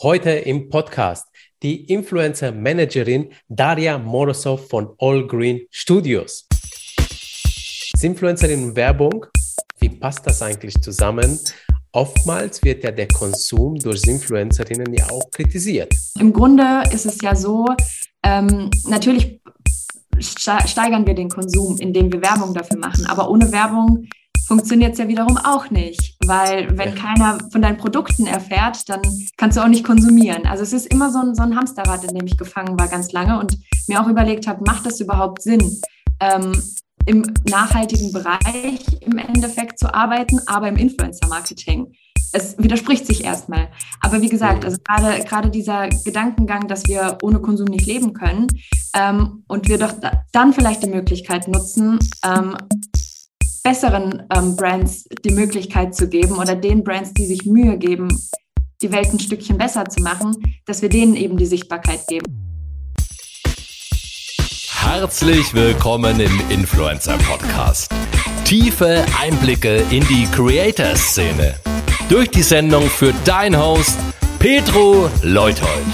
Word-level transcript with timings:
Heute 0.00 0.30
im 0.30 0.68
Podcast 0.68 1.26
die 1.60 1.86
Influencer 1.86 2.52
Managerin 2.52 3.32
Daria 3.48 3.98
Morozov 3.98 4.68
von 4.68 4.94
All 5.00 5.26
Green 5.26 5.62
Studios. 5.72 6.46
Als 6.96 8.04
Influencerin 8.04 8.76
Werbung, 8.76 9.26
wie 9.80 9.88
passt 9.88 10.24
das 10.24 10.40
eigentlich 10.40 10.80
zusammen? 10.80 11.40
Oftmals 11.90 12.62
wird 12.62 12.84
ja 12.84 12.92
der 12.92 13.08
Konsum 13.08 13.74
durch 13.80 14.04
Influencerinnen 14.06 14.94
ja 14.94 15.10
auch 15.10 15.28
kritisiert. 15.32 15.92
Im 16.20 16.32
Grunde 16.32 16.84
ist 16.92 17.06
es 17.06 17.20
ja 17.20 17.34
so, 17.34 17.66
ähm, 18.22 18.70
natürlich 18.86 19.40
steigern 20.20 21.08
wir 21.08 21.14
den 21.14 21.28
Konsum, 21.28 21.76
indem 21.78 22.12
wir 22.12 22.22
Werbung 22.22 22.54
dafür 22.54 22.78
machen. 22.78 23.04
Aber 23.06 23.28
ohne 23.28 23.50
Werbung 23.50 24.06
funktioniert 24.48 24.92
es 24.92 24.98
ja 24.98 25.06
wiederum 25.06 25.36
auch 25.36 25.70
nicht, 25.70 26.16
weil 26.26 26.76
wenn 26.76 26.94
ja. 26.94 26.94
keiner 26.94 27.38
von 27.52 27.60
deinen 27.60 27.76
Produkten 27.76 28.26
erfährt, 28.26 28.88
dann 28.88 29.02
kannst 29.36 29.58
du 29.58 29.62
auch 29.62 29.68
nicht 29.68 29.84
konsumieren. 29.84 30.46
Also 30.46 30.62
es 30.62 30.72
ist 30.72 30.86
immer 30.86 31.12
so 31.12 31.18
ein, 31.18 31.34
so 31.34 31.42
ein 31.42 31.54
Hamsterrad, 31.54 32.02
in 32.04 32.16
dem 32.16 32.26
ich 32.26 32.38
gefangen 32.38 32.78
war 32.80 32.88
ganz 32.88 33.12
lange 33.12 33.38
und 33.38 33.58
mir 33.86 34.02
auch 34.02 34.08
überlegt 34.08 34.46
habe, 34.46 34.64
macht 34.64 34.86
das 34.86 35.00
überhaupt 35.00 35.42
Sinn? 35.42 35.62
Ähm, 36.20 36.52
im 37.06 37.22
nachhaltigen 37.48 38.12
Bereich 38.12 38.84
im 39.00 39.18
Endeffekt 39.18 39.78
zu 39.78 39.94
arbeiten, 39.94 40.40
aber 40.46 40.68
im 40.68 40.76
Influencer-Marketing. 40.76 41.92
Es 42.32 42.58
widerspricht 42.58 43.06
sich 43.06 43.24
erstmal. 43.24 43.68
Aber 44.00 44.20
wie 44.20 44.28
gesagt, 44.28 44.64
also 44.64 44.76
gerade, 44.84 45.24
gerade 45.24 45.50
dieser 45.50 45.88
Gedankengang, 45.88 46.68
dass 46.68 46.84
wir 46.86 47.16
ohne 47.22 47.40
Konsum 47.40 47.66
nicht 47.66 47.86
leben 47.86 48.12
können 48.12 48.48
ähm, 48.94 49.44
und 49.48 49.68
wir 49.68 49.78
doch 49.78 49.92
da, 49.92 50.24
dann 50.32 50.52
vielleicht 50.52 50.82
die 50.82 50.90
Möglichkeit 50.90 51.48
nutzen, 51.48 51.98
ähm, 52.22 52.56
besseren 53.68 54.26
ähm, 54.34 54.56
Brands 54.56 55.04
die 55.26 55.30
Möglichkeit 55.30 55.94
zu 55.94 56.08
geben 56.08 56.38
oder 56.38 56.56
den 56.56 56.82
Brands, 56.82 57.12
die 57.12 57.26
sich 57.26 57.44
Mühe 57.44 57.76
geben, 57.76 58.08
die 58.80 58.90
Welt 58.90 59.12
ein 59.12 59.20
Stückchen 59.20 59.58
besser 59.58 59.84
zu 59.84 60.00
machen, 60.02 60.34
dass 60.64 60.80
wir 60.80 60.88
denen 60.88 61.14
eben 61.16 61.36
die 61.36 61.44
Sichtbarkeit 61.44 62.06
geben. 62.06 62.24
Herzlich 64.70 65.52
willkommen 65.52 66.18
im 66.18 66.40
Influencer 66.48 67.18
Podcast. 67.18 67.92
Tiefe 68.46 69.04
Einblicke 69.20 69.84
in 69.90 70.02
die 70.06 70.26
Creator-Szene. 70.32 71.56
Durch 72.08 72.30
die 72.30 72.40
Sendung 72.40 72.84
für 72.84 73.12
dein 73.26 73.54
Host 73.54 73.98
Petro 74.38 75.10
Leuthold. 75.22 75.84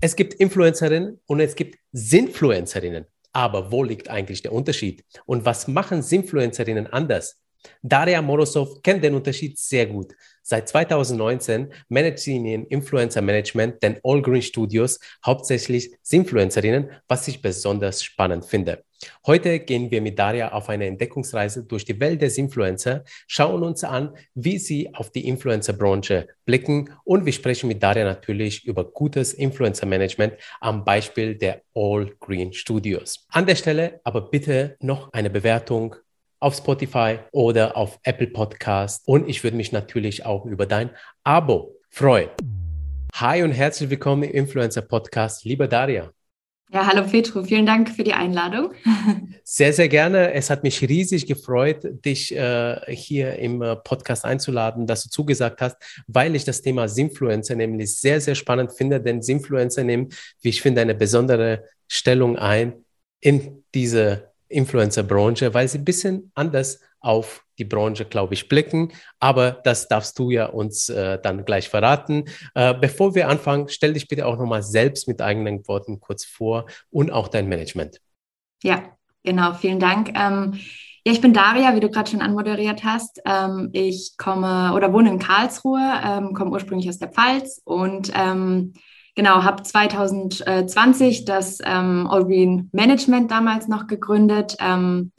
Es 0.00 0.16
gibt 0.16 0.34
Influencerinnen 0.34 1.20
und 1.26 1.38
es 1.38 1.54
gibt 1.54 1.78
Sinfluencerinnen. 1.92 3.06
Aber 3.32 3.72
wo 3.72 3.82
liegt 3.82 4.08
eigentlich 4.10 4.42
der 4.42 4.52
Unterschied? 4.52 5.04
Und 5.26 5.44
was 5.44 5.68
machen 5.68 6.02
Influencerinnen 6.02 6.86
anders? 6.86 7.42
Daria 7.82 8.20
Morozov 8.20 8.82
kennt 8.82 9.04
den 9.04 9.14
Unterschied 9.14 9.58
sehr 9.58 9.86
gut. 9.86 10.14
Seit 10.42 10.68
2019 10.68 11.72
managt 11.88 12.18
sie 12.18 12.36
in 12.36 12.44
ihrem 12.44 12.66
Influencer 12.66 13.22
Management 13.22 13.82
den 13.82 14.00
All 14.02 14.20
Green 14.20 14.42
Studios 14.42 14.98
hauptsächlich 15.24 15.96
Influencerinnen, 16.10 16.90
was 17.06 17.28
ich 17.28 17.40
besonders 17.40 18.02
spannend 18.02 18.44
finde. 18.44 18.84
Heute 19.26 19.60
gehen 19.60 19.90
wir 19.90 20.00
mit 20.00 20.18
Daria 20.18 20.52
auf 20.52 20.68
eine 20.68 20.86
Entdeckungsreise 20.86 21.64
durch 21.64 21.84
die 21.84 21.98
Welt 22.00 22.22
des 22.22 22.38
Influencer, 22.38 23.04
schauen 23.26 23.62
uns 23.62 23.84
an, 23.84 24.16
wie 24.34 24.58
sie 24.58 24.94
auf 24.94 25.10
die 25.10 25.26
Influencer-Branche 25.28 26.28
blicken 26.44 26.90
und 27.04 27.26
wir 27.26 27.32
sprechen 27.32 27.68
mit 27.68 27.82
Daria 27.82 28.04
natürlich 28.04 28.64
über 28.64 28.84
gutes 28.84 29.32
Influencer-Management 29.32 30.34
am 30.60 30.84
Beispiel 30.84 31.36
der 31.36 31.62
All 31.74 32.12
Green 32.20 32.52
Studios. 32.52 33.26
An 33.28 33.46
der 33.46 33.56
Stelle 33.56 34.00
aber 34.04 34.30
bitte 34.30 34.76
noch 34.80 35.12
eine 35.12 35.30
Bewertung 35.30 35.96
auf 36.40 36.56
Spotify 36.56 37.18
oder 37.30 37.76
auf 37.76 38.00
Apple 38.02 38.26
Podcast 38.26 39.06
und 39.06 39.28
ich 39.28 39.44
würde 39.44 39.56
mich 39.56 39.72
natürlich 39.72 40.26
auch 40.26 40.44
über 40.44 40.66
dein 40.66 40.90
Abo 41.22 41.76
freuen. 41.88 42.30
Hi 43.14 43.42
und 43.42 43.52
herzlich 43.52 43.90
willkommen 43.90 44.24
im 44.24 44.30
Influencer 44.32 44.82
Podcast, 44.82 45.44
liebe 45.44 45.68
Daria. 45.68 46.10
Ja, 46.74 46.86
hallo 46.86 47.06
Petro, 47.06 47.44
vielen 47.44 47.66
Dank 47.66 47.90
für 47.90 48.02
die 48.02 48.14
Einladung. 48.14 48.72
Sehr, 49.44 49.74
sehr 49.74 49.88
gerne. 49.88 50.32
Es 50.32 50.48
hat 50.48 50.62
mich 50.62 50.80
riesig 50.80 51.26
gefreut, 51.26 51.82
dich 51.82 52.34
äh, 52.34 52.80
hier 52.88 53.38
im 53.38 53.60
äh, 53.60 53.76
Podcast 53.76 54.24
einzuladen, 54.24 54.86
dass 54.86 55.02
du 55.02 55.10
zugesagt 55.10 55.60
hast, 55.60 55.76
weil 56.06 56.34
ich 56.34 56.44
das 56.44 56.62
Thema 56.62 56.88
Simfluencer 56.88 57.56
nämlich 57.56 57.98
sehr, 57.98 58.22
sehr 58.22 58.34
spannend 58.34 58.72
finde, 58.72 59.02
denn 59.02 59.20
Simfluencer 59.20 59.84
nehmen, 59.84 60.08
wie 60.40 60.48
ich 60.48 60.62
finde, 60.62 60.80
eine 60.80 60.94
besondere 60.94 61.64
Stellung 61.88 62.38
ein 62.38 62.84
in 63.20 63.64
diese 63.74 64.30
Influencer-Branche, 64.48 65.52
weil 65.52 65.68
sie 65.68 65.78
ein 65.78 65.84
bisschen 65.84 66.30
anders 66.34 66.80
auf 67.02 67.44
die 67.58 67.64
Branche, 67.64 68.04
glaube 68.04 68.34
ich, 68.34 68.48
blicken. 68.48 68.92
Aber 69.20 69.50
das 69.64 69.88
darfst 69.88 70.18
du 70.18 70.30
ja 70.30 70.46
uns 70.46 70.88
äh, 70.88 71.18
dann 71.20 71.44
gleich 71.44 71.68
verraten. 71.68 72.24
Äh, 72.54 72.74
bevor 72.74 73.14
wir 73.14 73.28
anfangen, 73.28 73.68
stell 73.68 73.92
dich 73.92 74.08
bitte 74.08 74.26
auch 74.26 74.38
nochmal 74.38 74.62
selbst 74.62 75.08
mit 75.08 75.20
eigenen 75.20 75.66
Worten 75.68 76.00
kurz 76.00 76.24
vor 76.24 76.66
und 76.90 77.10
auch 77.10 77.28
dein 77.28 77.48
Management. 77.48 78.00
Ja, 78.62 78.82
genau. 79.22 79.52
Vielen 79.54 79.80
Dank. 79.80 80.12
Ähm, 80.16 80.54
ja, 81.04 81.12
ich 81.12 81.20
bin 81.20 81.32
Daria, 81.32 81.74
wie 81.74 81.80
du 81.80 81.90
gerade 81.90 82.10
schon 82.10 82.22
anmoderiert 82.22 82.84
hast. 82.84 83.20
Ähm, 83.24 83.70
ich 83.72 84.14
komme 84.16 84.72
oder 84.74 84.92
wohne 84.92 85.10
in 85.10 85.18
Karlsruhe, 85.18 86.00
ähm, 86.04 86.32
komme 86.32 86.52
ursprünglich 86.52 86.88
aus 86.88 86.98
der 86.98 87.08
Pfalz 87.08 87.60
und 87.64 88.12
ähm, 88.14 88.74
genau, 89.16 89.42
habe 89.42 89.64
2020 89.64 91.24
das 91.24 91.58
ähm, 91.64 92.06
All 92.08 92.24
Green 92.24 92.70
Management 92.72 93.32
damals 93.32 93.66
noch 93.66 93.88
gegründet. 93.88 94.56
Ähm, 94.60 95.10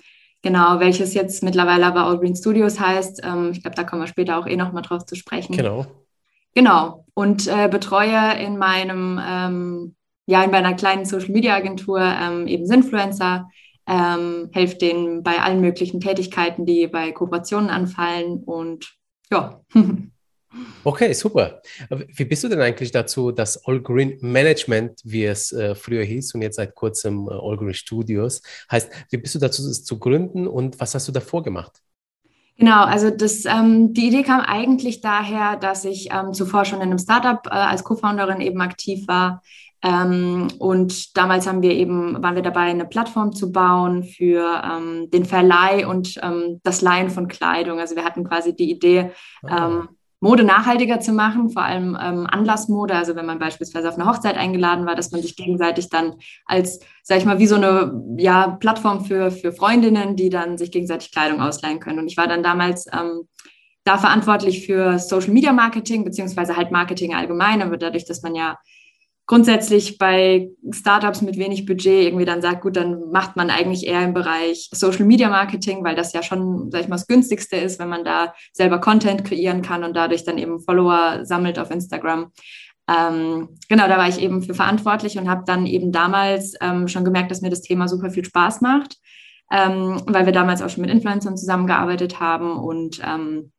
genau, 0.44 0.80
welches 0.80 1.16
jetzt 1.16 1.42
mittlerweile 1.42 1.88
aber 1.88 2.06
All 2.06 2.20
Green 2.20 2.36
Studios 2.36 2.80
heißt. 2.80 3.22
Ähm, 3.24 3.50
ich 3.52 3.64
glaube, 3.64 3.76
da 3.76 3.84
kommen 3.84 4.04
wir 4.04 4.08
später 4.08 4.38
auch 4.38 4.46
eh 4.46 4.56
noch 4.56 4.72
mal 4.72 4.82
drauf 4.82 5.06
zu 5.06 5.16
sprechen. 5.16 5.58
Genau. 5.58 5.88
Genau. 6.54 7.06
Und 7.16 7.48
äh, 7.48 7.68
betreue 7.68 8.40
in 8.40 8.58
meinem, 8.58 9.20
ähm, 9.26 9.96
ja, 10.28 10.44
in 10.44 10.52
meiner 10.52 10.76
kleinen 10.76 11.06
Social 11.06 11.32
Media 11.32 11.56
Agentur 11.56 12.00
ähm, 12.00 12.48
eben 12.48 12.72
Influencer, 12.72 13.50
ähm, 13.88 14.50
helfe 14.54 14.78
denen 14.78 15.24
bei 15.24 15.42
allen 15.42 15.62
möglichen 15.62 16.00
Tätigkeiten, 16.00 16.66
die 16.66 16.88
bei 16.88 17.12
Kooperationen 17.12 17.70
anfallen 17.70 18.44
und 18.44 18.94
ja. 19.32 19.62
Okay, 20.84 21.14
super. 21.14 21.62
Wie 21.90 22.26
bist 22.26 22.44
du 22.44 22.50
denn 22.50 22.62
eigentlich 22.62 22.92
dazu, 22.92 23.32
dass 23.32 23.66
All 23.66 23.82
Green 23.82 24.18
Management, 24.22 25.02
wie 25.04 25.26
es 25.26 25.52
äh, 25.52 25.76
früher 25.76 26.04
hieß 26.04 26.36
und 26.36 26.42
jetzt 26.42 26.58
seit 26.58 26.76
kurzem 26.76 27.28
äh, 27.28 27.34
All 27.34 27.58
Green 27.58 27.74
Studios 27.74 28.42
heißt, 28.72 28.90
wie 29.10 29.18
bist 29.18 29.36
du 29.36 29.40
dazu, 29.40 29.66
das 29.66 29.84
zu 29.84 30.00
gründen 30.00 30.48
und 30.48 30.80
was 30.80 30.94
hast 30.94 31.08
du 31.08 31.12
davor 31.12 31.44
gemacht? 31.44 31.82
Genau, 32.58 32.84
also 32.84 33.10
das, 33.10 33.46
ähm, 33.46 33.94
die 33.94 34.08
Idee 34.08 34.22
kam 34.22 34.42
eigentlich 34.42 35.02
daher, 35.02 35.56
dass 35.58 35.86
ich 35.86 36.10
ähm, 36.12 36.34
zuvor 36.34 36.66
schon 36.66 36.80
in 36.80 36.90
einem 36.90 37.00
Startup 37.00 37.46
äh, 37.48 37.50
als 37.50 37.84
Co-Founderin 37.84 38.42
eben 38.42 38.62
aktiv 38.62 39.08
war. 39.08 39.42
Ähm, 39.82 40.48
und 40.60 41.18
damals 41.18 41.48
haben 41.48 41.62
wir 41.62 41.72
eben, 41.72 42.22
waren 42.22 42.36
wir 42.36 42.44
dabei, 42.44 42.62
eine 42.62 42.86
Plattform 42.86 43.34
zu 43.34 43.52
bauen 43.52 44.04
für 44.04 44.62
ähm, 44.64 45.10
den 45.10 45.26
Verleih 45.26 45.88
und 45.88 46.20
ähm, 46.22 46.62
das 46.64 46.82
Leihen 46.82 47.10
von 47.10 47.28
Kleidung. 47.28 47.80
Also 47.80 47.96
wir 47.96 48.06
hatten 48.06 48.24
quasi 48.24 48.56
die 48.56 48.72
Idee, 48.72 49.12
ah. 49.44 49.88
Mode 50.24 50.46
nachhaltiger 50.46 51.02
zu 51.02 51.12
machen, 51.12 51.50
vor 51.50 51.64
allem 51.64 51.98
ähm, 52.02 52.26
Anlassmode. 52.28 52.96
Also 52.96 53.18
wenn 53.18 53.26
man 53.26 53.40
beispielsweise 53.40 53.90
auf 53.90 53.96
eine 53.96 54.06
Hochzeit 54.08 54.38
eingeladen 54.38 54.86
war, 54.86 54.96
dass 54.96 55.12
man 55.12 55.22
sich 55.22 55.36
gegenseitig 55.36 55.90
dann 55.90 56.16
als, 56.46 56.80
sag 57.04 57.18
ich 57.18 57.26
mal, 57.26 57.40
wie 57.40 57.46
so 57.46 57.56
eine 57.56 58.02
ja, 58.18 58.48
Plattform 58.48 59.04
für, 59.04 59.32
für 59.32 59.52
Freundinnen, 59.52 60.16
die 60.16 60.30
dann 60.30 60.58
sich 60.58 60.72
gegenseitig 60.72 61.12
Kleidung 61.12 61.42
ausleihen 61.42 61.82
können. 61.82 62.00
Und 62.00 62.08
ich 62.08 62.16
war 62.16 62.28
dann 62.28 62.42
damals 62.42 62.88
ähm, 62.94 63.28
da 63.84 63.98
verantwortlich 63.98 64.66
für 64.66 64.98
Social 64.98 65.34
Media 65.34 65.52
Marketing, 65.52 66.06
beziehungsweise 66.06 66.56
halt 66.56 66.72
Marketing 66.72 67.14
allgemein, 67.14 67.62
aber 67.62 67.76
dadurch, 67.76 68.06
dass 68.06 68.22
man 68.22 68.34
ja 68.34 68.58
grundsätzlich 69.26 69.98
bei 69.98 70.50
Startups 70.72 71.22
mit 71.22 71.38
wenig 71.38 71.66
Budget 71.66 72.08
irgendwie 72.08 72.26
dann 72.26 72.42
sagt, 72.42 72.62
gut, 72.62 72.76
dann 72.76 73.10
macht 73.12 73.36
man 73.36 73.50
eigentlich 73.50 73.88
eher 73.88 74.04
im 74.04 74.14
Bereich 74.14 74.70
Social 74.74 75.06
Media 75.06 75.30
Marketing, 75.30 75.84
weil 75.84 75.96
das 75.96 76.14
ja 76.14 76.22
schon, 76.22 76.70
sag 76.72 76.82
ich 76.82 76.88
mal, 76.90 76.96
das 76.96 77.08
günstigste 77.08 77.56
ist, 77.56 77.80
wenn 77.80 77.90
man 77.90 78.04
da 78.04 78.34
selber 78.52 78.80
Content 78.80 79.24
kreieren 79.24 79.62
kann 79.62 79.84
und 79.84 79.96
dadurch 79.96 80.26
dann 80.26 80.38
eben 80.38 80.60
Follower 80.60 81.20
sammelt 81.24 81.58
auf 81.58 81.72
Instagram. 81.72 82.32
Ähm, 82.90 83.50
genau, 83.70 83.88
da 83.88 83.98
war 83.98 84.10
ich 84.10 84.22
eben 84.22 84.42
für 84.42 84.54
verantwortlich 84.54 85.18
und 85.18 85.30
habe 85.30 85.44
dann 85.46 85.66
eben 85.66 85.94
damals 85.94 86.54
ähm, 86.60 86.90
schon 86.90 87.06
gemerkt, 87.06 87.32
dass 87.32 87.42
mir 87.42 87.50
das 87.50 87.62
Thema 87.62 87.88
super 87.88 88.10
viel 88.10 88.26
Spaß 88.26 88.60
macht, 88.60 88.98
ähm, 89.52 90.02
weil 90.06 90.26
wir 90.26 90.34
damals 90.34 90.62
auch 90.62 90.70
schon 90.70 90.82
mit 90.82 90.92
Influencern 90.92 91.38
zusammengearbeitet 91.38 92.20
haben 92.20 92.58
und 92.58 93.00
ähm, 93.06 93.54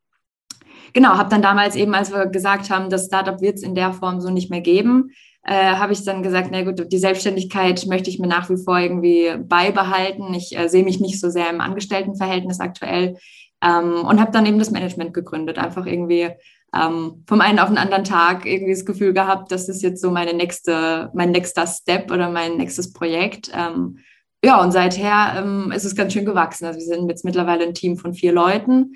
genau, 0.93 1.17
habe 1.17 1.31
dann 1.31 1.41
damals 1.41 1.75
eben, 1.75 1.95
als 1.95 2.13
wir 2.13 2.27
gesagt 2.27 2.69
haben, 2.69 2.91
das 2.91 3.07
Startup 3.07 3.41
wird 3.41 3.57
es 3.57 3.63
in 3.63 3.75
der 3.75 3.95
Form 3.95 4.21
so 4.21 4.29
nicht 4.29 4.51
mehr 4.51 4.61
geben, 4.61 5.11
äh, 5.45 5.75
habe 5.75 5.93
ich 5.93 6.05
dann 6.05 6.23
gesagt, 6.23 6.49
na 6.51 6.63
gut, 6.63 6.91
die 6.91 6.99
Selbstständigkeit 6.99 7.87
möchte 7.87 8.09
ich 8.09 8.19
mir 8.19 8.27
nach 8.27 8.49
wie 8.49 8.57
vor 8.57 8.79
irgendwie 8.79 9.37
beibehalten. 9.39 10.33
Ich 10.35 10.57
äh, 10.57 10.69
sehe 10.69 10.85
mich 10.85 11.01
nicht 11.01 11.21
so 11.21 11.29
sehr 11.29 11.51
im 11.51 11.61
Angestelltenverhältnis 11.61 12.61
aktuell 12.61 13.17
ähm, 13.63 14.05
und 14.05 14.21
habe 14.21 14.33
dann 14.33 14.47
eben 14.47 14.59
das 14.59 14.71
Management 14.71 15.13
gegründet. 15.13 15.59
Einfach 15.59 15.85
irgendwie 15.85 16.31
ähm, 16.75 17.23
vom 17.27 17.41
einen 17.41 17.59
auf 17.59 17.69
den 17.69 17.79
anderen 17.79 18.05
Tag 18.05 18.47
irgendwie 18.47 18.73
das 18.73 18.87
Gefühl 18.87 19.13
gehabt, 19.13 19.53
das 19.53 19.69
ist 19.69 19.83
jetzt 19.83 20.01
so 20.01 20.11
meine 20.11 20.33
nächste, 20.33 21.11
mein 21.15 21.31
nächster 21.31 21.67
Step 21.67 22.11
oder 22.11 22.31
mein 22.31 22.57
nächstes 22.57 22.93
Projekt. 22.93 23.51
Ähm, 23.55 23.99
ja, 24.43 24.61
und 24.61 24.73
seither 24.73 25.35
ähm, 25.39 25.73
ist 25.73 25.85
es 25.85 25.95
ganz 25.95 26.13
schön 26.13 26.25
gewachsen. 26.25 26.67
Also 26.67 26.79
wir 26.79 26.87
sind 26.87 27.09
jetzt 27.09 27.25
mittlerweile 27.25 27.65
ein 27.65 27.75
Team 27.75 27.97
von 27.97 28.15
vier 28.15 28.33
Leuten. 28.33 28.95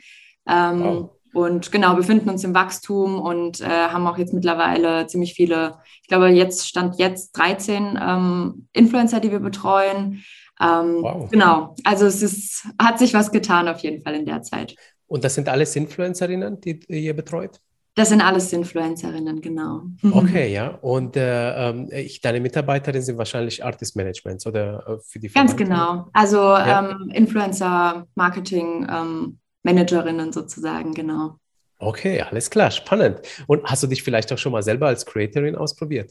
Ähm, 0.49 0.81
wow. 0.81 1.11
Und 1.39 1.73
genau, 1.73 1.95
befinden 1.95 2.31
uns 2.31 2.45
im 2.45 2.55
Wachstum 2.55 3.21
und 3.21 3.61
äh, 3.61 3.67
haben 3.67 4.07
auch 4.07 4.19
jetzt 4.19 4.35
mittlerweile 4.35 5.07
ziemlich 5.07 5.35
viele, 5.35 5.79
ich 6.03 6.09
glaube, 6.09 6.29
jetzt 6.29 6.69
stand 6.69 6.99
jetzt 6.99 7.33
13 7.33 7.99
ähm, 8.01 8.69
Influencer, 8.73 9.21
die 9.21 9.31
wir 9.31 9.41
betreuen. 9.41 10.23
Ähm, 10.61 10.99
wow. 11.03 11.31
Genau, 11.31 11.75
also 11.85 12.07
es 12.07 12.23
ist, 12.23 12.67
hat 12.81 12.99
sich 12.99 13.15
was 13.15 13.31
getan 13.31 13.69
auf 13.69 13.81
jeden 13.81 14.03
Fall 14.03 14.15
in 14.15 14.27
der 14.27 14.43
Zeit. 14.43 14.75
Und 15.07 15.25
das 15.25 15.35
sind 15.35 15.49
alles 15.49 15.75
Influencerinnen, 15.77 16.61
die 16.61 16.81
ihr 16.89 17.15
betreut? 17.15 17.61
Das 17.99 18.11
sind 18.11 18.21
alles 18.21 18.53
Influencerinnen, 18.53 19.41
genau. 19.41 19.83
Okay, 20.13 20.53
ja. 20.53 20.69
Und 20.69 21.17
äh, 21.17 21.71
ähm, 21.71 21.89
ich, 21.91 22.21
deine 22.21 22.39
Mitarbeiterinnen 22.39 23.05
sind 23.05 23.19
wahrscheinlich 23.19 23.65
Artist 23.65 23.97
Managements 23.97 24.47
oder 24.47 24.87
äh, 24.87 24.99
für 25.05 25.19
die 25.19 25.29
Ganz 25.29 25.57
genau. 25.57 26.07
Also 26.13 26.37
ja. 26.37 26.91
ähm, 26.91 27.11
Influencer, 27.13 28.07
Marketing, 28.15 28.87
ähm, 28.89 29.39
Managerinnen 29.63 30.33
sozusagen, 30.33 30.95
genau. 30.95 31.39
Okay, 31.79 32.21
alles 32.23 32.51
klar, 32.51 32.71
spannend. 32.71 33.21
Und 33.47 33.65
hast 33.65 33.83
du 33.83 33.87
dich 33.87 34.03
vielleicht 34.03 34.33
auch 34.33 34.39
schon 34.39 34.53
mal 34.53 34.63
selber 34.63 34.89
als 34.89 35.07
Creatorin 35.07 35.57
ausprobiert? 35.57 36.11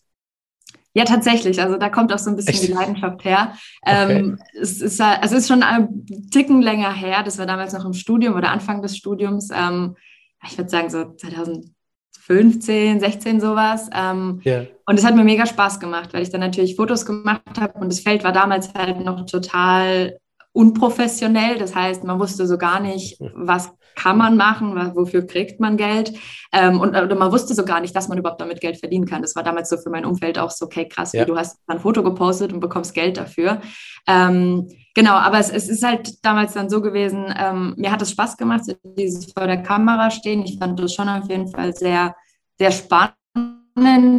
Ja, 0.93 1.03
tatsächlich. 1.03 1.61
Also 1.61 1.77
da 1.77 1.89
kommt 1.89 2.11
auch 2.11 2.17
so 2.17 2.31
ein 2.31 2.35
bisschen 2.35 2.55
Echt? 2.55 2.67
die 2.69 2.71
Leidenschaft 2.71 3.23
her. 3.23 3.53
Okay. 3.83 4.13
Ähm, 4.17 4.39
es, 4.59 4.81
ist, 4.81 4.99
also 4.99 5.35
es 5.35 5.43
ist 5.43 5.47
schon 5.47 5.61
ein 5.61 6.05
Ticken 6.31 6.61
länger 6.61 6.91
her. 6.91 7.21
Das 7.23 7.37
war 7.37 7.45
damals 7.45 7.73
noch 7.73 7.85
im 7.85 7.93
Studium 7.93 8.35
oder 8.35 8.49
Anfang 8.49 8.81
des 8.81 8.97
Studiums. 8.97 9.49
Ähm, 9.53 9.95
ich 10.43 10.57
würde 10.57 10.71
sagen 10.71 10.89
so 10.89 11.13
2015, 11.13 12.99
16 12.99 13.39
sowas. 13.39 13.89
Ähm, 13.93 14.41
yeah. 14.43 14.65
Und 14.87 14.97
es 14.97 15.05
hat 15.05 15.15
mir 15.15 15.23
mega 15.23 15.45
Spaß 15.45 15.79
gemacht, 15.79 16.13
weil 16.13 16.23
ich 16.23 16.31
dann 16.31 16.41
natürlich 16.41 16.75
Fotos 16.75 17.05
gemacht 17.05 17.59
habe 17.59 17.77
und 17.79 17.91
das 17.91 17.99
Feld 17.99 18.23
war 18.23 18.31
damals 18.31 18.73
halt 18.73 18.99
noch 19.01 19.25
total 19.25 20.17
unprofessionell. 20.53 21.57
Das 21.57 21.75
heißt, 21.75 22.03
man 22.03 22.19
wusste 22.19 22.47
so 22.47 22.57
gar 22.57 22.79
nicht, 22.79 23.19
was 23.35 23.71
kann 23.97 24.17
man 24.17 24.37
machen, 24.37 24.75
wofür 24.95 25.25
kriegt 25.25 25.59
man 25.59 25.75
Geld. 25.75 26.13
Ähm, 26.53 26.79
und 26.79 26.89
oder 26.89 27.15
man 27.15 27.31
wusste 27.31 27.53
so 27.53 27.65
gar 27.65 27.81
nicht, 27.81 27.95
dass 27.95 28.07
man 28.07 28.17
überhaupt 28.17 28.39
damit 28.39 28.61
Geld 28.61 28.77
verdienen 28.77 29.05
kann. 29.05 29.21
Das 29.21 29.35
war 29.35 29.43
damals 29.43 29.69
so 29.69 29.77
für 29.77 29.89
mein 29.89 30.05
Umfeld 30.05 30.39
auch 30.39 30.51
so, 30.51 30.65
okay, 30.65 30.87
krass, 30.87 31.13
ja. 31.13 31.21
wie 31.21 31.25
du 31.25 31.35
hast 31.35 31.57
ein 31.67 31.79
Foto 31.79 32.03
gepostet 32.03 32.53
und 32.53 32.59
bekommst 32.59 32.93
Geld 32.93 33.17
dafür. 33.17 33.59
Ähm, 34.07 34.69
genau, 34.93 35.13
aber 35.13 35.39
es, 35.39 35.49
es, 35.49 35.67
ist 35.67 35.83
halt 35.83 36.23
damals 36.23 36.53
dann 36.53 36.69
so 36.69 36.81
gewesen, 36.81 37.33
ähm, 37.37 37.73
mir 37.77 37.91
hat 37.91 38.01
es 38.01 38.11
Spaß 38.11 38.37
gemacht, 38.37 38.61
dieses 38.83 39.33
vor 39.33 39.47
der 39.47 39.63
Kamera 39.63 40.11
stehen. 40.11 40.43
Ich 40.43 40.59
fand 40.59 40.79
das 40.79 40.93
schon 40.93 41.09
auf 41.09 41.27
jeden 41.29 41.47
Fall 41.47 41.75
sehr, 41.75 42.15
sehr 42.59 42.71
spannend 42.71 43.15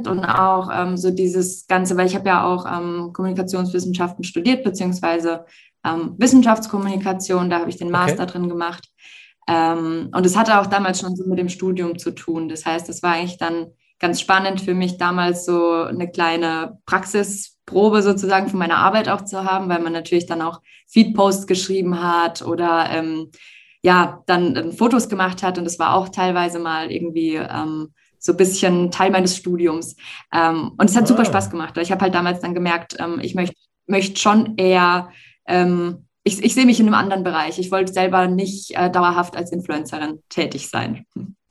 und 0.09 0.25
auch 0.25 0.71
ähm, 0.73 0.97
so 0.97 1.11
dieses 1.11 1.67
Ganze, 1.67 1.97
weil 1.97 2.07
ich 2.07 2.15
habe 2.15 2.29
ja 2.29 2.45
auch 2.45 2.67
ähm, 2.67 3.13
Kommunikationswissenschaften 3.13 4.25
studiert, 4.25 4.65
beziehungsweise 4.65 5.45
ähm, 5.89 6.15
Wissenschaftskommunikation, 6.19 7.51
da 7.51 7.61
habe 7.61 7.71
ich 7.71 7.77
den 7.77 7.91
Master 7.91 8.25
okay. 8.25 8.33
drin 8.33 8.49
gemacht. 8.49 8.89
Ähm, 9.49 10.11
und 10.15 10.27
es 10.27 10.37
hatte 10.37 10.61
auch 10.61 10.67
damals 10.67 11.01
schon 11.01 11.17
so 11.17 11.27
mit 11.27 11.39
dem 11.39 11.49
Studium 11.49 11.99
zu 11.99 12.11
tun. 12.11 12.49
Das 12.49 12.67
heißt, 12.67 12.89
es 12.89 13.03
war 13.03 13.13
eigentlich 13.13 13.39
dann 13.39 13.69
ganz 13.99 14.21
spannend 14.21 14.61
für 14.61 14.75
mich, 14.75 14.99
damals 14.99 15.45
so 15.45 15.73
eine 15.73 16.11
kleine 16.11 16.79
Praxisprobe 16.87 18.03
sozusagen 18.03 18.49
von 18.49 18.59
meiner 18.59 18.77
Arbeit 18.77 19.09
auch 19.09 19.25
zu 19.25 19.45
haben, 19.45 19.69
weil 19.69 19.81
man 19.81 19.93
natürlich 19.93 20.27
dann 20.27 20.43
auch 20.43 20.61
Feedposts 20.87 21.47
geschrieben 21.47 22.03
hat 22.03 22.43
oder 22.43 22.89
ähm, 22.91 23.31
ja, 23.83 24.23
dann, 24.27 24.55
dann, 24.55 24.73
Fotos 24.73 25.09
gemacht 25.09 25.43
hat. 25.43 25.59
Und 25.59 25.65
das 25.65 25.79
war 25.79 25.95
auch 25.95 26.11
teilweise 26.11 26.59
mal 26.59 26.93
irgendwie 26.93 27.37
ähm, 27.37 27.93
so 28.19 28.33
ein 28.33 28.37
bisschen 28.37 28.91
Teil 28.91 29.11
meines 29.11 29.37
Studiums. 29.37 29.97
Ähm, 30.33 30.73
und 30.77 30.91
es 30.91 30.97
hat 30.97 31.05
ah. 31.05 31.07
super 31.07 31.25
Spaß 31.25 31.51
gemacht, 31.51 31.77
weil 31.77 31.85
ich 31.85 31.93
habe 31.93 32.03
halt 32.03 32.15
damals 32.15 32.41
dann 32.41 32.55
gemerkt, 32.55 32.97
ähm, 32.99 33.19
ich 33.21 33.35
möchte 33.35 33.57
möcht 33.89 34.19
schon 34.19 34.57
eher 34.57 35.09
ähm, 35.49 36.07
ich, 36.23 36.45
ich 36.45 36.55
sehe 36.55 36.67
mich 36.67 36.79
in 36.79 36.87
einem 36.87 36.95
anderen 36.95 37.25
Bereich. 37.25 37.59
Ich 37.59 37.71
wollte 37.71 37.93
selber 37.93 38.29
nicht 38.29 38.77
äh, 38.77 38.91
dauerhaft 38.91 39.37
als 39.37 39.51
Influencerin 39.51 40.23
tätig 40.29 40.69
sein. 40.69 41.07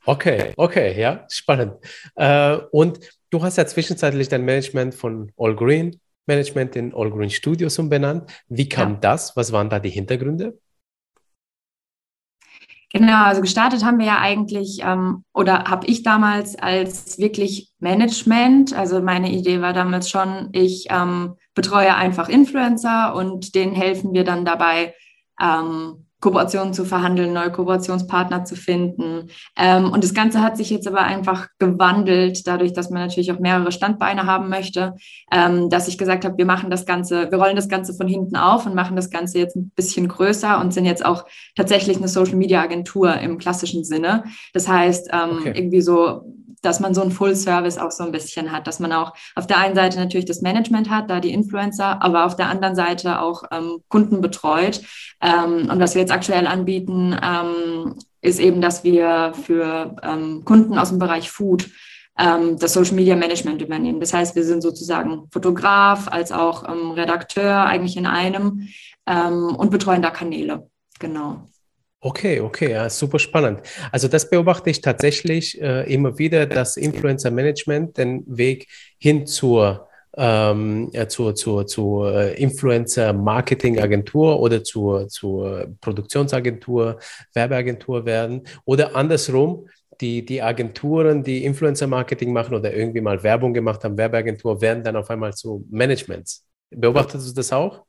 Okay, 0.06 0.52
okay, 0.56 0.98
ja, 0.98 1.26
spannend. 1.28 1.74
Äh, 2.14 2.56
und 2.70 3.00
du 3.30 3.42
hast 3.42 3.58
ja 3.58 3.66
zwischenzeitlich 3.66 4.28
dein 4.28 4.44
Management 4.44 4.94
von 4.94 5.32
All 5.36 5.54
Green 5.54 6.00
Management 6.26 6.76
in 6.76 6.94
All 6.94 7.10
Green 7.10 7.30
Studios 7.30 7.78
umbenannt. 7.78 8.30
Wie 8.48 8.68
kam 8.68 8.92
ja. 8.92 8.98
das? 9.00 9.36
Was 9.36 9.50
waren 9.50 9.68
da 9.68 9.80
die 9.80 9.90
Hintergründe? 9.90 10.58
Genau, 12.90 13.24
also 13.24 13.42
gestartet 13.42 13.84
haben 13.84 13.98
wir 13.98 14.06
ja 14.06 14.18
eigentlich, 14.18 14.80
ähm, 14.82 15.24
oder 15.34 15.64
habe 15.64 15.86
ich 15.86 16.02
damals 16.02 16.56
als 16.56 17.18
wirklich 17.18 17.70
Management, 17.80 18.72
also 18.72 19.02
meine 19.02 19.30
Idee 19.30 19.60
war 19.60 19.74
damals 19.74 20.08
schon, 20.08 20.48
ich 20.52 20.86
ähm, 20.88 21.34
betreue 21.58 21.96
einfach 21.96 22.28
Influencer 22.28 23.16
und 23.16 23.56
denen 23.56 23.74
helfen 23.74 24.14
wir 24.14 24.22
dann 24.22 24.44
dabei, 24.44 24.94
ähm, 25.42 26.04
Kooperationen 26.20 26.72
zu 26.72 26.84
verhandeln, 26.84 27.32
neue 27.32 27.50
Kooperationspartner 27.50 28.44
zu 28.44 28.54
finden. 28.54 29.28
Ähm, 29.56 29.90
und 29.90 30.04
das 30.04 30.14
Ganze 30.14 30.40
hat 30.40 30.56
sich 30.56 30.70
jetzt 30.70 30.86
aber 30.86 31.00
einfach 31.00 31.48
gewandelt, 31.58 32.46
dadurch, 32.46 32.72
dass 32.72 32.90
man 32.90 33.02
natürlich 33.02 33.32
auch 33.32 33.40
mehrere 33.40 33.72
Standbeine 33.72 34.26
haben 34.26 34.48
möchte, 34.48 34.94
ähm, 35.32 35.68
dass 35.68 35.88
ich 35.88 35.98
gesagt 35.98 36.24
habe, 36.24 36.38
wir 36.38 36.46
machen 36.46 36.70
das 36.70 36.86
Ganze, 36.86 37.28
wir 37.28 37.38
rollen 37.38 37.56
das 37.56 37.68
Ganze 37.68 37.92
von 37.92 38.06
hinten 38.06 38.36
auf 38.36 38.64
und 38.64 38.76
machen 38.76 38.94
das 38.94 39.10
Ganze 39.10 39.38
jetzt 39.40 39.56
ein 39.56 39.72
bisschen 39.74 40.06
größer 40.06 40.60
und 40.60 40.72
sind 40.72 40.84
jetzt 40.84 41.04
auch 41.04 41.24
tatsächlich 41.56 41.96
eine 41.96 42.08
Social 42.08 42.36
Media 42.36 42.62
Agentur 42.62 43.16
im 43.16 43.38
klassischen 43.38 43.82
Sinne. 43.82 44.22
Das 44.52 44.68
heißt, 44.68 45.10
ähm, 45.12 45.38
okay. 45.40 45.52
irgendwie 45.56 45.80
so 45.80 46.22
dass 46.62 46.80
man 46.80 46.94
so 46.94 47.02
einen 47.02 47.10
Full 47.10 47.36
Service 47.36 47.78
auch 47.78 47.90
so 47.90 48.04
ein 48.04 48.12
bisschen 48.12 48.52
hat, 48.52 48.66
dass 48.66 48.80
man 48.80 48.92
auch 48.92 49.12
auf 49.34 49.46
der 49.46 49.58
einen 49.58 49.74
Seite 49.74 49.98
natürlich 49.98 50.26
das 50.26 50.42
Management 50.42 50.90
hat, 50.90 51.10
da 51.10 51.20
die 51.20 51.32
Influencer, 51.32 52.02
aber 52.02 52.26
auf 52.26 52.36
der 52.36 52.48
anderen 52.48 52.74
Seite 52.74 53.20
auch 53.20 53.44
ähm, 53.50 53.78
Kunden 53.88 54.20
betreut. 54.20 54.80
Ähm, 55.20 55.68
und 55.70 55.78
was 55.80 55.94
wir 55.94 56.02
jetzt 56.02 56.12
aktuell 56.12 56.46
anbieten, 56.46 57.16
ähm, 57.22 57.94
ist 58.20 58.40
eben, 58.40 58.60
dass 58.60 58.84
wir 58.84 59.32
für 59.44 59.96
ähm, 60.02 60.44
Kunden 60.44 60.78
aus 60.78 60.88
dem 60.88 60.98
Bereich 60.98 61.30
Food 61.30 61.70
ähm, 62.18 62.58
das 62.58 62.72
Social 62.72 62.94
Media 62.94 63.14
Management 63.14 63.62
übernehmen. 63.62 64.00
Das 64.00 64.12
heißt, 64.12 64.34
wir 64.34 64.44
sind 64.44 64.62
sozusagen 64.62 65.28
Fotograf 65.30 66.08
als 66.08 66.32
auch 66.32 66.68
ähm, 66.68 66.90
Redakteur 66.92 67.64
eigentlich 67.64 67.96
in 67.96 68.06
einem 68.06 68.68
und 69.10 69.70
betreuen 69.70 70.02
da 70.02 70.10
Kanäle. 70.10 70.68
Genau. 70.98 71.46
Okay, 72.00 72.38
okay, 72.40 72.70
ja, 72.70 72.88
super 72.88 73.18
spannend. 73.18 73.60
Also 73.90 74.06
das 74.06 74.30
beobachte 74.30 74.70
ich 74.70 74.80
tatsächlich 74.80 75.60
äh, 75.60 75.92
immer 75.92 76.16
wieder, 76.16 76.46
dass 76.46 76.76
Influencer 76.76 77.32
Management 77.32 77.98
den 77.98 78.24
Weg 78.26 78.68
hin 78.98 79.26
zur 79.26 79.88
ähm, 80.16 80.90
ja, 80.92 81.08
zur, 81.08 81.34
zur, 81.34 81.66
zur 81.66 82.14
äh, 82.14 82.34
Influencer 82.42 83.12
Marketing 83.12 83.78
Agentur 83.80 84.40
oder 84.40 84.64
zur, 84.64 85.08
zur 85.08 85.68
Produktionsagentur, 85.80 86.98
Werbeagentur 87.34 88.04
werden 88.04 88.42
oder 88.64 88.96
andersrum, 88.96 89.68
die, 90.00 90.24
die 90.24 90.40
Agenturen, 90.42 91.22
die 91.22 91.44
Influencer 91.44 91.86
Marketing 91.86 92.32
machen 92.32 92.54
oder 92.54 92.72
irgendwie 92.74 93.00
mal 93.00 93.22
Werbung 93.22 93.52
gemacht 93.52 93.84
haben, 93.84 93.96
Werbeagentur, 93.96 94.60
werden 94.60 94.82
dann 94.82 94.96
auf 94.96 95.10
einmal 95.10 95.34
zu 95.34 95.64
Managements. 95.70 96.44
Beobachtest 96.70 97.30
du 97.30 97.34
das 97.34 97.52
auch? 97.52 97.84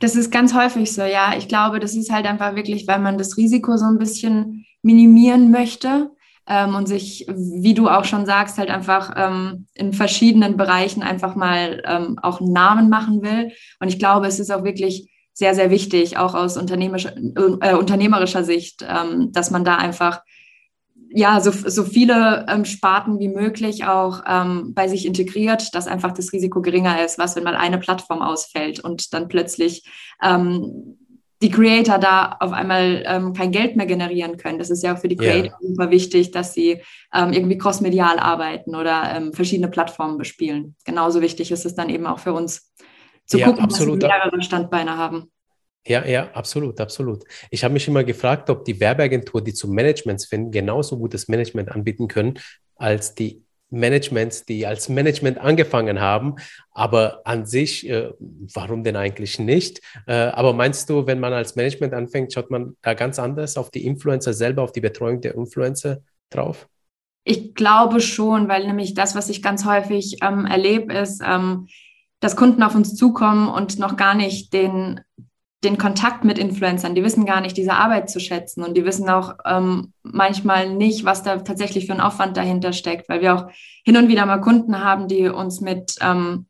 Das 0.00 0.16
ist 0.16 0.30
ganz 0.30 0.54
häufig 0.54 0.92
so, 0.92 1.02
ja. 1.02 1.34
Ich 1.36 1.48
glaube, 1.48 1.80
das 1.80 1.94
ist 1.94 2.10
halt 2.10 2.26
einfach 2.26 2.54
wirklich, 2.54 2.86
weil 2.86 2.98
man 2.98 3.18
das 3.18 3.36
Risiko 3.36 3.76
so 3.76 3.86
ein 3.86 3.98
bisschen 3.98 4.66
minimieren 4.82 5.50
möchte 5.50 6.10
ähm, 6.46 6.74
und 6.74 6.86
sich, 6.86 7.26
wie 7.28 7.74
du 7.74 7.88
auch 7.88 8.04
schon 8.04 8.26
sagst, 8.26 8.58
halt 8.58 8.70
einfach 8.70 9.12
ähm, 9.16 9.66
in 9.74 9.92
verschiedenen 9.92 10.56
Bereichen 10.56 11.02
einfach 11.02 11.34
mal 11.34 11.82
ähm, 11.86 12.18
auch 12.22 12.40
einen 12.40 12.52
Namen 12.52 12.88
machen 12.88 13.22
will. 13.22 13.52
Und 13.80 13.88
ich 13.88 13.98
glaube, 13.98 14.26
es 14.26 14.38
ist 14.38 14.50
auch 14.50 14.64
wirklich 14.64 15.10
sehr, 15.32 15.54
sehr 15.54 15.70
wichtig, 15.70 16.16
auch 16.16 16.34
aus 16.34 16.56
unternehmerischer, 16.56 17.14
äh, 17.16 17.74
unternehmerischer 17.74 18.44
Sicht, 18.44 18.84
ähm, 18.88 19.32
dass 19.32 19.50
man 19.50 19.64
da 19.64 19.76
einfach 19.76 20.22
ja, 21.10 21.40
so, 21.40 21.50
so 21.50 21.84
viele 21.84 22.46
ähm, 22.48 22.64
Sparten 22.64 23.18
wie 23.18 23.28
möglich 23.28 23.84
auch 23.84 24.22
ähm, 24.26 24.74
bei 24.74 24.88
sich 24.88 25.06
integriert, 25.06 25.74
dass 25.74 25.86
einfach 25.86 26.12
das 26.12 26.32
Risiko 26.32 26.60
geringer 26.62 27.04
ist, 27.04 27.18
was, 27.18 27.36
wenn 27.36 27.44
mal 27.44 27.56
eine 27.56 27.78
Plattform 27.78 28.22
ausfällt 28.22 28.80
und 28.80 29.14
dann 29.14 29.28
plötzlich 29.28 29.84
ähm, 30.22 30.98
die 31.42 31.50
Creator 31.50 31.98
da 31.98 32.36
auf 32.40 32.52
einmal 32.52 33.04
ähm, 33.06 33.34
kein 33.34 33.52
Geld 33.52 33.76
mehr 33.76 33.86
generieren 33.86 34.38
können. 34.38 34.58
Das 34.58 34.70
ist 34.70 34.82
ja 34.82 34.94
auch 34.94 34.98
für 34.98 35.08
die 35.08 35.16
Creator 35.16 35.44
yeah. 35.44 35.58
super 35.60 35.90
wichtig, 35.90 36.30
dass 36.30 36.54
sie 36.54 36.80
ähm, 37.12 37.32
irgendwie 37.32 37.58
crossmedial 37.58 38.18
arbeiten 38.18 38.74
oder 38.74 39.14
ähm, 39.14 39.32
verschiedene 39.32 39.68
Plattformen 39.68 40.16
bespielen. 40.16 40.76
Genauso 40.84 41.20
wichtig 41.20 41.50
ist 41.50 41.66
es 41.66 41.74
dann 41.74 41.90
eben 41.90 42.06
auch 42.06 42.20
für 42.20 42.32
uns 42.32 42.72
zu 43.26 43.38
ja, 43.38 43.46
gucken, 43.46 43.64
absolut. 43.64 44.02
dass 44.02 44.10
wir 44.10 44.16
mehrere 44.16 44.42
Standbeine 44.42 44.96
haben. 44.96 45.30
Ja, 45.86 46.04
ja, 46.04 46.30
absolut, 46.32 46.80
absolut. 46.80 47.24
Ich 47.50 47.62
habe 47.62 47.72
mich 47.72 47.86
immer 47.86 48.02
gefragt, 48.02 48.50
ob 48.50 48.64
die 48.64 48.80
Werbeagentur, 48.80 49.42
die 49.42 49.54
zum 49.54 49.70
Management 49.70 50.24
finden, 50.24 50.50
genauso 50.50 50.98
gutes 50.98 51.28
Management 51.28 51.70
anbieten 51.70 52.08
können 52.08 52.38
als 52.74 53.14
die 53.14 53.44
Managements, 53.70 54.44
die 54.44 54.66
als 54.66 54.88
Management 54.88 55.38
angefangen 55.38 56.00
haben. 56.00 56.36
Aber 56.72 57.22
an 57.24 57.46
sich, 57.46 57.88
äh, 57.88 58.10
warum 58.18 58.82
denn 58.82 58.96
eigentlich 58.96 59.38
nicht? 59.38 59.80
Äh, 60.06 60.14
aber 60.14 60.52
meinst 60.52 60.90
du, 60.90 61.06
wenn 61.06 61.20
man 61.20 61.32
als 61.32 61.54
Management 61.54 61.94
anfängt, 61.94 62.32
schaut 62.32 62.50
man 62.50 62.76
da 62.82 62.94
ganz 62.94 63.18
anders 63.18 63.56
auf 63.56 63.70
die 63.70 63.84
Influencer 63.86 64.34
selber, 64.34 64.62
auf 64.62 64.72
die 64.72 64.80
Betreuung 64.80 65.20
der 65.20 65.34
Influencer 65.34 65.98
drauf? 66.30 66.68
Ich 67.24 67.54
glaube 67.54 68.00
schon, 68.00 68.48
weil 68.48 68.66
nämlich 68.66 68.94
das, 68.94 69.14
was 69.14 69.28
ich 69.28 69.42
ganz 69.42 69.64
häufig 69.64 70.18
ähm, 70.22 70.46
erlebe, 70.46 70.94
ist, 70.94 71.22
ähm, 71.24 71.68
dass 72.20 72.36
Kunden 72.36 72.62
auf 72.62 72.74
uns 72.74 72.94
zukommen 72.94 73.48
und 73.48 73.78
noch 73.78 73.96
gar 73.96 74.14
nicht 74.14 74.52
den 74.52 75.00
den 75.64 75.78
Kontakt 75.78 76.24
mit 76.24 76.38
Influencern, 76.38 76.94
die 76.94 77.02
wissen 77.02 77.24
gar 77.24 77.40
nicht 77.40 77.56
diese 77.56 77.72
Arbeit 77.72 78.10
zu 78.10 78.20
schätzen 78.20 78.62
und 78.62 78.76
die 78.76 78.84
wissen 78.84 79.08
auch 79.08 79.34
ähm, 79.44 79.92
manchmal 80.02 80.72
nicht, 80.72 81.04
was 81.04 81.22
da 81.22 81.38
tatsächlich 81.38 81.86
für 81.86 81.94
ein 81.94 82.00
Aufwand 82.00 82.36
dahinter 82.36 82.72
steckt, 82.72 83.08
weil 83.08 83.20
wir 83.20 83.34
auch 83.34 83.46
hin 83.84 83.96
und 83.96 84.08
wieder 84.08 84.26
mal 84.26 84.40
Kunden 84.40 84.84
haben, 84.84 85.08
die 85.08 85.28
uns 85.28 85.60
mit 85.60 85.96
ähm, 86.02 86.46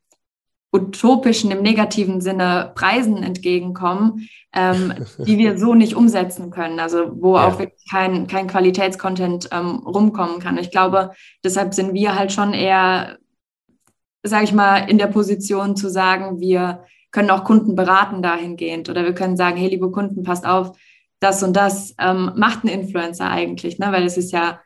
utopischen, 0.73 1.51
im 1.51 1.63
negativen 1.63 2.21
Sinne 2.21 2.73
Preisen 2.75 3.23
entgegenkommen, 3.23 4.29
ähm, 4.53 4.93
die 5.19 5.39
wir 5.39 5.57
so 5.57 5.75
nicht 5.75 5.95
umsetzen 5.95 6.51
können. 6.51 6.81
Also 6.81 7.11
wo 7.15 7.37
ja. 7.37 7.47
auch 7.47 7.59
wirklich 7.59 7.89
kein, 7.91 8.27
kein 8.27 8.49
Qualitätscontent 8.49 9.49
ähm, 9.53 9.83
rumkommen 9.87 10.41
kann. 10.41 10.59
Ich 10.59 10.71
glaube, 10.71 11.13
deshalb 11.45 11.75
sind 11.75 11.95
wir 11.95 12.17
halt 12.17 12.33
schon 12.33 12.53
eher, 12.53 13.19
sage 14.25 14.45
ich 14.45 14.53
mal, 14.53 14.79
in 14.79 14.99
der 14.99 15.07
Position 15.07 15.77
zu 15.77 15.89
sagen, 15.89 16.41
wir 16.41 16.85
können 17.17 17.31
auch 17.31 17.45
Kunden 17.45 17.75
beraten 17.75 18.21
dahingehend 18.21 18.91
oder 18.91 19.03
wir 19.03 19.15
können 19.15 19.39
sagen, 19.39 19.57
hey, 19.57 19.71
liebe 19.71 19.91
Kunden, 19.91 20.23
passt 20.23 20.47
auf, 20.47 20.77
das 21.19 21.43
und 21.43 21.57
das 21.57 21.95
ähm, 21.99 22.33
macht 22.37 22.63
ein 22.63 22.69
Influencer 22.69 23.31
eigentlich, 23.31 23.79
ne? 23.79 23.87
weil 23.91 24.05
es 24.05 24.19
ist 24.19 24.33
ja 24.33 24.61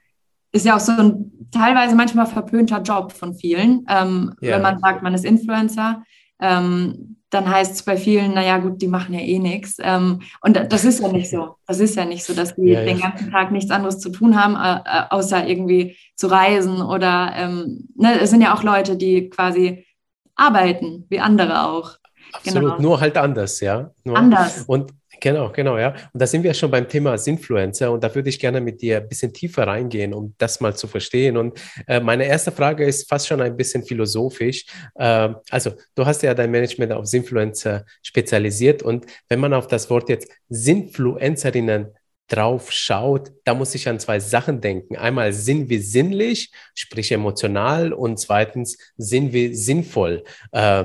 ist 0.50 0.66
ja 0.66 0.74
auch 0.74 0.80
so 0.80 0.90
ein 0.90 1.30
teilweise 1.52 1.94
manchmal 1.94 2.26
verpönter 2.26 2.82
Job 2.82 3.12
von 3.12 3.36
vielen. 3.36 3.86
Ähm, 3.88 4.34
ja. 4.40 4.56
Wenn 4.56 4.62
man 4.62 4.80
sagt, 4.80 5.00
man 5.04 5.14
ist 5.14 5.24
Influencer, 5.24 6.02
ähm, 6.40 7.18
dann 7.30 7.48
heißt 7.48 7.72
es 7.72 7.82
bei 7.84 7.96
vielen, 7.96 8.34
naja 8.34 8.58
gut, 8.58 8.82
die 8.82 8.88
machen 8.88 9.14
ja 9.14 9.20
eh 9.20 9.38
nichts. 9.38 9.76
Ähm, 9.80 10.22
und 10.40 10.56
das 10.72 10.84
ist 10.84 10.98
ja 10.98 11.06
nicht 11.06 11.30
so. 11.30 11.54
Das 11.68 11.78
ist 11.78 11.94
ja 11.94 12.04
nicht 12.04 12.24
so, 12.24 12.34
dass 12.34 12.56
die 12.56 12.70
ja, 12.70 12.84
den 12.84 12.98
ganzen 12.98 13.30
Tag 13.30 13.52
nichts 13.52 13.70
anderes 13.70 14.00
zu 14.00 14.10
tun 14.10 14.36
haben, 14.36 14.56
äh, 14.56 14.80
äh, 14.84 15.04
außer 15.10 15.46
irgendwie 15.46 15.96
zu 16.16 16.26
reisen 16.26 16.82
oder 16.82 17.32
ähm, 17.36 17.86
ne, 17.94 18.18
es 18.18 18.30
sind 18.30 18.40
ja 18.40 18.52
auch 18.52 18.64
Leute, 18.64 18.96
die 18.96 19.30
quasi 19.30 19.86
arbeiten, 20.34 21.06
wie 21.10 21.20
andere 21.20 21.68
auch. 21.68 21.99
Absolut, 22.32 22.76
genau. 22.76 22.80
nur 22.80 23.00
halt 23.00 23.16
anders, 23.16 23.60
ja. 23.60 23.90
Nur 24.04 24.16
anders. 24.16 24.64
Und 24.66 24.92
Genau, 25.20 25.50
genau, 25.50 25.76
ja. 25.76 25.90
Und 26.12 26.20
da 26.20 26.26
sind 26.26 26.42
wir 26.42 26.54
schon 26.54 26.70
beim 26.70 26.88
Thema 26.88 27.14
Influencer 27.14 27.92
und 27.92 28.02
da 28.02 28.12
würde 28.14 28.30
ich 28.30 28.38
gerne 28.40 28.60
mit 28.60 28.80
dir 28.80 28.98
ein 28.98 29.08
bisschen 29.08 29.32
tiefer 29.32 29.66
reingehen, 29.66 30.14
um 30.14 30.34
das 30.38 30.60
mal 30.60 30.74
zu 30.74 30.88
verstehen. 30.88 31.36
Und 31.36 31.60
äh, 31.86 32.00
meine 32.00 32.24
erste 32.24 32.50
Frage 32.50 32.86
ist 32.86 33.08
fast 33.08 33.28
schon 33.28 33.40
ein 33.42 33.56
bisschen 33.56 33.84
philosophisch. 33.84 34.64
Äh, 34.94 35.28
also, 35.50 35.72
du 35.94 36.06
hast 36.06 36.22
ja 36.22 36.32
dein 36.32 36.50
Management 36.50 36.92
auf 36.92 37.12
Influencer 37.12 37.84
spezialisiert 38.02 38.82
und 38.82 39.04
wenn 39.28 39.40
man 39.40 39.52
auf 39.52 39.66
das 39.66 39.90
Wort 39.90 40.08
jetzt 40.08 40.28
Influencerinnen 40.48 41.88
drauf 42.28 42.70
schaut, 42.70 43.32
da 43.44 43.54
muss 43.54 43.74
ich 43.74 43.88
an 43.88 43.98
zwei 43.98 44.20
Sachen 44.20 44.60
denken. 44.60 44.96
Einmal 44.96 45.32
sind 45.32 45.68
wir 45.68 45.82
sinnlich, 45.82 46.52
sprich 46.74 47.12
emotional 47.12 47.92
und 47.92 48.18
zweitens 48.18 48.78
sind 48.96 49.32
wir 49.32 49.54
sinnvoll. 49.54 50.24
Äh, 50.52 50.84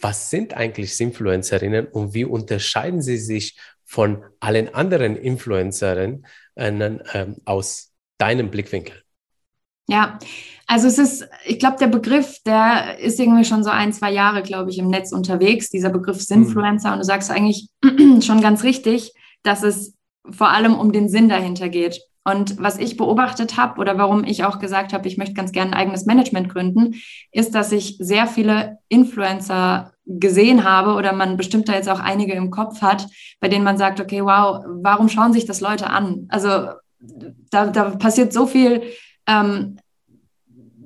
was 0.00 0.30
sind 0.30 0.54
eigentlich 0.54 1.00
Influencerinnen 1.00 1.86
und 1.86 2.14
wie 2.14 2.24
unterscheiden 2.24 3.02
sie 3.02 3.18
sich 3.18 3.58
von 3.84 4.24
allen 4.38 4.74
anderen 4.74 5.16
Influencerinnen 5.16 6.24
äh, 6.54 7.26
aus 7.44 7.92
deinem 8.18 8.50
Blickwinkel? 8.50 9.02
Ja, 9.88 10.20
also 10.68 10.86
es 10.86 10.98
ist, 10.98 11.28
ich 11.44 11.58
glaube, 11.58 11.78
der 11.78 11.88
Begriff, 11.88 12.38
der 12.46 13.00
ist 13.00 13.18
irgendwie 13.18 13.44
schon 13.44 13.64
so 13.64 13.70
ein, 13.70 13.92
zwei 13.92 14.12
Jahre, 14.12 14.42
glaube 14.42 14.70
ich, 14.70 14.78
im 14.78 14.88
Netz 14.88 15.10
unterwegs, 15.10 15.68
dieser 15.68 15.90
Begriff 15.90 16.20
Sinfluencer. 16.20 16.88
Mhm. 16.88 16.92
Und 16.92 16.98
du 17.00 17.04
sagst 17.04 17.30
eigentlich 17.30 17.70
schon 18.20 18.40
ganz 18.40 18.62
richtig, 18.62 19.12
dass 19.42 19.64
es 19.64 19.94
vor 20.30 20.50
allem 20.50 20.78
um 20.78 20.92
den 20.92 21.08
Sinn 21.08 21.28
dahinter 21.28 21.68
geht. 21.68 22.00
Und 22.30 22.62
was 22.62 22.78
ich 22.78 22.96
beobachtet 22.96 23.56
habe 23.56 23.80
oder 23.80 23.98
warum 23.98 24.24
ich 24.24 24.44
auch 24.44 24.58
gesagt 24.58 24.92
habe, 24.92 25.08
ich 25.08 25.18
möchte 25.18 25.34
ganz 25.34 25.52
gerne 25.52 25.72
ein 25.72 25.78
eigenes 25.78 26.06
Management 26.06 26.48
gründen, 26.48 26.94
ist, 27.32 27.54
dass 27.54 27.72
ich 27.72 27.96
sehr 27.98 28.26
viele 28.26 28.78
Influencer 28.88 29.92
gesehen 30.06 30.64
habe 30.64 30.94
oder 30.94 31.12
man 31.12 31.36
bestimmt 31.36 31.68
da 31.68 31.74
jetzt 31.74 31.88
auch 31.88 32.00
einige 32.00 32.32
im 32.32 32.50
Kopf 32.50 32.82
hat, 32.82 33.06
bei 33.40 33.48
denen 33.48 33.64
man 33.64 33.78
sagt, 33.78 34.00
okay, 34.00 34.22
wow, 34.22 34.64
warum 34.66 35.08
schauen 35.08 35.32
sich 35.32 35.44
das 35.44 35.60
Leute 35.60 35.88
an? 35.88 36.26
Also 36.28 36.70
da, 37.00 37.66
da 37.66 37.90
passiert 37.90 38.32
so 38.32 38.46
viel, 38.46 38.82
ähm, 39.26 39.78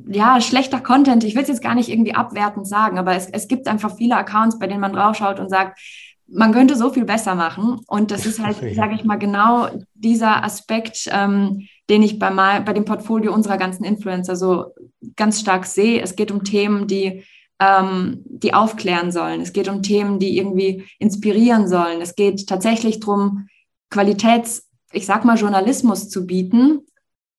ja, 0.06 0.40
schlechter 0.40 0.80
Content. 0.80 1.24
Ich 1.24 1.34
will 1.34 1.42
es 1.42 1.48
jetzt 1.48 1.62
gar 1.62 1.74
nicht 1.74 1.88
irgendwie 1.88 2.14
abwertend 2.14 2.66
sagen, 2.66 2.98
aber 2.98 3.14
es, 3.14 3.28
es 3.28 3.48
gibt 3.48 3.68
einfach 3.68 3.96
viele 3.96 4.16
Accounts, 4.16 4.58
bei 4.58 4.66
denen 4.66 4.80
man 4.80 4.92
draufschaut 4.92 5.40
und 5.40 5.48
sagt, 5.48 5.78
man 6.26 6.52
könnte 6.52 6.76
so 6.76 6.90
viel 6.90 7.04
besser 7.04 7.34
machen. 7.34 7.80
Und 7.86 8.10
das 8.10 8.26
ist 8.26 8.38
halt, 8.38 8.56
sage 8.74 8.94
ich 8.94 9.04
mal, 9.04 9.16
genau 9.16 9.68
dieser 9.94 10.42
Aspekt, 10.44 11.08
ähm, 11.10 11.68
den 11.90 12.02
ich 12.02 12.18
bei, 12.18 12.30
mal, 12.30 12.62
bei 12.62 12.72
dem 12.72 12.84
Portfolio 12.84 13.32
unserer 13.34 13.58
ganzen 13.58 13.84
Influencer 13.84 14.36
so 14.36 14.74
ganz 15.16 15.40
stark 15.40 15.66
sehe. 15.66 16.00
Es 16.00 16.16
geht 16.16 16.30
um 16.30 16.44
Themen, 16.44 16.86
die 16.86 17.24
ähm, 17.60 18.22
die 18.26 18.54
aufklären 18.54 19.12
sollen. 19.12 19.40
Es 19.40 19.52
geht 19.52 19.68
um 19.68 19.82
Themen, 19.82 20.18
die 20.18 20.36
irgendwie 20.36 20.84
inspirieren 20.98 21.68
sollen. 21.68 22.00
Es 22.00 22.16
geht 22.16 22.48
tatsächlich 22.48 23.00
darum, 23.00 23.48
Qualitäts, 23.90 24.68
ich 24.92 25.06
sag 25.06 25.24
mal, 25.24 25.38
Journalismus 25.38 26.08
zu 26.08 26.26
bieten, 26.26 26.80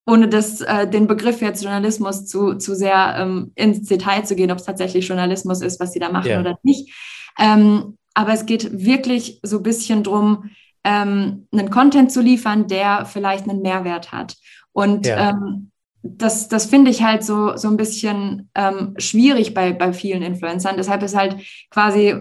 ohne 0.08 0.30
das, 0.30 0.62
äh, 0.62 0.88
den 0.88 1.08
Begriff 1.08 1.42
jetzt 1.42 1.64
Journalismus 1.64 2.26
zu, 2.26 2.56
zu 2.56 2.76
sehr 2.76 3.16
ähm, 3.18 3.52
ins 3.56 3.88
Detail 3.88 4.24
zu 4.24 4.36
gehen, 4.36 4.52
ob 4.52 4.60
es 4.60 4.66
tatsächlich 4.66 5.08
Journalismus 5.08 5.62
ist, 5.62 5.80
was 5.80 5.92
sie 5.92 6.00
da 6.00 6.12
machen 6.12 6.30
ja. 6.30 6.40
oder 6.40 6.58
nicht. 6.64 6.94
Ähm, 7.40 7.98
aber 8.16 8.34
es 8.34 8.48
geht 8.48 8.84
wirklich 8.86 9.40
so 9.44 9.58
ein 9.58 9.64
bisschen 9.64 10.04
darum, 10.04 10.50
ähm, 10.84 11.48
einen 11.52 11.70
Content 11.70 12.12
zu 12.12 12.22
liefern, 12.22 12.68
der 12.68 13.06
vielleicht 13.06 13.48
einen 13.48 13.62
Mehrwert 13.62 14.12
hat. 14.12 14.36
Und 14.72 15.06
ja. 15.06 15.30
ähm, 15.30 15.72
das, 16.02 16.48
das 16.48 16.66
finde 16.66 16.92
ich 16.92 17.04
halt 17.04 17.24
so, 17.24 17.58
so 17.58 17.68
ein 17.68 17.78
bisschen 17.78 18.50
ähm, 18.56 18.94
schwierig 18.98 19.54
bei, 19.54 19.74
bei 19.74 19.94
vielen 19.94 20.22
Influencern. 20.22 20.78
Deshalb 20.78 21.04
ist 21.04 21.16
halt 21.16 21.38
quasi 21.70 22.16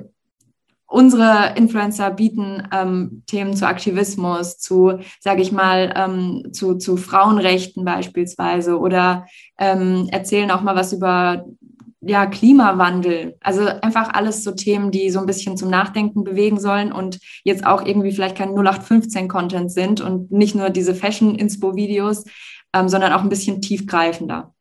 unsere 0.86 1.54
Influencer 1.56 2.10
bieten 2.10 2.68
ähm, 2.72 3.22
Themen 3.26 3.56
zu 3.56 3.66
Aktivismus, 3.66 4.58
zu, 4.58 5.00
sage 5.20 5.42
ich 5.42 5.50
mal, 5.50 5.92
ähm, 5.96 6.52
zu, 6.52 6.76
zu 6.76 6.96
Frauenrechten 6.96 7.84
beispielsweise 7.84 8.78
oder 8.78 9.26
ähm, 9.58 10.08
erzählen 10.12 10.50
auch 10.50 10.62
mal 10.62 10.76
was 10.76 10.92
über 10.92 11.44
ja, 12.06 12.26
Klimawandel. 12.26 13.36
Also 13.40 13.66
einfach 13.66 14.14
alles 14.14 14.44
so 14.44 14.52
Themen, 14.52 14.90
die 14.90 15.10
so 15.10 15.20
ein 15.20 15.26
bisschen 15.26 15.56
zum 15.56 15.70
Nachdenken 15.70 16.24
bewegen 16.24 16.60
sollen 16.60 16.92
und 16.92 17.18
jetzt 17.44 17.66
auch 17.66 17.84
irgendwie 17.84 18.12
vielleicht 18.12 18.36
kein 18.36 18.50
0815-Content 18.50 19.70
sind 19.72 20.00
und 20.00 20.30
nicht 20.30 20.54
nur 20.54 20.70
diese 20.70 20.94
Fashion-Inspo-Videos, 20.94 22.24
ähm, 22.72 22.88
sondern 22.88 23.12
auch 23.12 23.22
ein 23.22 23.28
bisschen 23.28 23.60
tiefgreifender. 23.60 24.53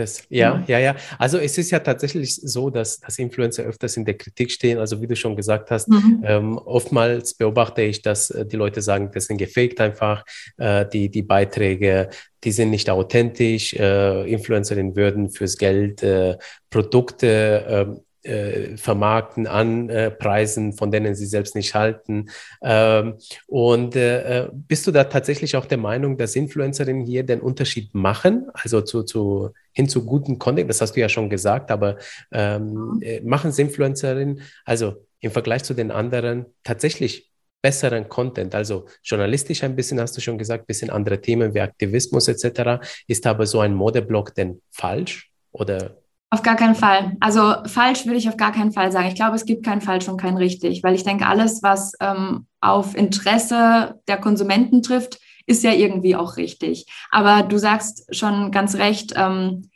Das, 0.00 0.22
ja, 0.30 0.64
ja, 0.66 0.78
ja. 0.78 0.96
Also 1.18 1.36
es 1.36 1.58
ist 1.58 1.70
ja 1.70 1.78
tatsächlich 1.78 2.34
so, 2.34 2.70
dass, 2.70 3.00
dass 3.00 3.18
Influencer 3.18 3.64
öfters 3.64 3.98
in 3.98 4.06
der 4.06 4.16
Kritik 4.16 4.50
stehen. 4.50 4.78
Also 4.78 5.02
wie 5.02 5.06
du 5.06 5.14
schon 5.14 5.36
gesagt 5.36 5.70
hast, 5.70 5.88
mhm. 5.88 6.24
ähm, 6.24 6.58
oftmals 6.58 7.34
beobachte 7.34 7.82
ich, 7.82 8.00
dass 8.00 8.30
äh, 8.30 8.46
die 8.46 8.56
Leute 8.56 8.80
sagen, 8.80 9.10
das 9.12 9.26
sind 9.26 9.36
gefaked 9.36 9.78
einfach, 9.80 10.24
äh, 10.56 10.86
die, 10.86 11.10
die 11.10 11.22
Beiträge, 11.22 12.08
die 12.42 12.52
sind 12.52 12.70
nicht 12.70 12.88
authentisch. 12.88 13.74
Äh, 13.74 14.30
Influencerinnen 14.32 14.96
würden 14.96 15.28
fürs 15.28 15.58
Geld 15.58 16.02
äh, 16.02 16.38
Produkte 16.70 17.66
ähm, 17.68 18.00
äh, 18.22 18.76
vermarkten 18.76 19.46
an 19.46 19.88
äh, 19.88 20.10
Preisen, 20.10 20.72
von 20.72 20.90
denen 20.90 21.14
sie 21.14 21.26
selbst 21.26 21.54
nicht 21.54 21.74
halten. 21.74 22.30
Ähm, 22.62 23.14
und 23.46 23.96
äh, 23.96 24.44
äh, 24.44 24.48
bist 24.52 24.86
du 24.86 24.90
da 24.90 25.04
tatsächlich 25.04 25.56
auch 25.56 25.66
der 25.66 25.78
Meinung, 25.78 26.18
dass 26.18 26.36
Influencerinnen 26.36 27.04
hier 27.04 27.24
den 27.24 27.40
Unterschied 27.40 27.94
machen, 27.94 28.48
also 28.52 28.82
zu, 28.82 29.02
zu, 29.02 29.50
hin 29.72 29.88
zu 29.88 30.04
guten 30.04 30.38
Content? 30.38 30.68
Das 30.68 30.80
hast 30.80 30.96
du 30.96 31.00
ja 31.00 31.08
schon 31.08 31.30
gesagt, 31.30 31.70
aber 31.70 31.96
ähm, 32.32 33.00
äh, 33.02 33.20
machen 33.20 33.52
Influencerinnen, 33.56 34.42
also 34.64 35.06
im 35.20 35.30
Vergleich 35.30 35.64
zu 35.64 35.74
den 35.74 35.90
anderen, 35.90 36.46
tatsächlich 36.64 37.30
besseren 37.62 38.08
Content, 38.08 38.54
also 38.54 38.86
journalistisch 39.02 39.62
ein 39.62 39.76
bisschen, 39.76 40.00
hast 40.00 40.16
du 40.16 40.20
schon 40.20 40.38
gesagt, 40.38 40.66
bisschen 40.66 40.90
andere 40.90 41.20
Themen 41.20 41.54
wie 41.54 41.60
Aktivismus 41.60 42.28
etc. 42.28 42.82
Ist 43.06 43.26
aber 43.26 43.46
so 43.46 43.60
ein 43.60 43.74
Modeblock 43.74 44.34
denn 44.34 44.62
falsch 44.70 45.30
oder 45.52 45.99
auf 46.30 46.42
gar 46.42 46.56
keinen 46.56 46.76
Fall. 46.76 47.16
Also 47.18 47.54
falsch 47.66 48.06
würde 48.06 48.18
ich 48.18 48.28
auf 48.28 48.36
gar 48.36 48.52
keinen 48.52 48.72
Fall 48.72 48.92
sagen. 48.92 49.08
Ich 49.08 49.16
glaube, 49.16 49.34
es 49.34 49.44
gibt 49.44 49.64
kein 49.64 49.80
falsch 49.80 50.08
und 50.08 50.20
kein 50.20 50.36
richtig, 50.36 50.82
weil 50.82 50.94
ich 50.94 51.02
denke, 51.02 51.26
alles, 51.26 51.62
was 51.62 51.92
ähm, 52.00 52.46
auf 52.60 52.96
Interesse 52.96 54.00
der 54.06 54.16
Konsumenten 54.16 54.82
trifft, 54.82 55.18
ist 55.46 55.64
ja 55.64 55.72
irgendwie 55.72 56.14
auch 56.14 56.36
richtig. 56.36 56.86
Aber 57.10 57.42
du 57.42 57.58
sagst 57.58 58.14
schon 58.14 58.52
ganz 58.52 58.76
recht, 58.76 59.12
ähm, 59.16 59.70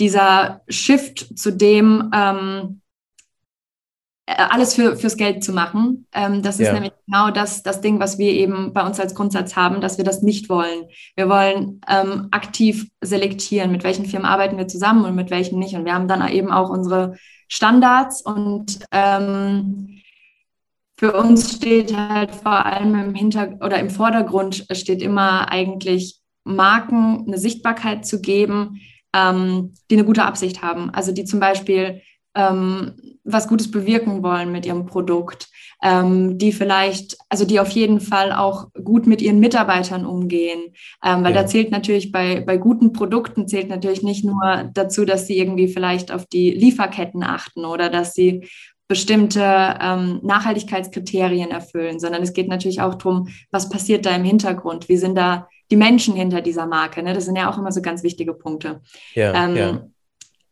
dieser 0.00 0.62
Shift 0.68 1.38
zu 1.38 1.52
dem, 1.52 2.10
ähm, 2.14 2.80
äh, 2.80 2.89
alles 4.36 4.74
für, 4.74 4.96
fürs 4.96 5.16
Geld 5.16 5.42
zu 5.42 5.52
machen. 5.52 6.06
Ähm, 6.12 6.42
das 6.42 6.60
ist 6.60 6.68
ja. 6.68 6.72
nämlich 6.72 6.92
genau 7.06 7.30
das, 7.30 7.62
das 7.62 7.80
Ding, 7.80 7.98
was 8.00 8.18
wir 8.18 8.32
eben 8.32 8.72
bei 8.72 8.84
uns 8.84 9.00
als 9.00 9.14
Grundsatz 9.14 9.56
haben, 9.56 9.80
dass 9.80 9.98
wir 9.98 10.04
das 10.04 10.22
nicht 10.22 10.48
wollen. 10.48 10.84
Wir 11.16 11.28
wollen 11.28 11.80
ähm, 11.88 12.28
aktiv 12.30 12.88
selektieren, 13.00 13.72
mit 13.72 13.84
welchen 13.84 14.06
Firmen 14.06 14.26
arbeiten 14.26 14.56
wir 14.56 14.68
zusammen 14.68 15.04
und 15.04 15.14
mit 15.14 15.30
welchen 15.30 15.58
nicht. 15.58 15.74
Und 15.74 15.84
wir 15.84 15.94
haben 15.94 16.08
dann 16.08 16.26
eben 16.28 16.52
auch 16.52 16.70
unsere 16.70 17.16
Standards 17.48 18.22
und 18.22 18.78
ähm, 18.92 20.00
für 20.96 21.12
uns 21.12 21.56
steht 21.56 21.96
halt 21.96 22.34
vor 22.34 22.66
allem 22.66 22.94
im 22.94 23.14
Hintergrund 23.14 23.64
oder 23.64 23.78
im 23.78 23.90
Vordergrund 23.90 24.66
steht 24.72 25.02
immer 25.02 25.50
eigentlich 25.50 26.20
Marken 26.44 27.24
eine 27.26 27.38
Sichtbarkeit 27.38 28.06
zu 28.06 28.20
geben, 28.20 28.80
ähm, 29.14 29.74
die 29.90 29.96
eine 29.96 30.04
gute 30.04 30.24
Absicht 30.24 30.62
haben. 30.62 30.90
Also 30.90 31.12
die 31.12 31.24
zum 31.24 31.40
Beispiel 31.40 32.02
ähm, 32.34 32.92
was 33.24 33.48
Gutes 33.48 33.70
bewirken 33.70 34.22
wollen 34.22 34.52
mit 34.52 34.66
ihrem 34.66 34.86
Produkt, 34.86 35.48
ähm, 35.82 36.38
die 36.38 36.52
vielleicht, 36.52 37.16
also 37.28 37.44
die 37.44 37.60
auf 37.60 37.70
jeden 37.70 38.00
Fall 38.00 38.32
auch 38.32 38.68
gut 38.84 39.06
mit 39.06 39.22
ihren 39.22 39.40
Mitarbeitern 39.40 40.04
umgehen, 40.04 40.74
ähm, 41.04 41.24
weil 41.24 41.34
ja. 41.34 41.42
da 41.42 41.46
zählt 41.46 41.70
natürlich 41.70 42.12
bei, 42.12 42.40
bei 42.40 42.56
guten 42.56 42.92
Produkten 42.92 43.48
zählt 43.48 43.68
natürlich 43.68 44.02
nicht 44.02 44.24
nur 44.24 44.70
dazu, 44.74 45.04
dass 45.04 45.26
sie 45.26 45.38
irgendwie 45.38 45.68
vielleicht 45.68 46.12
auf 46.12 46.26
die 46.26 46.50
Lieferketten 46.50 47.22
achten 47.22 47.64
oder 47.64 47.88
dass 47.88 48.14
sie 48.14 48.46
bestimmte 48.88 49.40
ähm, 49.80 50.18
Nachhaltigkeitskriterien 50.24 51.52
erfüllen, 51.52 52.00
sondern 52.00 52.22
es 52.22 52.32
geht 52.32 52.48
natürlich 52.48 52.80
auch 52.80 52.96
darum, 52.96 53.28
was 53.52 53.68
passiert 53.68 54.04
da 54.04 54.14
im 54.16 54.24
Hintergrund, 54.24 54.88
wie 54.88 54.96
sind 54.96 55.16
da 55.16 55.48
die 55.70 55.76
Menschen 55.76 56.16
hinter 56.16 56.40
dieser 56.40 56.66
Marke. 56.66 57.00
Ne? 57.00 57.14
Das 57.14 57.24
sind 57.26 57.36
ja 57.36 57.48
auch 57.48 57.56
immer 57.56 57.70
so 57.70 57.82
ganz 57.82 58.02
wichtige 58.02 58.34
Punkte. 58.34 58.80
Ja, 59.14 59.44
ähm, 59.44 59.56
ja. 59.56 59.86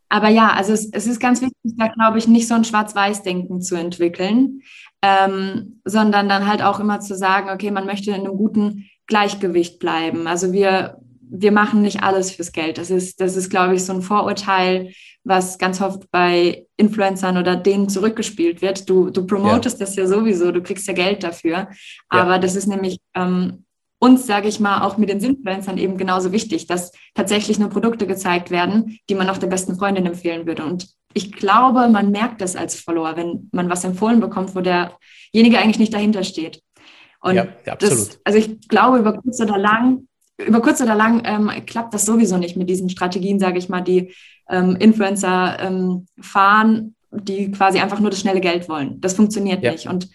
Aber 0.09 0.29
ja, 0.29 0.49
also 0.49 0.73
es, 0.73 0.89
es 0.91 1.07
ist 1.07 1.19
ganz 1.19 1.41
wichtig, 1.41 1.75
da 1.77 1.87
glaube 1.87 2.17
ich, 2.17 2.27
nicht 2.27 2.47
so 2.47 2.55
ein 2.55 2.63
Schwarz-Weiß-Denken 2.63 3.61
zu 3.61 3.75
entwickeln, 3.75 4.61
ähm, 5.01 5.81
sondern 5.85 6.27
dann 6.27 6.47
halt 6.47 6.61
auch 6.63 6.79
immer 6.79 6.99
zu 6.99 7.15
sagen, 7.15 7.49
okay, 7.49 7.71
man 7.71 7.85
möchte 7.85 8.09
in 8.09 8.21
einem 8.25 8.35
guten 8.35 8.89
Gleichgewicht 9.05 9.79
bleiben. 9.79 10.27
Also 10.27 10.51
wir, 10.51 10.97
wir 11.21 11.51
machen 11.51 11.81
nicht 11.81 12.03
alles 12.03 12.31
fürs 12.31 12.51
Geld. 12.51 12.77
Das 12.77 12.89
ist, 12.89 13.21
das 13.21 13.37
ist, 13.37 13.49
glaube 13.49 13.75
ich, 13.75 13.85
so 13.85 13.93
ein 13.93 14.01
Vorurteil, 14.01 14.91
was 15.23 15.57
ganz 15.59 15.79
oft 15.81 16.09
bei 16.11 16.65
Influencern 16.77 17.37
oder 17.37 17.55
denen 17.55 17.87
zurückgespielt 17.87 18.61
wird. 18.61 18.89
Du, 18.89 19.09
du 19.11 19.27
promotest 19.27 19.79
ja. 19.79 19.85
das 19.85 19.95
ja 19.95 20.07
sowieso, 20.07 20.51
du 20.51 20.61
kriegst 20.61 20.87
ja 20.87 20.93
Geld 20.93 21.23
dafür. 21.23 21.69
Aber 22.09 22.31
ja. 22.31 22.39
das 22.39 22.55
ist 22.55 22.67
nämlich 22.67 22.99
ähm, 23.13 23.65
uns, 23.99 24.25
sage 24.25 24.47
ich 24.47 24.59
mal, 24.59 24.81
auch 24.81 24.97
mit 24.97 25.09
den 25.09 25.19
Influencern 25.19 25.77
eben 25.77 25.97
genauso 25.97 26.31
wichtig, 26.31 26.67
dass 26.67 26.91
tatsächlich 27.13 27.59
nur 27.59 27.69
Produkte 27.69 28.07
gezeigt 28.07 28.49
werden, 28.49 28.97
die 29.09 29.15
man 29.15 29.29
auch 29.29 29.37
der 29.37 29.47
besten 29.47 29.75
Freundin 29.75 30.05
empfehlen 30.05 30.47
würde. 30.47 30.63
Und 30.63 30.87
ich 31.13 31.33
glaube, 31.33 31.89
man 31.89 32.11
merkt 32.11 32.41
das 32.41 32.55
als 32.55 32.79
Follower, 32.79 33.17
wenn 33.17 33.49
man 33.51 33.69
was 33.69 33.83
empfohlen 33.83 34.21
bekommt, 34.21 34.55
wo 34.55 34.61
derjenige 34.61 35.59
eigentlich 35.59 35.79
nicht 35.79 35.93
dahinter 35.93 36.23
steht. 36.23 36.61
Und 37.21 37.35
ja, 37.35 37.47
ja, 37.65 37.73
absolut. 37.73 37.99
Das, 37.99 38.19
also 38.23 38.39
ich 38.39 38.67
glaube, 38.69 38.99
über 38.99 39.13
kurz 39.13 39.41
oder 39.41 39.57
lang, 39.57 40.07
über 40.37 40.61
kurz 40.61 40.79
oder 40.79 40.95
lang 40.95 41.21
ähm, 41.25 41.51
klappt 41.65 41.93
das 41.93 42.05
sowieso 42.05 42.37
nicht 42.37 42.55
mit 42.55 42.69
diesen 42.69 42.89
Strategien, 42.89 43.39
sage 43.39 43.59
ich 43.59 43.67
mal, 43.67 43.81
die 43.81 44.13
ähm, 44.49 44.77
Influencer 44.77 45.57
ähm, 45.59 46.07
fahren, 46.21 46.95
die 47.11 47.51
quasi 47.51 47.79
einfach 47.79 47.99
nur 47.99 48.11
das 48.11 48.21
schnelle 48.21 48.39
Geld 48.39 48.69
wollen. 48.69 49.01
Das 49.01 49.13
funktioniert 49.13 49.61
ja. 49.63 49.71
nicht. 49.73 49.87
Und 49.87 50.07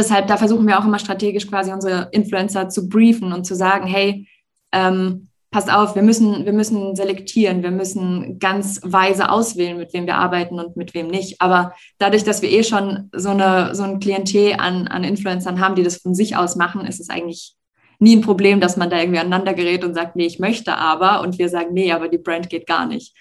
deshalb, 0.00 0.26
da 0.26 0.36
versuchen 0.36 0.66
wir 0.66 0.78
auch 0.78 0.84
immer 0.84 0.98
strategisch 0.98 1.46
quasi 1.46 1.72
unsere 1.72 2.08
Influencer 2.12 2.68
zu 2.68 2.88
briefen 2.88 3.32
und 3.32 3.44
zu 3.44 3.54
sagen, 3.54 3.86
hey, 3.86 4.26
ähm, 4.72 5.28
passt 5.50 5.72
auf, 5.72 5.96
wir 5.96 6.02
müssen, 6.02 6.44
wir 6.44 6.52
müssen 6.52 6.94
selektieren, 6.94 7.62
wir 7.62 7.72
müssen 7.72 8.38
ganz 8.38 8.80
weise 8.84 9.30
auswählen, 9.30 9.76
mit 9.76 9.92
wem 9.92 10.06
wir 10.06 10.14
arbeiten 10.14 10.60
und 10.60 10.76
mit 10.76 10.94
wem 10.94 11.08
nicht. 11.08 11.40
Aber 11.40 11.74
dadurch, 11.98 12.24
dass 12.24 12.40
wir 12.40 12.50
eh 12.50 12.62
schon 12.62 13.10
so, 13.12 13.30
eine, 13.30 13.74
so 13.74 13.82
ein 13.82 13.98
Klientel 13.98 14.54
an, 14.58 14.86
an 14.86 15.04
Influencern 15.04 15.60
haben, 15.60 15.74
die 15.74 15.82
das 15.82 15.96
von 15.96 16.14
sich 16.14 16.36
aus 16.36 16.56
machen, 16.56 16.86
ist 16.86 17.00
es 17.00 17.10
eigentlich 17.10 17.56
nie 17.98 18.16
ein 18.16 18.22
Problem, 18.22 18.60
dass 18.60 18.76
man 18.76 18.90
da 18.90 18.98
irgendwie 18.98 19.18
aneinander 19.18 19.52
gerät 19.52 19.84
und 19.84 19.94
sagt, 19.94 20.16
nee, 20.16 20.26
ich 20.26 20.38
möchte 20.38 20.76
aber. 20.76 21.20
Und 21.20 21.38
wir 21.38 21.48
sagen, 21.48 21.72
nee, 21.72 21.92
aber 21.92 22.08
die 22.08 22.18
Brand 22.18 22.48
geht 22.48 22.66
gar 22.66 22.86
nicht. 22.86 23.14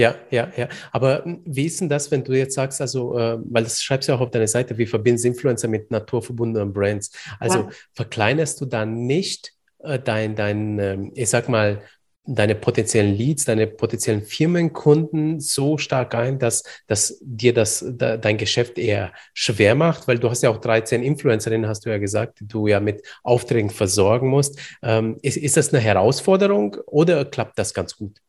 Ja, 0.00 0.14
ja, 0.30 0.50
ja. 0.56 0.66
Aber 0.92 1.24
hm, 1.24 1.42
wie 1.44 1.66
ist 1.66 1.78
denn 1.80 1.90
das, 1.90 2.10
wenn 2.10 2.24
du 2.24 2.32
jetzt 2.32 2.54
sagst, 2.54 2.80
also, 2.80 3.18
äh, 3.18 3.38
weil 3.44 3.64
das 3.64 3.82
schreibst 3.82 4.08
du 4.08 4.14
auch 4.14 4.20
auf 4.20 4.30
deiner 4.30 4.48
Seite, 4.48 4.78
wie 4.78 4.86
verbindest 4.86 5.26
Influencer 5.26 5.68
mit 5.68 5.90
naturverbundenen 5.90 6.72
Brands? 6.72 7.12
Also 7.38 7.58
ja. 7.58 7.68
verkleinerst 7.92 8.58
du 8.62 8.64
dann 8.64 9.06
nicht 9.06 9.52
äh, 9.80 9.98
dein, 9.98 10.36
dein 10.36 10.78
äh, 10.78 10.98
ich 11.14 11.28
sag 11.28 11.50
mal, 11.50 11.82
deine 12.24 12.54
potenziellen 12.54 13.14
Leads, 13.14 13.44
deine 13.44 13.66
potenziellen 13.66 14.22
Firmenkunden 14.22 15.38
so 15.38 15.76
stark 15.76 16.14
ein, 16.14 16.38
dass, 16.38 16.62
dass 16.86 17.18
dir 17.20 17.52
das 17.52 17.84
da, 17.86 18.16
dein 18.16 18.38
Geschäft 18.38 18.78
eher 18.78 19.12
schwer 19.34 19.74
macht, 19.74 20.08
weil 20.08 20.18
du 20.18 20.30
hast 20.30 20.42
ja 20.42 20.48
auch 20.48 20.58
13 20.58 21.02
Influencerinnen, 21.02 21.68
hast 21.68 21.84
du 21.84 21.90
ja 21.90 21.98
gesagt, 21.98 22.40
die 22.40 22.46
du 22.46 22.68
ja 22.68 22.80
mit 22.80 23.02
Aufträgen 23.22 23.68
versorgen 23.68 24.28
musst. 24.28 24.58
Ähm, 24.82 25.18
ist, 25.20 25.36
ist 25.36 25.58
das 25.58 25.74
eine 25.74 25.82
Herausforderung 25.82 26.76
oder 26.86 27.26
klappt 27.26 27.58
das 27.58 27.74
ganz 27.74 27.96
gut? 27.96 28.20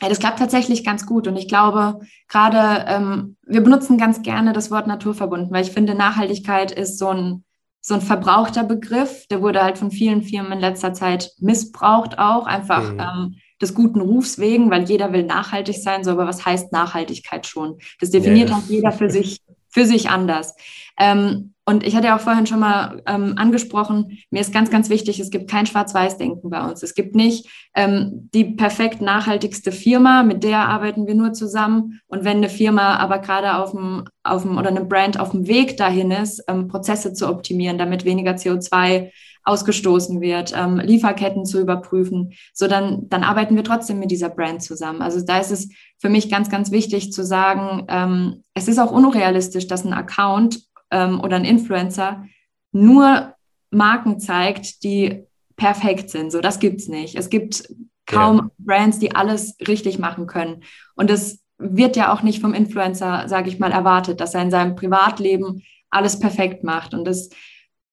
Ja, 0.00 0.08
das 0.08 0.18
klappt 0.18 0.38
tatsächlich 0.38 0.84
ganz 0.84 1.06
gut. 1.06 1.26
Und 1.26 1.36
ich 1.36 1.48
glaube, 1.48 2.00
gerade 2.28 2.84
ähm, 2.88 3.36
wir 3.46 3.62
benutzen 3.62 3.98
ganz 3.98 4.22
gerne 4.22 4.52
das 4.52 4.70
Wort 4.70 4.86
naturverbunden, 4.86 5.50
weil 5.52 5.64
ich 5.64 5.72
finde, 5.72 5.94
Nachhaltigkeit 5.94 6.70
ist 6.70 6.98
so 6.98 7.08
ein, 7.08 7.44
so 7.80 7.94
ein 7.94 8.02
verbrauchter 8.02 8.64
Begriff. 8.64 9.26
Der 9.28 9.40
wurde 9.40 9.62
halt 9.62 9.78
von 9.78 9.90
vielen 9.90 10.22
Firmen 10.22 10.52
in 10.52 10.60
letzter 10.60 10.92
Zeit 10.92 11.32
missbraucht, 11.38 12.18
auch 12.18 12.46
einfach 12.46 12.92
mhm. 12.92 13.00
ähm, 13.00 13.36
des 13.60 13.74
guten 13.74 14.00
Rufs 14.02 14.38
wegen, 14.38 14.70
weil 14.70 14.84
jeder 14.84 15.12
will 15.12 15.24
nachhaltig 15.24 15.76
sein. 15.76 16.04
So, 16.04 16.10
aber 16.10 16.26
was 16.26 16.44
heißt 16.44 16.72
Nachhaltigkeit 16.72 17.46
schon? 17.46 17.78
Das 18.00 18.10
definiert 18.10 18.50
ja. 18.50 18.56
halt 18.56 18.66
jeder 18.66 18.92
für 18.92 19.08
sich, 19.10 19.40
für 19.76 19.84
sich 19.84 20.08
anders. 20.08 20.56
Ähm, 20.98 21.52
und 21.66 21.84
ich 21.84 21.94
hatte 21.94 22.06
ja 22.06 22.16
auch 22.16 22.20
vorhin 22.20 22.46
schon 22.46 22.60
mal 22.60 23.02
ähm, 23.06 23.34
angesprochen, 23.36 24.18
mir 24.30 24.40
ist 24.40 24.54
ganz, 24.54 24.70
ganz 24.70 24.88
wichtig, 24.88 25.20
es 25.20 25.30
gibt 25.30 25.50
kein 25.50 25.66
Schwarz-Weiß-Denken 25.66 26.48
bei 26.48 26.64
uns. 26.66 26.82
Es 26.82 26.94
gibt 26.94 27.14
nicht 27.14 27.46
ähm, 27.74 28.30
die 28.32 28.44
perfekt 28.44 29.02
nachhaltigste 29.02 29.72
Firma, 29.72 30.22
mit 30.22 30.44
der 30.44 30.60
arbeiten 30.60 31.06
wir 31.06 31.14
nur 31.14 31.34
zusammen. 31.34 32.00
Und 32.06 32.24
wenn 32.24 32.38
eine 32.38 32.48
Firma 32.48 32.96
aber 32.96 33.18
gerade 33.18 33.56
auf 33.56 33.72
dem, 33.72 34.04
auf 34.22 34.42
dem 34.42 34.56
oder 34.56 34.68
eine 34.68 34.84
Brand 34.84 35.20
auf 35.20 35.32
dem 35.32 35.46
Weg 35.46 35.76
dahin 35.76 36.10
ist, 36.10 36.42
ähm, 36.48 36.68
Prozesse 36.68 37.12
zu 37.12 37.28
optimieren, 37.28 37.76
damit 37.76 38.06
weniger 38.06 38.32
CO2 38.32 39.10
ausgestoßen 39.46 40.20
wird, 40.20 40.52
ähm, 40.56 40.78
Lieferketten 40.78 41.46
zu 41.46 41.60
überprüfen, 41.60 42.32
so 42.52 42.66
dann, 42.66 43.08
dann 43.08 43.22
arbeiten 43.22 43.56
wir 43.56 43.64
trotzdem 43.64 43.98
mit 43.98 44.10
dieser 44.10 44.28
Brand 44.28 44.62
zusammen. 44.62 45.00
Also 45.00 45.24
da 45.24 45.38
ist 45.38 45.52
es 45.52 45.70
für 45.98 46.08
mich 46.08 46.28
ganz, 46.30 46.50
ganz 46.50 46.72
wichtig 46.72 47.12
zu 47.12 47.24
sagen, 47.24 47.86
ähm, 47.88 48.42
es 48.54 48.68
ist 48.68 48.78
auch 48.78 48.90
unrealistisch, 48.90 49.68
dass 49.68 49.84
ein 49.84 49.94
Account 49.94 50.62
ähm, 50.90 51.20
oder 51.20 51.36
ein 51.36 51.44
Influencer 51.44 52.24
nur 52.72 53.34
Marken 53.70 54.18
zeigt, 54.18 54.82
die 54.82 55.24
perfekt 55.56 56.10
sind. 56.10 56.32
So, 56.32 56.40
das 56.40 56.58
gibt 56.58 56.80
es 56.80 56.88
nicht. 56.88 57.14
Es 57.14 57.30
gibt 57.30 57.68
kaum 58.04 58.36
ja. 58.36 58.50
Brands, 58.58 58.98
die 58.98 59.14
alles 59.14 59.56
richtig 59.66 59.98
machen 59.98 60.26
können. 60.26 60.64
Und 60.96 61.08
das 61.08 61.38
wird 61.58 61.96
ja 61.96 62.12
auch 62.12 62.22
nicht 62.22 62.40
vom 62.40 62.52
Influencer, 62.52 63.28
sage 63.28 63.48
ich 63.48 63.58
mal, 63.58 63.72
erwartet, 63.72 64.20
dass 64.20 64.34
er 64.34 64.42
in 64.42 64.50
seinem 64.50 64.74
Privatleben 64.74 65.62
alles 65.90 66.18
perfekt 66.18 66.64
macht. 66.64 66.94
Und 66.94 67.04
das, 67.04 67.30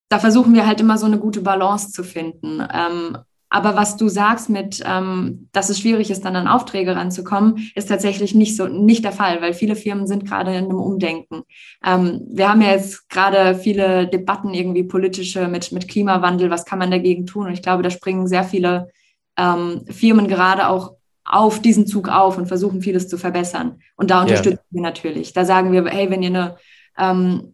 da 0.10 0.20
versuchen 0.20 0.54
wir 0.54 0.68
halt 0.68 0.80
immer 0.80 0.98
so 0.98 1.06
eine 1.06 1.20
gute 1.20 1.42
Balance 1.42 1.92
zu 1.92 2.04
finden. 2.04 2.62
Ähm, 2.74 3.18
aber 3.54 3.76
was 3.76 3.98
du 3.98 4.10
sagst 4.10 4.50
mit, 4.50 4.82
ähm, 4.84 5.48
dass 5.52 5.70
es 5.70 5.80
schwierig 5.80 6.10
ist, 6.10 6.26
dann 6.26 6.36
an 6.36 6.48
Aufträge 6.48 6.96
ranzukommen, 6.96 7.70
ist 7.76 7.88
tatsächlich 7.88 8.34
nicht 8.34 8.56
so, 8.56 8.68
nicht 8.68 9.04
der 9.04 9.12
Fall, 9.12 9.44
weil 9.44 9.54
viele 9.54 9.76
Firmen 9.76 10.08
sind 10.08 10.26
gerade 10.26 10.56
in 10.56 10.66
einem 10.66 10.80
Umdenken. 10.80 11.44
Ähm, 11.86 12.22
wir 12.32 12.50
haben 12.50 12.64
ja 12.64 12.72
jetzt 12.72 13.08
gerade 13.10 13.54
viele 13.54 14.08
Debatten 14.08 14.56
irgendwie 14.56 14.82
politische 14.82 15.48
mit, 15.48 15.72
mit 15.72 15.88
Klimawandel. 15.88 16.50
Was 16.50 16.66
kann 16.66 16.80
man 16.80 16.90
dagegen 16.90 17.28
tun? 17.28 17.46
Und 17.46 17.54
ich 17.54 17.62
glaube, 17.62 17.84
da 17.84 17.92
springen 17.92 18.26
sehr 18.26 18.44
viele 18.44 18.90
ähm, 19.38 19.86
Firmen 19.88 20.28
gerade 20.28 20.68
auch 20.68 20.94
auf 21.24 21.62
diesen 21.62 21.86
Zug 21.86 22.10
auf 22.10 22.40
und 22.40 22.48
versuchen 22.48 22.82
vieles 22.82 23.08
zu 23.08 23.20
verbessern. 23.20 23.80
Und 23.96 24.10
da 24.10 24.22
unterstützen 24.24 24.66
ja. 24.72 24.78
wir 24.78 24.82
natürlich. 24.82 25.32
Da 25.32 25.46
sagen 25.46 25.72
wir, 25.72 25.86
hey, 25.86 26.10
wenn 26.10 26.24
ihr 26.24 26.30
eine 26.30 26.58
ähm, 26.98 27.54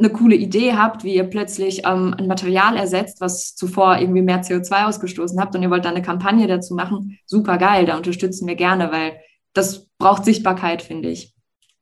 eine 0.00 0.10
coole 0.10 0.34
Idee 0.34 0.74
habt, 0.74 1.04
wie 1.04 1.14
ihr 1.14 1.24
plötzlich 1.24 1.86
ähm, 1.86 2.14
ein 2.18 2.26
Material 2.26 2.76
ersetzt, 2.76 3.20
was 3.20 3.54
zuvor 3.54 3.98
irgendwie 3.98 4.22
mehr 4.22 4.42
CO2 4.42 4.86
ausgestoßen 4.86 5.40
habt 5.40 5.54
und 5.54 5.62
ihr 5.62 5.70
wollt 5.70 5.84
da 5.84 5.90
eine 5.90 6.02
Kampagne 6.02 6.46
dazu 6.46 6.74
machen, 6.74 7.18
super 7.26 7.58
geil, 7.58 7.86
da 7.86 7.96
unterstützen 7.96 8.48
wir 8.48 8.56
gerne, 8.56 8.90
weil 8.90 9.20
das 9.52 9.88
braucht 9.98 10.24
Sichtbarkeit, 10.24 10.82
finde 10.82 11.10
ich. 11.10 11.34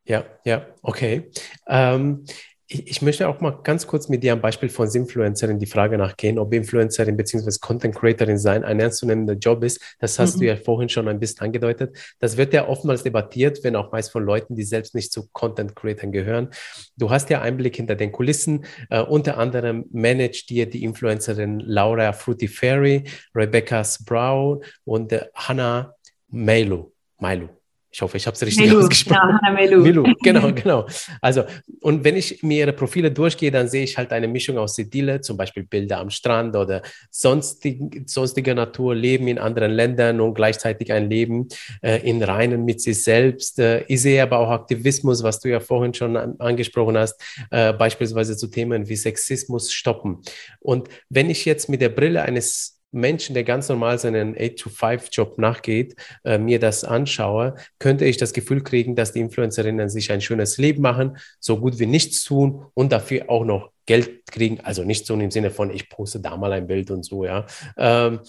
Ja, 0.04 0.24
ja, 0.44 0.66
okay. 0.82 1.30
Ähm, 1.66 2.24
ich, 2.70 2.86
ich, 2.86 3.02
möchte 3.02 3.26
auch 3.28 3.40
mal 3.40 3.58
ganz 3.62 3.86
kurz 3.86 4.10
mit 4.10 4.22
dir 4.22 4.34
am 4.34 4.42
Beispiel 4.42 4.68
von 4.68 4.88
Influencerin 4.90 5.58
die 5.58 5.66
Frage 5.66 5.96
nachgehen, 5.96 6.38
ob 6.38 6.52
Influencerin 6.52 7.16
bzw. 7.16 7.50
Content 7.60 7.94
Creatorin 7.94 8.38
sein 8.38 8.62
ein 8.62 8.78
ernstzunehmender 8.78 9.34
Job 9.34 9.64
ist. 9.64 9.80
Das 10.00 10.18
hast 10.18 10.36
mhm. 10.36 10.40
du 10.40 10.46
ja 10.46 10.56
vorhin 10.56 10.90
schon 10.90 11.08
ein 11.08 11.18
bisschen 11.18 11.40
angedeutet. 11.40 11.96
Das 12.18 12.36
wird 12.36 12.52
ja 12.52 12.68
oftmals 12.68 13.02
debattiert, 13.02 13.64
wenn 13.64 13.74
auch 13.74 13.90
meist 13.90 14.12
von 14.12 14.22
Leuten, 14.22 14.54
die 14.54 14.64
selbst 14.64 14.94
nicht 14.94 15.12
zu 15.12 15.28
Content 15.32 15.74
Creatern 15.74 16.12
gehören. 16.12 16.50
Du 16.96 17.10
hast 17.10 17.30
ja 17.30 17.40
Einblick 17.40 17.76
hinter 17.76 17.94
den 17.94 18.12
Kulissen. 18.12 18.66
Uh, 18.92 19.02
unter 19.08 19.38
anderem 19.38 19.86
managt 19.90 20.50
dir 20.50 20.68
die 20.68 20.84
Influencerin 20.84 21.60
Laura 21.60 22.12
Fruity 22.12 22.48
Fairy, 22.48 23.04
Rebecca 23.34 23.82
Sproul 23.82 24.60
und 24.84 25.12
uh, 25.12 25.20
Hannah 25.34 25.94
Mailu. 26.28 26.92
Mailu. 27.18 27.57
Ich 27.90 28.02
hoffe, 28.02 28.18
ich 28.18 28.26
habe 28.26 28.34
es 28.34 28.42
richtig 28.42 28.66
Melu, 28.66 28.80
ausgesprochen. 28.80 29.38
Ja, 29.42 29.50
Melu. 29.54 29.82
Melu, 29.82 30.04
genau, 30.22 30.52
genau. 30.52 30.86
Also, 31.22 31.44
und 31.80 32.04
wenn 32.04 32.16
ich 32.16 32.42
mir 32.42 32.58
ihre 32.58 32.72
Profile 32.74 33.10
durchgehe, 33.10 33.50
dann 33.50 33.68
sehe 33.68 33.84
ich 33.84 33.96
halt 33.96 34.12
eine 34.12 34.28
Mischung 34.28 34.58
aus 34.58 34.76
Idylle, 34.78 35.22
zum 35.22 35.38
Beispiel 35.38 35.64
Bilder 35.64 35.98
am 35.98 36.10
Strand 36.10 36.54
oder 36.54 36.82
sonstig, 37.10 38.02
sonstiger 38.06 38.54
Natur, 38.54 38.94
Leben 38.94 39.26
in 39.28 39.38
anderen 39.38 39.72
Ländern 39.72 40.20
und 40.20 40.34
gleichzeitig 40.34 40.92
ein 40.92 41.08
Leben 41.08 41.48
äh, 41.80 42.06
in 42.08 42.22
Reinen 42.22 42.64
mit 42.66 42.82
sich 42.82 43.02
selbst. 43.02 43.58
Äh, 43.58 43.84
ich 43.88 44.02
sehe 44.02 44.22
aber 44.22 44.38
auch 44.38 44.50
Aktivismus, 44.50 45.22
was 45.22 45.40
du 45.40 45.48
ja 45.48 45.60
vorhin 45.60 45.94
schon 45.94 46.16
an, 46.16 46.34
angesprochen 46.38 46.98
hast, 46.98 47.18
äh, 47.50 47.72
beispielsweise 47.72 48.36
zu 48.36 48.48
Themen 48.48 48.88
wie 48.88 48.96
Sexismus 48.96 49.72
stoppen. 49.72 50.18
Und 50.60 50.88
wenn 51.08 51.30
ich 51.30 51.46
jetzt 51.46 51.70
mit 51.70 51.80
der 51.80 51.88
Brille 51.88 52.22
eines 52.22 52.77
Menschen, 52.90 53.34
der 53.34 53.44
ganz 53.44 53.68
normal 53.68 53.98
seinen 53.98 54.34
8-to-5-Job 54.34 55.38
nachgeht, 55.38 55.94
äh, 56.24 56.38
mir 56.38 56.58
das 56.58 56.84
anschaue, 56.84 57.54
könnte 57.78 58.04
ich 58.04 58.16
das 58.16 58.32
Gefühl 58.32 58.62
kriegen, 58.62 58.96
dass 58.96 59.12
die 59.12 59.20
Influencerinnen 59.20 59.88
sich 59.88 60.10
ein 60.10 60.20
schönes 60.20 60.58
Leben 60.58 60.82
machen, 60.82 61.18
so 61.38 61.58
gut 61.60 61.78
wie 61.78 61.86
nichts 61.86 62.24
tun 62.24 62.66
und 62.74 62.92
dafür 62.92 63.28
auch 63.28 63.44
noch 63.44 63.72
Geld 63.86 64.26
kriegen. 64.26 64.60
Also 64.60 64.84
nicht 64.84 65.06
so 65.06 65.14
im 65.14 65.30
Sinne 65.30 65.50
von, 65.50 65.70
ich 65.70 65.88
poste 65.88 66.20
da 66.20 66.36
mal 66.36 66.52
ein 66.52 66.66
Bild 66.66 66.90
und 66.90 67.04
so, 67.04 67.24
ja. 67.24 67.46
Ähm, 67.76 68.20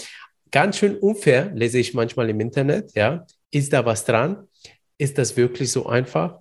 ganz 0.51 0.77
schön 0.77 0.97
unfair, 0.97 1.51
lese 1.53 1.79
ich 1.79 1.93
manchmal 1.93 2.29
im 2.29 2.39
Internet, 2.39 2.93
ja. 2.95 3.25
Ist 3.51 3.73
da 3.73 3.85
was 3.85 4.05
dran? 4.05 4.47
Ist 4.97 5.17
das 5.17 5.37
wirklich 5.37 5.71
so 5.71 5.87
einfach? 5.87 6.39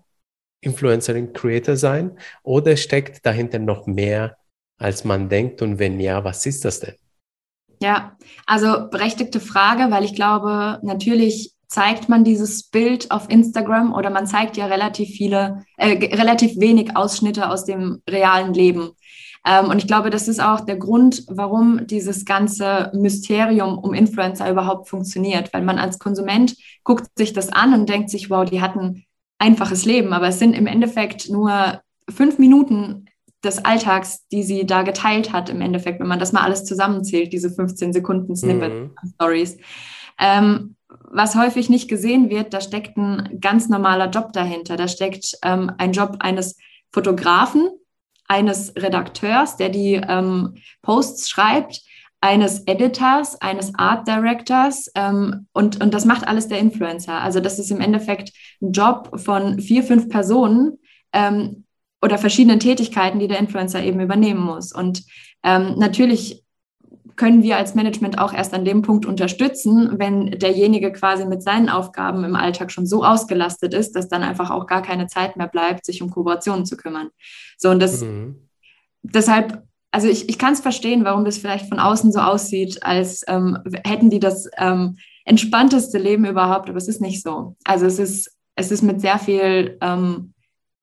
Influencerin, 0.61 1.33
Creator 1.33 1.77
sein? 1.77 2.19
Oder 2.43 2.77
steckt 2.77 3.25
dahinter 3.25 3.59
noch 3.61 3.87
mehr, 3.87 4.37
als 4.77 5.05
man 5.05 5.29
denkt? 5.29 5.63
Und 5.63 5.79
wenn 5.79 6.01
ja, 6.01 6.25
was 6.25 6.45
ist 6.47 6.65
das 6.65 6.81
denn? 6.81 6.97
Ja, 7.81 8.17
also 8.47 8.89
berechtigte 8.91 9.41
Frage, 9.41 9.91
weil 9.91 10.05
ich 10.05 10.15
glaube, 10.15 10.81
natürlich 10.83 11.55
zeigt 11.69 12.09
man 12.09 12.25
dieses 12.25 12.65
Bild 12.65 13.11
auf 13.11 13.31
Instagram 13.31 13.93
oder 13.93 14.11
man 14.11 14.27
zeigt 14.27 14.57
ja 14.57 14.67
relativ 14.67 15.11
viele, 15.11 15.65
äh, 15.77 16.15
relativ 16.17 16.59
wenig 16.59 16.97
Ausschnitte 16.97 17.51
aus 17.51 17.65
dem 17.65 18.03
realen 18.09 18.55
Leben. 18.55 18.93
Ähm, 19.47 19.67
und 19.67 19.79
ich 19.79 19.87
glaube, 19.87 20.11
das 20.11 20.29
ist 20.29 20.41
auch 20.41 20.61
der 20.61 20.77
Grund, 20.77 21.25
warum 21.29 21.87
dieses 21.87 22.25
ganze 22.25 22.91
Mysterium 22.95 23.79
um 23.79 23.95
Influencer 23.95 24.51
überhaupt 24.51 24.89
funktioniert, 24.89 25.53
weil 25.53 25.63
man 25.63 25.79
als 25.79 25.99
Konsument 25.99 26.57
guckt 26.85 27.07
sich 27.17 27.33
das 27.33 27.51
an 27.51 27.75
und 27.75 27.89
denkt 27.89 28.11
sich, 28.11 28.31
wow, 28.31 28.49
die 28.49 28.63
hatten 28.63 29.05
einfaches 29.39 29.85
Leben, 29.85 30.13
aber 30.13 30.29
es 30.29 30.39
sind 30.39 30.55
im 30.55 30.67
Endeffekt 30.67 31.31
nur 31.31 31.81
fünf 32.09 32.39
Minuten 32.39 33.08
des 33.45 33.65
Alltags, 33.65 34.27
die 34.29 34.43
sie 34.43 34.67
da 34.67 34.83
geteilt 34.83 35.33
hat, 35.33 35.49
im 35.49 35.61
Endeffekt, 35.61 36.01
wenn 36.01 36.09
man 36.09 36.19
das 36.19 36.33
mal 36.33 36.43
alles 36.43 36.65
zusammenzählt, 36.65 37.33
diese 37.33 37.51
15 37.51 37.93
Sekunden 37.93 38.35
Snippet-Stories. 38.35 39.57
Mhm. 39.57 39.63
Ähm, 40.19 40.77
was 41.11 41.35
häufig 41.37 41.69
nicht 41.69 41.89
gesehen 41.89 42.31
wird, 42.31 42.53
da 42.53 42.61
steckt 42.61 42.97
ein 42.97 43.39
ganz 43.41 43.69
normaler 43.69 44.11
Job 44.11 44.33
dahinter. 44.33 44.77
Da 44.77 44.89
steckt 44.89 45.37
ähm, 45.43 45.71
ein 45.79 45.93
Job 45.93 46.17
eines 46.21 46.57
Fotografen, 46.91 47.69
eines 48.27 48.75
Redakteurs, 48.77 49.57
der 49.57 49.69
die 49.69 49.95
ähm, 49.95 50.57
Posts 50.83 51.29
schreibt, 51.29 51.83
eines 52.21 52.67
Editors, 52.67 53.41
eines 53.41 53.75
Art 53.77 54.09
Directors 54.09 54.91
ähm, 54.97 55.47
und, 55.53 55.81
und 55.83 55.95
das 55.95 56.05
macht 56.05 56.27
alles 56.27 56.49
der 56.49 56.59
Influencer. 56.59 57.21
Also 57.21 57.39
das 57.39 57.59
ist 57.61 57.71
im 57.71 57.81
Endeffekt 57.81 58.33
ein 58.61 58.73
Job 58.73 59.21
von 59.21 59.61
vier, 59.61 59.85
fünf 59.85 60.09
Personen, 60.09 60.79
ähm, 61.13 61.65
oder 62.03 62.19
verschiedenen 62.19 62.61
Tätigkeiten, 62.61 63.19
die 63.19 63.29
der 63.29 63.39
Influencer 63.39 63.83
eben 63.83 64.01
übernehmen 64.01 64.41
muss. 64.41 64.73
Und 64.73 65.05
ähm, 65.43 65.75
natürlich 65.79 66.45
können 67.19 67.43
wir 67.43 67.57
als 67.57 67.75
Management 67.75 68.19
auch 68.19 68.33
erst 68.33 68.55
an 68.55 68.65
dem 68.65 68.81
Punkt 68.81 69.05
unterstützen, 69.05 69.99
wenn 69.99 70.31
derjenige 70.31 70.93
quasi 70.93 71.27
mit 71.27 71.43
seinen 71.43 71.69
Aufgaben 71.69 72.25
im 72.25 72.37
Alltag 72.37 72.73
schon 72.73 72.87
so 72.87 73.05
ausgelastet 73.05 73.75
ist, 73.75 73.97
dass 73.97 74.09
dann 74.09 74.23
einfach 74.23 74.51
auch 74.51 74.67
gar 74.67 74.83
keine 74.83 75.09
Zeit 75.09 75.37
mehr 75.37 75.49
bleibt, 75.49 75.85
sich 75.85 76.01
um 76.01 76.11
Kooperationen 76.11 76.65
zu 76.65 76.77
kümmern. 76.77 77.11
So 77.59 77.71
und 77.71 77.81
das 77.81 78.03
mhm. 78.03 78.49
deshalb, 79.03 79.65
also 79.91 80.09
ich, 80.09 80.29
ich 80.29 80.39
kann 80.39 80.53
es 80.53 80.61
verstehen, 80.61 81.05
warum 81.05 81.25
das 81.25 81.39
vielleicht 81.39 81.69
von 81.69 81.81
außen 81.81 82.13
so 82.13 82.21
aussieht, 82.21 82.83
als 82.85 83.25
ähm, 83.27 83.59
hätten 83.85 84.11
die 84.11 84.21
das 84.21 84.49
ähm, 84.57 84.97
entspannteste 85.25 85.99
Leben 85.99 86.25
überhaupt, 86.25 86.69
aber 86.69 86.79
es 86.79 86.89
ist 86.89 87.01
nicht 87.01 87.23
so. 87.23 87.57
Also 87.65 87.85
es 87.87 87.99
ist, 87.99 88.31
es 88.55 88.71
ist 88.71 88.83
mit 88.83 89.01
sehr 89.01 89.19
viel 89.19 89.77
ähm, 89.81 90.35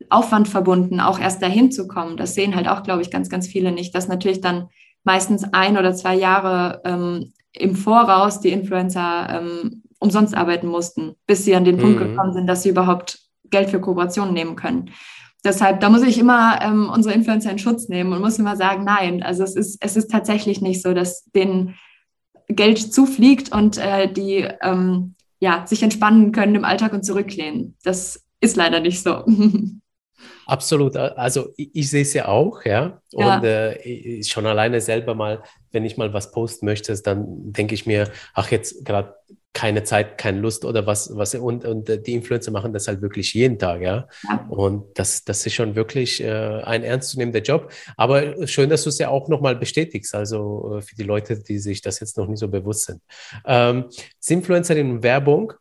Aufwand 0.09 0.47
verbunden, 0.47 0.99
auch 0.99 1.19
erst 1.19 1.41
dahin 1.41 1.71
zu 1.71 1.87
kommen. 1.87 2.17
Das 2.17 2.35
sehen 2.35 2.55
halt 2.55 2.67
auch, 2.67 2.83
glaube 2.83 3.01
ich, 3.01 3.11
ganz, 3.11 3.29
ganz 3.29 3.47
viele 3.47 3.71
nicht, 3.71 3.95
dass 3.95 4.07
natürlich 4.07 4.41
dann 4.41 4.69
meistens 5.03 5.45
ein 5.53 5.77
oder 5.77 5.93
zwei 5.93 6.15
Jahre 6.15 6.81
ähm, 6.83 7.33
im 7.53 7.75
Voraus 7.75 8.39
die 8.39 8.49
Influencer 8.49 9.27
ähm, 9.29 9.83
umsonst 9.99 10.35
arbeiten 10.35 10.67
mussten, 10.67 11.15
bis 11.25 11.45
sie 11.45 11.55
an 11.55 11.65
den 11.65 11.77
mhm. 11.77 11.81
Punkt 11.81 11.99
gekommen 11.99 12.33
sind, 12.33 12.47
dass 12.47 12.63
sie 12.63 12.69
überhaupt 12.69 13.19
Geld 13.49 13.69
für 13.69 13.79
Kooperationen 13.79 14.33
nehmen 14.33 14.55
können. 14.55 14.91
Deshalb, 15.43 15.79
da 15.79 15.89
muss 15.89 16.01
ich 16.01 16.17
immer 16.17 16.59
ähm, 16.61 16.89
unsere 16.91 17.13
Influencer 17.13 17.51
in 17.51 17.59
Schutz 17.59 17.87
nehmen 17.87 18.13
und 18.13 18.21
muss 18.21 18.39
immer 18.39 18.55
sagen, 18.55 18.83
nein, 18.83 19.21
also 19.21 19.43
es 19.43 19.55
ist, 19.55 19.77
es 19.79 19.95
ist 19.95 20.09
tatsächlich 20.09 20.59
nicht 20.59 20.81
so, 20.81 20.93
dass 20.93 21.25
denen 21.35 21.75
Geld 22.47 22.79
zufliegt 22.79 23.51
und 23.53 23.77
äh, 23.77 24.11
die 24.11 24.47
ähm, 24.61 25.15
ja, 25.39 25.65
sich 25.67 25.83
entspannen 25.83 26.31
können 26.31 26.55
im 26.55 26.65
Alltag 26.65 26.93
und 26.93 27.05
zurücklehnen. 27.05 27.77
Das 27.83 28.25
ist 28.39 28.55
leider 28.55 28.79
nicht 28.79 29.03
so. 29.03 29.23
Absolut. 30.45 30.95
Also 30.95 31.53
ich, 31.57 31.69
ich 31.73 31.89
sehe 31.89 32.03
es 32.03 32.13
ja 32.13 32.27
auch, 32.27 32.63
ja. 32.65 33.01
ja. 33.11 33.37
Und 33.37 33.43
äh, 33.43 34.23
schon 34.23 34.45
alleine 34.45 34.81
selber 34.81 35.15
mal, 35.15 35.43
wenn 35.71 35.85
ich 35.85 35.97
mal 35.97 36.13
was 36.13 36.31
posten 36.31 36.65
möchte, 36.65 36.95
dann 37.01 37.51
denke 37.51 37.75
ich 37.75 37.85
mir, 37.85 38.09
ach, 38.33 38.51
jetzt 38.51 38.85
gerade 38.85 39.15
keine 39.55 39.83
Zeit, 39.83 40.17
keine 40.17 40.39
Lust 40.39 40.65
oder 40.65 40.85
was, 40.85 41.15
was 41.15 41.33
und, 41.33 41.65
und 41.65 41.89
äh, 41.89 41.99
die 41.99 42.13
Influencer 42.13 42.51
machen 42.51 42.73
das 42.73 42.87
halt 42.87 43.01
wirklich 43.01 43.33
jeden 43.33 43.57
Tag, 43.57 43.81
ja. 43.81 44.07
ja. 44.27 44.45
Und 44.49 44.99
das, 44.99 45.23
das 45.23 45.45
ist 45.45 45.53
schon 45.53 45.75
wirklich 45.75 46.21
äh, 46.21 46.61
ein 46.63 46.83
ernstzunehmender 46.83 47.41
Job. 47.41 47.71
Aber 47.95 48.45
schön, 48.47 48.69
dass 48.69 48.83
du 48.83 48.89
es 48.89 48.99
ja 48.99 49.09
auch 49.09 49.29
nochmal 49.29 49.55
bestätigst, 49.55 50.13
also 50.13 50.77
äh, 50.77 50.81
für 50.81 50.95
die 50.95 51.03
Leute, 51.03 51.41
die 51.41 51.57
sich 51.57 51.81
das 51.81 52.01
jetzt 52.01 52.17
noch 52.17 52.27
nicht 52.27 52.39
so 52.39 52.49
bewusst 52.49 52.85
sind. 52.85 53.01
Ähm, 53.45 53.85
Influencerin 54.27 54.91
und 54.91 55.03
Werbung, 55.03 55.53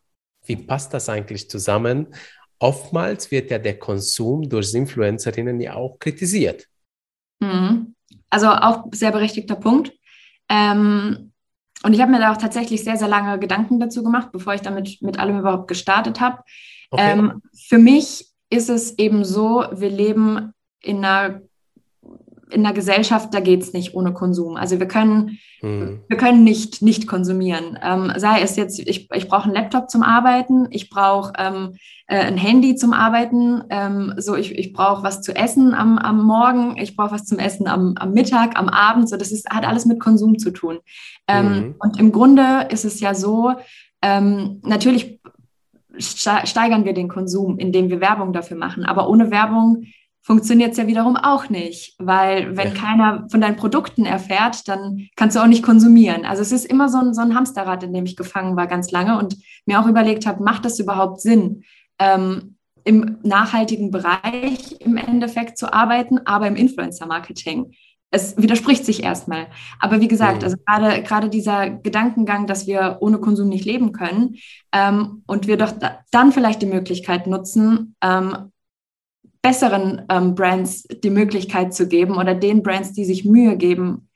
wie 0.45 0.57
passt 0.57 0.93
das 0.93 1.09
eigentlich 1.09 1.49
zusammen? 1.49 2.13
Oftmals 2.59 3.31
wird 3.31 3.51
ja 3.51 3.59
der 3.59 3.79
Konsum 3.79 4.47
durch 4.49 4.73
Influencerinnen 4.73 5.59
ja 5.59 5.75
auch 5.75 5.97
kritisiert. 5.99 6.67
Mhm. 7.39 7.95
Also 8.29 8.47
auch 8.49 8.85
sehr 8.91 9.11
berechtigter 9.11 9.55
Punkt. 9.55 9.93
Ähm, 10.49 11.31
und 11.83 11.93
ich 11.93 12.01
habe 12.01 12.11
mir 12.11 12.19
da 12.19 12.31
auch 12.31 12.37
tatsächlich 12.37 12.83
sehr, 12.83 12.97
sehr 12.97 13.07
lange 13.07 13.39
Gedanken 13.39 13.79
dazu 13.79 14.03
gemacht, 14.03 14.29
bevor 14.31 14.53
ich 14.53 14.61
damit 14.61 15.01
mit 15.01 15.19
allem 15.19 15.39
überhaupt 15.39 15.67
gestartet 15.67 16.19
habe. 16.19 16.41
Okay. 16.89 17.11
Ähm, 17.11 17.41
für 17.67 17.77
mich 17.77 18.27
ist 18.49 18.69
es 18.69 18.97
eben 18.97 19.23
so, 19.23 19.65
wir 19.71 19.89
leben 19.89 20.53
in 20.81 21.03
einer 21.03 21.41
in 22.49 22.63
der 22.63 22.73
Gesellschaft, 22.73 23.33
da 23.33 23.39
geht 23.39 23.63
es 23.63 23.73
nicht 23.73 23.95
ohne 23.95 24.13
Konsum. 24.13 24.55
Also 24.55 24.79
wir 24.79 24.87
können, 24.87 25.39
hm. 25.61 26.01
wir 26.07 26.17
können 26.17 26.43
nicht 26.43 26.81
nicht 26.81 27.07
konsumieren. 27.07 27.77
Ähm, 27.81 28.11
sei 28.17 28.41
es 28.41 28.55
jetzt, 28.55 28.79
ich, 28.79 29.09
ich 29.11 29.27
brauche 29.27 29.45
einen 29.45 29.53
Laptop 29.53 29.89
zum 29.89 30.03
Arbeiten, 30.03 30.67
ich 30.69 30.89
brauche 30.89 31.33
ähm, 31.37 31.75
äh, 32.07 32.19
ein 32.19 32.37
Handy 32.37 32.75
zum 32.75 32.93
Arbeiten, 32.93 33.63
ähm, 33.69 34.13
so 34.17 34.35
ich, 34.35 34.51
ich 34.57 34.73
brauche 34.73 35.03
was 35.03 35.21
zu 35.21 35.35
essen 35.35 35.73
am, 35.73 35.97
am 35.97 36.23
Morgen, 36.23 36.77
ich 36.77 36.95
brauche 36.95 37.11
was 37.11 37.25
zum 37.25 37.39
Essen 37.39 37.67
am, 37.67 37.95
am 37.97 38.11
Mittag, 38.11 38.59
am 38.59 38.69
Abend. 38.69 39.09
So, 39.09 39.17
das 39.17 39.31
ist, 39.31 39.49
hat 39.49 39.65
alles 39.65 39.85
mit 39.85 39.99
Konsum 39.99 40.37
zu 40.37 40.51
tun. 40.51 40.79
Mhm. 41.27 41.75
Und 41.79 41.99
im 41.99 42.11
Grunde 42.11 42.67
ist 42.69 42.85
es 42.85 42.99
ja 42.99 43.15
so, 43.15 43.53
ähm, 44.03 44.61
natürlich 44.63 45.19
steigern 45.97 46.85
wir 46.85 46.93
den 46.93 47.07
Konsum, 47.07 47.57
indem 47.57 47.89
wir 47.89 48.01
Werbung 48.01 48.33
dafür 48.33 48.57
machen. 48.57 48.85
Aber 48.85 49.09
ohne 49.09 49.31
Werbung 49.31 49.85
funktioniert 50.25 50.71
es 50.71 50.77
ja 50.77 50.87
wiederum 50.87 51.17
auch 51.17 51.49
nicht, 51.49 51.93
weil 51.99 52.57
wenn 52.57 52.69
ja. 52.69 52.73
keiner 52.73 53.27
von 53.29 53.41
deinen 53.41 53.57
Produkten 53.57 54.07
erfährt, 54.07 54.67
dann 54.67 55.07
kannst 55.15 55.35
du 55.35 55.39
auch 55.39 55.47
nicht 55.47 55.61
konsumieren. 55.61 56.25
Also 56.25 56.41
es 56.41 56.51
ist 56.51 56.65
immer 56.65 56.89
so 56.89 56.97
ein, 56.97 57.13
so 57.13 57.21
ein 57.21 57.35
Hamsterrad, 57.35 57.83
in 57.83 57.93
dem 57.93 58.05
ich 58.05 58.15
gefangen 58.15 58.55
war 58.55 58.65
ganz 58.65 58.89
lange 58.89 59.19
und 59.19 59.37
mir 59.67 59.79
auch 59.79 59.85
überlegt 59.85 60.25
habe, 60.25 60.43
macht 60.43 60.65
das 60.65 60.79
überhaupt 60.79 61.21
Sinn, 61.21 61.63
ähm, 61.99 62.57
im 62.83 63.17
nachhaltigen 63.21 63.91
Bereich 63.91 64.79
im 64.79 64.97
Endeffekt 64.97 65.59
zu 65.59 65.71
arbeiten, 65.71 66.19
aber 66.25 66.47
im 66.47 66.55
Influencer-Marketing? 66.55 67.73
Es 68.09 68.35
widerspricht 68.37 68.83
sich 68.83 69.03
erstmal. 69.03 69.47
Aber 69.79 70.01
wie 70.01 70.07
gesagt, 70.07 70.43
also 70.43 70.57
gerade, 70.65 71.03
gerade 71.03 71.29
dieser 71.29 71.69
Gedankengang, 71.69 72.47
dass 72.47 72.65
wir 72.65 72.97
ohne 73.01 73.19
Konsum 73.19 73.49
nicht 73.49 73.65
leben 73.65 73.91
können 73.91 74.37
ähm, 74.71 75.23
und 75.27 75.45
wir 75.45 75.57
doch 75.57 75.71
da, 75.71 75.99
dann 76.09 76.31
vielleicht 76.31 76.63
die 76.63 76.67
Möglichkeit 76.67 77.27
nutzen, 77.27 77.95
ähm, 78.01 78.51
besseren 79.45 80.01
ähm, 80.09 80.33
Brands 80.33 80.87
die 81.03 81.11
Möglichkeit 81.11 81.71
zu 81.71 81.87
geben 81.87 82.17
oder 82.17 82.33
den 82.33 82.63
Brands, 82.63 82.93
die 82.93 83.05
sich 83.05 83.25
Mühe 83.25 83.57
geben, 83.57 84.09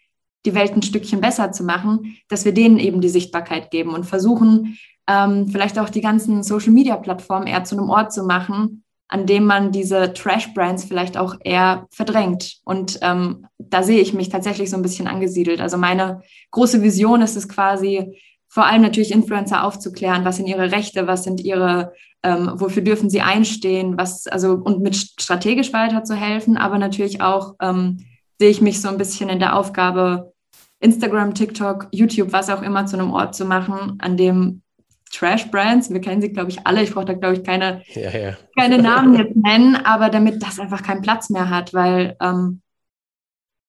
die 0.44 0.56
Welt 0.56 0.76
ein 0.76 0.82
Stückchen 0.82 1.22
besser 1.22 1.52
zu 1.52 1.64
machen, 1.64 2.18
dass 2.30 2.46
wir 2.46 2.52
denen 2.52 2.80
eben 2.80 3.00
die 3.00 3.10
Sichtbarkeit 3.10 3.70
geben 3.70 3.94
und 3.94 4.08
versuchen, 4.08 4.80
ähm, 5.08 5.48
vielleicht 5.48 5.78
auch 5.78 5.90
die 5.90 6.02
ganzen 6.02 6.42
Social-Media-Plattformen 6.42 7.46
eher 7.46 7.64
zu 7.64 7.78
einem 7.78 7.92
Ort 7.92 8.12
zu 8.12 8.24
machen, 8.24 8.84
an 9.08 9.28
dem 9.28 9.46
man 9.46 9.72
diese 9.72 10.14
Trash-Brands 10.14 10.86
vielleicht 10.86 11.16
auch 11.16 11.36
eher 11.44 11.86
verdrängt. 11.92 12.58
Und 12.64 12.98
ähm, 13.04 13.46
da 13.60 13.84
sehe 13.84 14.02
ich 14.02 14.16
mich 14.16 14.30
tatsächlich 14.30 14.72
so 14.72 14.78
ein 14.78 14.82
bisschen 14.82 15.08
angesiedelt. 15.08 15.62
Also 15.62 15.78
meine 15.78 16.24
große 16.50 16.82
Vision 16.82 17.22
ist 17.22 17.38
es 17.38 17.48
quasi, 17.48 18.20
vor 18.50 18.66
allem 18.66 18.82
natürlich 18.82 19.12
Influencer 19.12 19.64
aufzuklären, 19.64 20.26
was 20.26 20.38
sind 20.38 20.48
ihre 20.48 20.72
Rechte, 20.72 21.08
was 21.08 21.24
sind 21.24 21.40
ihre, 21.40 21.94
ähm, 22.24 22.52
wofür 22.56 22.84
dürfen 22.84 23.10
sie 23.10 23.22
einstehen, 23.22 23.98
was, 23.98 24.28
also 24.28 24.54
und 24.54 24.82
mit 24.82 24.96
strategisch 24.96 25.72
weiterzuhelfen, 25.72 26.58
aber 26.58 26.80
natürlich 26.80 27.22
auch 27.22 27.56
ähm, 27.62 28.06
sehe 28.40 28.50
ich 28.50 28.62
mich 28.62 28.82
so 28.82 28.90
ein 28.90 28.98
bisschen 28.98 29.30
in 29.30 29.40
der 29.40 29.56
Aufgabe, 29.56 30.34
Instagram, 30.80 31.36
TikTok, 31.36 31.88
YouTube, 31.92 32.32
was 32.32 32.50
auch 32.50 32.64
immer 32.64 32.86
zu 32.86 32.98
einem 32.98 33.12
Ort 33.12 33.36
zu 33.36 33.46
machen, 33.46 33.98
an 34.00 34.18
dem 34.18 34.64
Trash-Brands, 35.12 35.92
wir 35.92 36.02
kennen 36.02 36.22
sie, 36.22 36.32
glaube 36.32 36.50
ich, 36.50 36.66
alle, 36.66 36.84
ich 36.84 36.94
brauche 36.94 37.06
da, 37.06 37.14
glaube 37.14 37.36
ich, 37.36 37.44
keine, 37.44 37.82
ja, 37.94 38.12
ja. 38.12 38.38
keine 38.58 38.82
Namen 38.82 39.16
jetzt 39.16 39.36
nennen, 39.36 39.76
aber 39.76 40.10
damit 40.10 40.42
das 40.42 40.60
einfach 40.60 40.84
keinen 40.84 41.02
Platz 41.02 41.30
mehr 41.30 41.50
hat, 41.50 41.74
weil 41.74 42.16
ähm, 42.22 42.62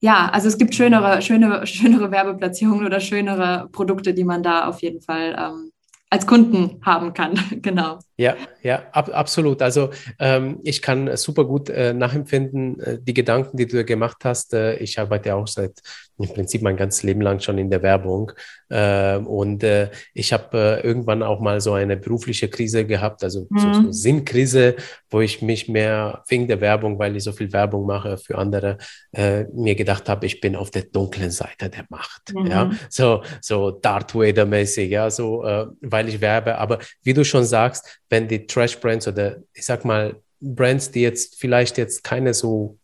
ja, 0.01 0.29
also 0.31 0.49
es 0.49 0.57
gibt 0.59 0.75
schönere, 0.75 1.21
schöne, 1.23 1.67
schönere 1.67 2.11
Werbeplatzierungen 2.11 2.87
oder 2.87 3.01
schönere 3.01 3.69
Produkte, 3.71 4.15
die 4.15 4.25
man 4.25 4.43
da 4.43 4.67
auf 4.67 4.81
jeden 4.83 5.01
Fall 5.03 5.37
ähm, 5.39 5.73
als 6.09 6.27
Kunden 6.27 6.81
haben 6.85 7.13
kann. 7.15 7.39
genau. 7.63 7.99
Ja, 8.21 8.37
ja, 8.63 8.83
ab, 8.93 9.09
absolut. 9.15 9.63
Also 9.63 9.89
ähm, 10.19 10.61
ich 10.63 10.83
kann 10.83 11.17
super 11.17 11.47
gut 11.47 11.71
äh, 11.71 11.95
nachempfinden, 11.95 12.79
äh, 12.79 12.99
die 13.01 13.15
Gedanken, 13.15 13.57
die 13.57 13.67
du 13.67 13.83
gemacht 13.83 14.19
hast. 14.25 14.53
Äh, 14.53 14.77
ich 14.77 14.99
arbeite 14.99 15.35
auch 15.35 15.47
seit 15.47 15.81
im 16.19 16.29
Prinzip 16.29 16.61
mein 16.61 16.77
ganzes 16.77 17.03
Leben 17.03 17.23
lang 17.23 17.41
schon 17.41 17.57
in 17.57 17.71
der 17.71 17.83
Werbung. 17.83 18.33
Ähm, 18.69 19.27
und 19.27 19.65
äh, 19.65 19.91
ich 20.13 20.35
habe 20.35 20.81
äh, 20.83 20.87
irgendwann 20.87 21.23
auch 21.23 21.41
mal 21.41 21.63
so 21.63 21.73
eine 21.73 21.97
berufliche 21.97 22.49
Krise 22.49 22.85
gehabt, 22.85 23.25
also 23.25 23.47
mhm. 23.49 23.59
so, 23.59 23.73
so 23.73 23.93
Sinnkrise, 23.93 24.77
wo 25.09 25.23
ich 25.23 25.41
mich 25.41 25.69
mehr 25.69 26.23
wegen 26.29 26.47
der 26.47 26.61
Werbung, 26.61 26.99
weil 26.99 27.17
ich 27.17 27.25
so 27.25 27.33
viel 27.33 27.51
Werbung 27.55 27.87
mache 27.87 28.19
für 28.19 28.37
andere, 28.37 28.77
äh, 29.13 29.45
mir 29.45 29.75
gedacht 29.75 30.11
habe, 30.11 30.27
ich 30.27 30.43
bin 30.43 30.57
auf 30.57 30.71
der 30.71 30.83
dunklen 30.83 31.31
Seite 31.31 31.71
der 31.71 31.87
Macht. 31.89 32.35
Mhm. 32.35 32.47
Ja, 32.47 32.71
so, 32.91 33.23
so 33.41 33.71
Darth 33.71 34.15
Vader-mäßig, 34.15 34.91
ja, 34.91 35.09
so, 35.11 35.43
weil 35.81 36.09
ich 36.09 36.21
werbe. 36.21 36.59
Aber 36.59 36.79
wie 37.03 37.15
du 37.15 37.25
schon 37.25 37.45
sagst, 37.45 38.01
wenn 38.11 38.29
die 38.29 38.47
Trash-Brands 38.47 39.09
oder 39.09 39.39
ich 39.55 39.65
sag 39.65 39.85
mal 39.85 40.17
Brands, 40.41 40.91
die 40.91 41.03
jetzt 41.03 41.37
vielleicht 41.41 41.79
jetzt 41.79 42.05
keine 42.05 42.35
so 42.35 42.79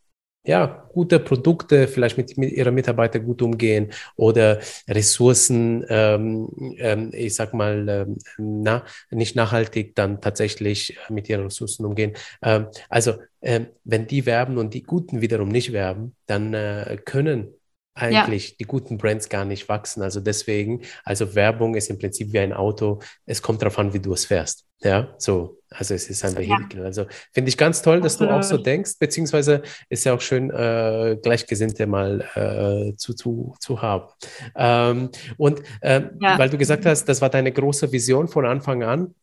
ja, 0.47 0.89
gute 0.93 1.19
Produkte, 1.19 1.89
vielleicht 1.89 2.17
mit, 2.17 2.39
mit 2.39 2.53
ihrer 2.53 2.71
Mitarbeiter 2.71 3.19
gut 3.19 3.43
umgehen 3.43 3.93
oder 4.15 4.61
Ressourcen, 4.89 5.85
ähm, 5.89 6.49
ähm, 6.79 7.11
ich 7.12 7.35
sag 7.35 7.53
mal, 7.53 7.89
ähm, 7.89 8.19
na, 8.39 8.85
nicht 9.11 9.35
nachhaltig 9.35 9.97
dann 9.97 10.21
tatsächlich 10.21 10.97
mit 11.09 11.29
ihren 11.29 11.45
Ressourcen 11.45 11.85
umgehen. 11.85 12.12
Ähm, 12.43 12.69
also, 12.89 13.15
ähm, 13.43 13.67
wenn 13.85 14.07
die 14.07 14.25
werben 14.25 14.57
und 14.59 14.73
die 14.73 14.83
Guten 14.85 15.21
wiederum 15.21 15.49
nicht 15.49 15.73
werben, 15.73 16.15
dann 16.27 16.55
äh, 16.55 16.97
können 17.05 17.53
eigentlich 17.97 18.51
ja. 18.51 18.55
die 18.61 18.65
guten 18.65 18.99
Brands 18.99 19.29
gar 19.29 19.45
nicht 19.45 19.69
wachsen. 19.69 20.03
Also 20.03 20.21
deswegen, 20.21 20.83
also 21.05 21.35
Werbung 21.35 21.75
ist 21.75 21.91
im 21.91 21.99
Prinzip 21.99 22.33
wie 22.33 22.39
ein 22.39 22.53
Auto. 22.53 23.01
Es 23.25 23.43
kommt 23.43 23.63
darauf 23.63 23.79
an, 23.79 23.93
wie 23.93 24.01
du 24.01 24.13
es 24.13 24.27
fährst. 24.27 24.67
Ja, 24.83 25.15
so. 25.19 25.59
Also 25.71 25.95
es 25.95 26.09
ist 26.09 26.25
ein 26.25 26.37
Vehikel. 26.37 26.81
Ja. 26.81 26.85
Also 26.85 27.07
finde 27.33 27.49
ich 27.49 27.57
ganz 27.57 27.83
toll, 27.83 28.01
dass 28.01 28.19
du 28.19 28.29
auch 28.31 28.43
so 28.43 28.59
denkst, 28.59 28.99
beziehungsweise 29.01 29.63
ist 29.89 30.05
ja 30.05 30.15
auch 30.15 30.21
schön, 30.21 30.51
äh, 30.51 31.19
Gleichgesinnte 31.21 31.87
mal 31.87 32.21
äh, 32.35 32.95
zu, 32.97 33.15
zu, 33.15 33.57
zu 33.59 33.83
haben. 33.83 34.09
Ähm, 34.55 35.11
und 35.39 35.63
ähm, 35.83 36.11
ja. 36.21 36.39
weil 36.39 36.51
du 36.51 36.59
gesagt 36.59 36.87
hast, 36.87 37.07
das 37.07 37.21
war 37.21 37.31
deine 37.31 37.51
große 37.51 37.91
Vision 37.91 38.29
von 38.29 38.47
Anfang 38.47 38.83
an. 38.85 39.15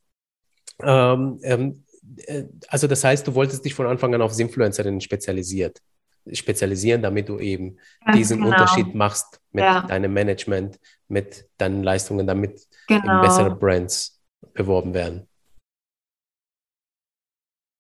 Ähm, 0.81 1.39
ähm 1.43 1.83
äh, 2.25 2.43
also 2.67 2.87
das 2.87 3.03
heißt, 3.03 3.27
du 3.27 3.35
wolltest 3.35 3.63
dich 3.63 3.73
von 3.73 3.85
Anfang 3.85 4.13
an 4.15 4.21
auf 4.21 4.37
Influencerinnen 4.37 4.99
spezialisiert 4.99 5.79
spezialisieren, 6.31 7.01
damit 7.01 7.29
du 7.29 7.39
eben 7.39 7.77
Ganz 8.05 8.17
diesen 8.17 8.37
genau. 8.37 8.51
Unterschied 8.51 8.95
machst 8.95 9.41
mit 9.51 9.63
ja. 9.63 9.81
deinem 9.81 10.13
Management, 10.13 10.79
mit 11.07 11.45
deinen 11.57 11.83
Leistungen, 11.83 12.25
damit 12.25 12.61
genau. 12.87 13.21
bessere 13.21 13.55
Brands 13.55 14.21
beworben 14.53 14.93
werden. 14.93 15.27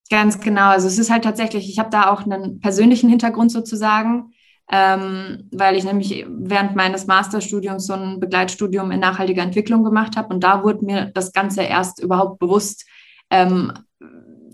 Ganz 0.09 0.39
genau. 0.39 0.69
Also 0.69 0.87
es 0.87 0.99
ist 0.99 1.09
halt 1.09 1.23
tatsächlich, 1.23 1.69
ich 1.69 1.79
habe 1.79 1.89
da 1.89 2.11
auch 2.11 2.23
einen 2.23 2.59
persönlichen 2.59 3.09
Hintergrund 3.09 3.51
sozusagen, 3.51 4.33
ähm, 4.71 5.49
weil 5.51 5.75
ich 5.75 5.85
nämlich 5.85 6.25
während 6.29 6.75
meines 6.75 7.07
Masterstudiums 7.07 7.87
so 7.87 7.93
ein 7.93 8.19
Begleitstudium 8.19 8.91
in 8.91 8.99
nachhaltiger 8.99 9.41
Entwicklung 9.41 9.83
gemacht 9.83 10.15
habe 10.15 10.33
und 10.33 10.43
da 10.43 10.63
wurde 10.63 10.85
mir 10.85 11.11
das 11.13 11.33
Ganze 11.33 11.63
erst 11.63 12.01
überhaupt 12.01 12.39
bewusst, 12.39 12.85
ähm, 13.29 13.73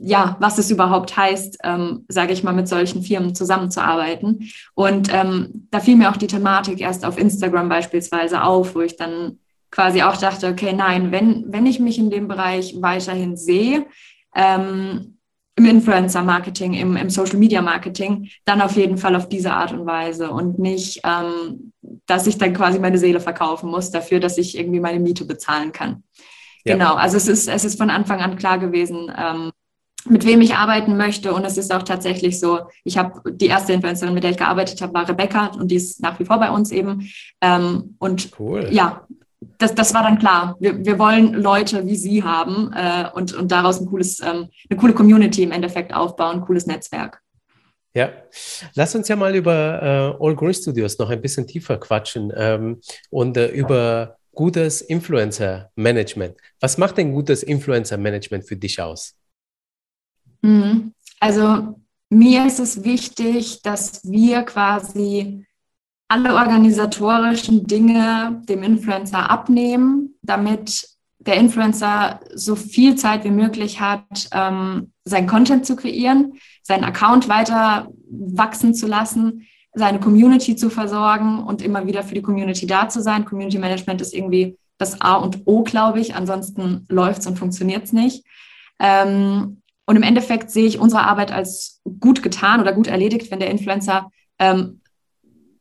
ja, 0.01 0.37
was 0.39 0.57
es 0.57 0.71
überhaupt 0.71 1.15
heißt, 1.15 1.59
ähm, 1.63 2.05
sage 2.07 2.33
ich 2.33 2.43
mal, 2.43 2.53
mit 2.53 2.67
solchen 2.67 3.03
Firmen 3.03 3.35
zusammenzuarbeiten. 3.35 4.49
Und 4.73 5.13
ähm, 5.13 5.67
da 5.71 5.79
fiel 5.79 5.95
mir 5.95 6.09
auch 6.09 6.17
die 6.17 6.27
Thematik 6.27 6.79
erst 6.79 7.05
auf 7.05 7.17
Instagram 7.17 7.69
beispielsweise 7.69 8.43
auf, 8.43 8.75
wo 8.75 8.81
ich 8.81 8.95
dann 8.95 9.39
quasi 9.71 10.01
auch 10.01 10.17
dachte, 10.17 10.47
okay, 10.47 10.73
nein, 10.73 11.11
wenn, 11.11 11.45
wenn 11.47 11.65
ich 11.65 11.79
mich 11.79 11.99
in 11.99 12.09
dem 12.09 12.27
Bereich 12.27 12.75
weiterhin 12.81 13.35
sehe, 13.35 13.85
ähm, 14.35 15.17
im 15.55 15.65
Influencer-Marketing, 15.65 16.73
im, 16.73 16.95
im 16.95 17.09
Social-Media-Marketing, 17.09 18.29
dann 18.45 18.61
auf 18.61 18.77
jeden 18.77 18.97
Fall 18.97 19.15
auf 19.15 19.27
diese 19.27 19.51
Art 19.51 19.73
und 19.73 19.85
Weise 19.85 20.31
und 20.31 20.57
nicht, 20.57 21.01
ähm, 21.03 21.73
dass 22.05 22.27
ich 22.27 22.37
dann 22.37 22.53
quasi 22.53 22.79
meine 22.79 22.97
Seele 22.97 23.19
verkaufen 23.19 23.69
muss 23.69 23.91
dafür, 23.91 24.21
dass 24.21 24.37
ich 24.37 24.57
irgendwie 24.57 24.79
meine 24.79 25.01
Miete 25.01 25.25
bezahlen 25.25 25.73
kann. 25.73 26.03
Ja. 26.63 26.73
Genau, 26.73 26.95
also 26.95 27.17
es 27.17 27.27
ist, 27.27 27.49
es 27.49 27.65
ist 27.65 27.77
von 27.77 27.89
Anfang 27.89 28.21
an 28.21 28.37
klar 28.37 28.57
gewesen, 28.57 29.11
ähm, 29.17 29.51
mit 30.05 30.25
wem 30.25 30.41
ich 30.41 30.55
arbeiten 30.55 30.97
möchte. 30.97 31.33
Und 31.33 31.45
es 31.45 31.57
ist 31.57 31.73
auch 31.73 31.83
tatsächlich 31.83 32.39
so, 32.39 32.61
ich 32.83 32.97
habe 32.97 33.21
die 33.31 33.47
erste 33.47 33.73
Influencerin, 33.73 34.13
mit 34.13 34.23
der 34.23 34.31
ich 34.31 34.37
gearbeitet 34.37 34.81
habe, 34.81 34.93
war 34.93 35.07
Rebecca 35.07 35.47
und 35.47 35.69
die 35.69 35.75
ist 35.75 36.01
nach 36.01 36.19
wie 36.19 36.25
vor 36.25 36.39
bei 36.39 36.51
uns 36.51 36.71
eben. 36.71 37.09
Ähm, 37.41 37.95
und 37.99 38.31
cool. 38.39 38.67
ja, 38.71 39.05
das, 39.57 39.75
das 39.75 39.93
war 39.93 40.03
dann 40.03 40.19
klar. 40.19 40.55
Wir, 40.59 40.85
wir 40.85 40.99
wollen 40.99 41.33
Leute 41.33 41.85
wie 41.85 41.95
Sie 41.95 42.23
haben 42.23 42.73
äh, 42.73 43.05
und, 43.13 43.33
und 43.33 43.51
daraus 43.51 43.79
ein 43.79 43.87
cooles, 43.87 44.19
ähm, 44.21 44.49
eine 44.69 44.79
coole 44.79 44.93
Community 44.93 45.43
im 45.43 45.51
Endeffekt 45.51 45.93
aufbauen, 45.93 46.37
ein 46.37 46.41
cooles 46.41 46.65
Netzwerk. 46.65 47.21
Ja, 47.93 48.11
lass 48.75 48.93
uns 48.95 49.07
ja 49.07 49.15
mal 49.15 49.35
über 49.35 50.17
äh, 50.21 50.23
All 50.23 50.35
Green 50.35 50.53
Studios 50.53 50.97
noch 50.99 51.09
ein 51.09 51.21
bisschen 51.21 51.47
tiefer 51.47 51.77
quatschen 51.77 52.31
ähm, 52.35 52.81
und 53.09 53.35
äh, 53.35 53.47
über 53.47 54.17
gutes 54.33 54.81
Influencer-Management. 54.81 56.37
Was 56.59 56.77
macht 56.77 56.97
denn 56.97 57.11
gutes 57.11 57.43
Influencer-Management 57.43 58.47
für 58.47 58.55
dich 58.55 58.79
aus? 58.79 59.18
Mhm. 60.41 60.93
Also 61.19 61.79
mir 62.09 62.45
ist 62.45 62.59
es 62.59 62.83
wichtig, 62.83 63.61
dass 63.61 64.01
wir 64.09 64.43
quasi 64.43 65.45
alle 66.07 66.33
organisatorischen 66.33 67.67
Dinge 67.67 68.41
dem 68.49 68.63
Influencer 68.63 69.29
abnehmen, 69.29 70.15
damit 70.23 70.87
der 71.19 71.35
Influencer 71.35 72.19
so 72.33 72.55
viel 72.55 72.95
Zeit 72.95 73.23
wie 73.25 73.31
möglich 73.31 73.79
hat, 73.79 74.29
ähm, 74.31 74.91
seinen 75.03 75.27
Content 75.27 75.65
zu 75.65 75.75
kreieren, 75.75 76.33
seinen 76.63 76.83
Account 76.83 77.27
weiter 77.27 77.89
wachsen 78.09 78.73
zu 78.73 78.87
lassen, 78.87 79.45
seine 79.73 79.99
Community 79.99 80.55
zu 80.55 80.69
versorgen 80.69 81.43
und 81.43 81.61
immer 81.61 81.85
wieder 81.85 82.03
für 82.03 82.15
die 82.15 82.21
Community 82.21 82.65
da 82.65 82.89
zu 82.89 83.01
sein. 83.01 83.25
Community 83.25 83.59
Management 83.59 84.01
ist 84.01 84.13
irgendwie 84.13 84.57
das 84.77 84.99
A 85.01 85.15
und 85.15 85.41
O, 85.45 85.63
glaube 85.63 85.99
ich. 85.99 86.15
Ansonsten 86.15 86.85
läuft 86.89 87.19
es 87.19 87.27
und 87.27 87.37
funktioniert 87.37 87.83
es 87.83 87.93
nicht. 87.93 88.25
Ähm, 88.79 89.58
und 89.89 89.95
im 89.95 90.03
Endeffekt 90.03 90.51
sehe 90.51 90.67
ich 90.67 90.77
unsere 90.77 91.01
Arbeit 91.01 91.31
als 91.31 91.81
gut 91.99 92.21
getan 92.21 92.61
oder 92.61 92.73
gut 92.73 92.85
erledigt, 92.85 93.31
wenn 93.31 93.39
der 93.39 93.49
Influencer 93.49 94.11
ähm, 94.37 94.81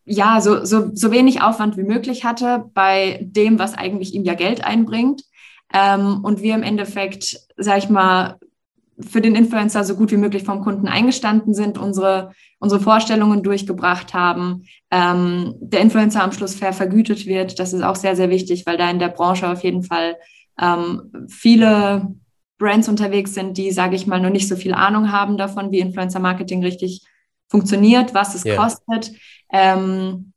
ja 0.04 0.42
so, 0.42 0.66
so, 0.66 0.90
so 0.92 1.10
wenig 1.10 1.40
Aufwand 1.40 1.78
wie 1.78 1.82
möglich 1.82 2.26
hatte 2.26 2.66
bei 2.74 3.20
dem, 3.22 3.58
was 3.58 3.72
eigentlich 3.72 4.12
ihm 4.12 4.24
ja 4.24 4.34
Geld 4.34 4.62
einbringt. 4.62 5.22
Ähm, 5.72 6.20
und 6.22 6.42
wir 6.42 6.54
im 6.54 6.62
Endeffekt, 6.62 7.38
sag 7.56 7.78
ich 7.78 7.88
mal, 7.88 8.38
für 9.00 9.22
den 9.22 9.34
Influencer 9.34 9.82
so 9.82 9.96
gut 9.96 10.10
wie 10.10 10.18
möglich 10.18 10.42
vom 10.42 10.60
Kunden 10.60 10.88
eingestanden 10.88 11.54
sind, 11.54 11.78
unsere, 11.78 12.32
unsere 12.58 12.82
Vorstellungen 12.82 13.42
durchgebracht 13.42 14.12
haben, 14.12 14.64
ähm, 14.90 15.54
der 15.58 15.80
Influencer 15.80 16.22
am 16.22 16.32
Schluss 16.32 16.54
fair 16.54 16.74
vergütet 16.74 17.24
wird. 17.24 17.58
Das 17.58 17.72
ist 17.72 17.82
auch 17.82 17.96
sehr, 17.96 18.14
sehr 18.14 18.28
wichtig, 18.28 18.66
weil 18.66 18.76
da 18.76 18.90
in 18.90 18.98
der 18.98 19.08
Branche 19.08 19.48
auf 19.48 19.64
jeden 19.64 19.84
Fall 19.84 20.16
ähm, 20.60 21.28
viele 21.30 22.14
Brands 22.58 22.88
unterwegs 22.88 23.34
sind, 23.34 23.56
die, 23.56 23.70
sage 23.70 23.96
ich 23.96 24.06
mal, 24.06 24.20
noch 24.20 24.30
nicht 24.30 24.48
so 24.48 24.56
viel 24.56 24.74
Ahnung 24.74 25.12
haben 25.12 25.38
davon, 25.38 25.70
wie 25.70 25.78
Influencer-Marketing 25.78 26.62
richtig 26.62 27.02
funktioniert, 27.48 28.14
was 28.14 28.34
es 28.34 28.44
yeah. 28.44 28.56
kostet. 28.56 29.12
Ähm, 29.50 30.32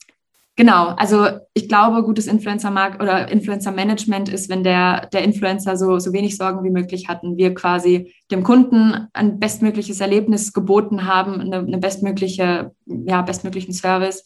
genau, 0.55 0.89
also 0.89 1.27
ich 1.53 1.67
glaube, 1.67 2.03
gutes 2.03 2.27
Influencer-Markt 2.27 3.01
oder 3.01 3.29
Influencer-Management 3.29 4.29
ist, 4.29 4.49
wenn 4.49 4.63
der, 4.63 5.07
der 5.07 5.23
Influencer 5.23 5.75
so, 5.75 5.99
so 5.99 6.13
wenig 6.13 6.37
Sorgen 6.37 6.63
wie 6.63 6.69
möglich 6.69 7.07
hat 7.07 7.23
und 7.23 7.37
wir 7.37 7.53
quasi 7.53 8.13
dem 8.29 8.43
Kunden 8.43 9.07
ein 9.13 9.39
bestmögliches 9.39 9.99
Erlebnis 9.99 10.53
geboten 10.53 11.05
haben, 11.05 11.41
eine, 11.41 11.57
eine 11.57 11.77
bestmögliche, 11.79 12.71
ja, 12.85 13.21
bestmöglichen 13.23 13.73
Service, 13.73 14.23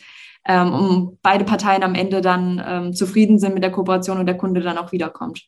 ähm, 0.47 0.73
um 0.73 1.17
beide 1.23 1.45
Parteien 1.45 1.81
am 1.81 1.95
Ende 1.95 2.21
dann 2.21 2.61
ähm, 2.65 2.93
zufrieden 2.93 3.39
sind 3.39 3.53
mit 3.53 3.63
der 3.63 3.71
Kooperation 3.71 4.19
und 4.19 4.27
der 4.27 4.37
Kunde 4.37 4.61
dann 4.61 4.77
auch 4.77 4.91
wiederkommt. 4.91 5.47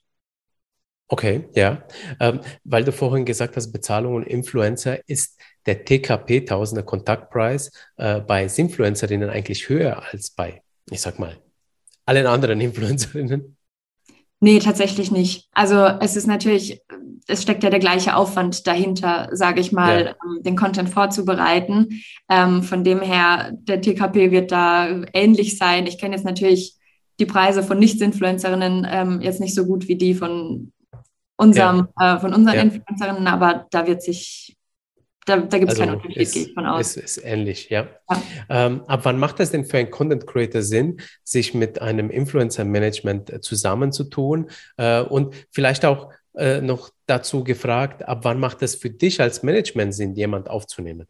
Okay, 1.09 1.47
ja. 1.55 1.83
Ähm, 2.19 2.41
weil 2.63 2.83
du 2.83 2.91
vorhin 2.91 3.25
gesagt 3.25 3.55
hast, 3.55 3.71
Bezahlung 3.71 4.15
und 4.15 4.23
Influencer, 4.23 4.99
ist 5.07 5.39
der 5.65 5.85
TKP, 5.85 6.41
Tausender 6.41 6.83
Kontaktpreis, 6.83 7.71
äh, 7.97 8.19
bei 8.19 8.45
Influencerinnen 8.45 9.29
eigentlich 9.29 9.69
höher 9.69 10.03
als 10.11 10.31
bei, 10.31 10.61
ich 10.89 11.01
sag 11.01 11.17
mal, 11.19 11.37
allen 12.05 12.27
anderen 12.27 12.59
Influencerinnen? 12.61 13.55
Nee, 14.39 14.59
tatsächlich 14.59 15.11
nicht. 15.11 15.47
Also 15.51 15.83
es 15.99 16.15
ist 16.15 16.27
natürlich, 16.27 16.81
es 17.27 17.41
steckt 17.41 17.63
ja 17.63 17.69
der 17.69 17.79
gleiche 17.79 18.15
Aufwand 18.15 18.67
dahinter, 18.67 19.29
sage 19.31 19.61
ich 19.61 19.71
mal, 19.71 20.05
ja. 20.05 20.15
ähm, 20.23 20.43
den 20.43 20.55
Content 20.55 20.89
vorzubereiten. 20.89 22.01
Ähm, 22.29 22.63
von 22.63 22.83
dem 22.83 23.01
her, 23.01 23.51
der 23.53 23.81
TKP 23.81 24.31
wird 24.31 24.51
da 24.51 25.03
ähnlich 25.13 25.57
sein. 25.57 25.87
Ich 25.87 25.97
kenne 25.97 26.15
jetzt 26.15 26.25
natürlich 26.25 26.75
die 27.19 27.25
Preise 27.25 27.63
von 27.63 27.79
Nicht-Influencerinnen 27.79 28.85
ähm, 28.89 29.21
jetzt 29.21 29.39
nicht 29.39 29.55
so 29.55 29.65
gut 29.65 29.87
wie 29.87 29.95
die 29.95 30.13
von 30.13 30.71
unserem, 31.37 31.87
ja. 31.99 32.15
äh, 32.15 32.19
von 32.19 32.33
unseren 32.33 32.55
ja. 32.55 32.61
Influencerinnen, 32.61 33.27
aber 33.27 33.67
da 33.71 33.87
wird 33.87 34.01
sich 34.01 34.57
da, 35.27 35.35
da 35.35 35.57
gibt 35.57 35.73
es 35.73 35.79
also 35.79 35.91
keinen 35.91 36.01
Unterschied, 36.01 36.33
gehe 36.33 36.43
ich 36.43 36.53
von 36.53 36.65
aus. 36.65 36.95
Ist, 36.95 37.17
ist 37.17 37.25
ähnlich, 37.25 37.69
ja. 37.69 37.87
ja. 38.09 38.21
Ähm, 38.47 38.83
ab 38.87 39.01
wann 39.03 39.19
macht 39.19 39.41
es 39.41 39.51
denn 39.51 39.65
für 39.65 39.77
einen 39.77 39.91
Content 39.91 40.25
Creator 40.25 40.61
Sinn, 40.61 41.01
sich 41.25 41.53
mit 41.53 41.81
einem 41.81 42.09
Influencer 42.09 42.63
Management 42.63 43.29
äh, 43.29 43.41
zusammenzutun? 43.41 44.49
Äh, 44.77 45.01
und 45.01 45.35
vielleicht 45.51 45.83
auch 45.83 46.11
äh, 46.33 46.61
noch 46.61 46.91
dazu 47.07 47.43
gefragt, 47.43 48.07
ab 48.07 48.19
wann 48.23 48.39
macht 48.39 48.61
es 48.61 48.75
für 48.75 48.89
dich 48.89 49.19
als 49.19 49.43
Management 49.43 49.93
Sinn, 49.93 50.15
jemand 50.15 50.49
aufzunehmen? 50.49 51.07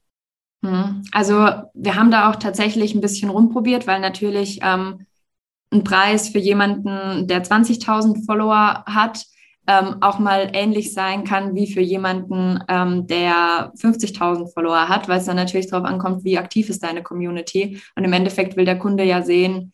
Hm. 0.66 1.04
Also 1.12 1.36
wir 1.76 1.96
haben 1.96 2.10
da 2.10 2.32
auch 2.32 2.38
tatsächlich 2.38 2.96
ein 2.96 3.02
bisschen 3.02 3.30
rumprobiert, 3.30 3.86
weil 3.86 4.00
natürlich 4.00 4.62
ähm, 4.64 5.06
ein 5.72 5.84
Preis 5.84 6.30
für 6.30 6.40
jemanden, 6.40 7.28
der 7.28 7.44
20.000 7.44 8.26
Follower 8.26 8.84
hat, 8.88 9.26
ähm, 9.68 9.98
auch 10.02 10.18
mal 10.18 10.50
ähnlich 10.54 10.94
sein 10.94 11.24
kann 11.24 11.54
wie 11.54 11.72
für 11.72 11.82
jemanden, 11.82 12.60
ähm, 12.70 13.06
der 13.08 13.74
50.000 13.76 14.54
Follower 14.54 14.88
hat, 14.88 15.08
weil 15.10 15.20
es 15.20 15.26
dann 15.26 15.36
natürlich 15.36 15.70
darauf 15.70 15.86
ankommt, 15.86 16.24
wie 16.24 16.38
aktiv 16.38 16.70
ist 16.70 16.84
deine 16.84 17.04
Community. 17.04 17.82
Und 17.96 18.06
im 18.06 18.14
Endeffekt 18.14 18.56
will 18.56 18.66
der 18.66 18.80
Kunde 18.80 19.04
ja 19.04 19.22
sehen, 19.22 19.74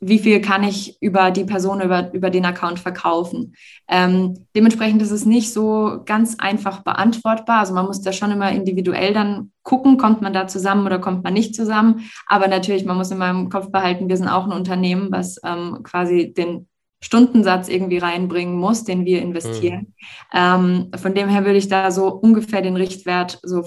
wie 0.00 0.18
viel 0.18 0.40
kann 0.40 0.62
ich 0.62 0.96
über 1.00 1.30
die 1.30 1.44
Person, 1.44 1.80
über, 1.80 2.12
über 2.14 2.30
den 2.30 2.44
Account 2.44 2.78
verkaufen. 2.78 3.54
Ähm, 3.88 4.46
dementsprechend 4.54 5.02
ist 5.02 5.10
es 5.10 5.26
nicht 5.26 5.52
so 5.52 6.02
ganz 6.04 6.36
einfach 6.38 6.82
beantwortbar. 6.82 7.58
Also 7.58 7.74
man 7.74 7.86
muss 7.86 8.00
da 8.00 8.12
schon 8.12 8.30
immer 8.30 8.52
individuell 8.52 9.12
dann 9.12 9.50
gucken, 9.64 9.98
kommt 9.98 10.22
man 10.22 10.32
da 10.32 10.46
zusammen 10.46 10.86
oder 10.86 11.00
kommt 11.00 11.24
man 11.24 11.34
nicht 11.34 11.54
zusammen. 11.54 12.08
Aber 12.26 12.46
natürlich, 12.46 12.84
man 12.84 12.96
muss 12.96 13.10
immer 13.10 13.28
im 13.28 13.48
Kopf 13.50 13.72
behalten, 13.72 14.08
wir 14.08 14.16
sind 14.16 14.28
auch 14.28 14.44
ein 14.44 14.52
Unternehmen, 14.52 15.10
was 15.10 15.40
ähm, 15.44 15.80
quasi 15.82 16.32
den 16.32 16.67
Stundensatz 17.00 17.68
irgendwie 17.68 17.98
reinbringen 17.98 18.56
muss, 18.56 18.84
den 18.84 19.04
wir 19.04 19.22
investieren. 19.22 19.94
Mhm. 20.32 20.90
Ähm, 20.90 20.90
von 20.96 21.14
dem 21.14 21.28
her 21.28 21.44
würde 21.44 21.58
ich 21.58 21.68
da 21.68 21.90
so 21.90 22.08
ungefähr 22.08 22.62
den 22.62 22.76
Richtwert 22.76 23.38
so 23.42 23.64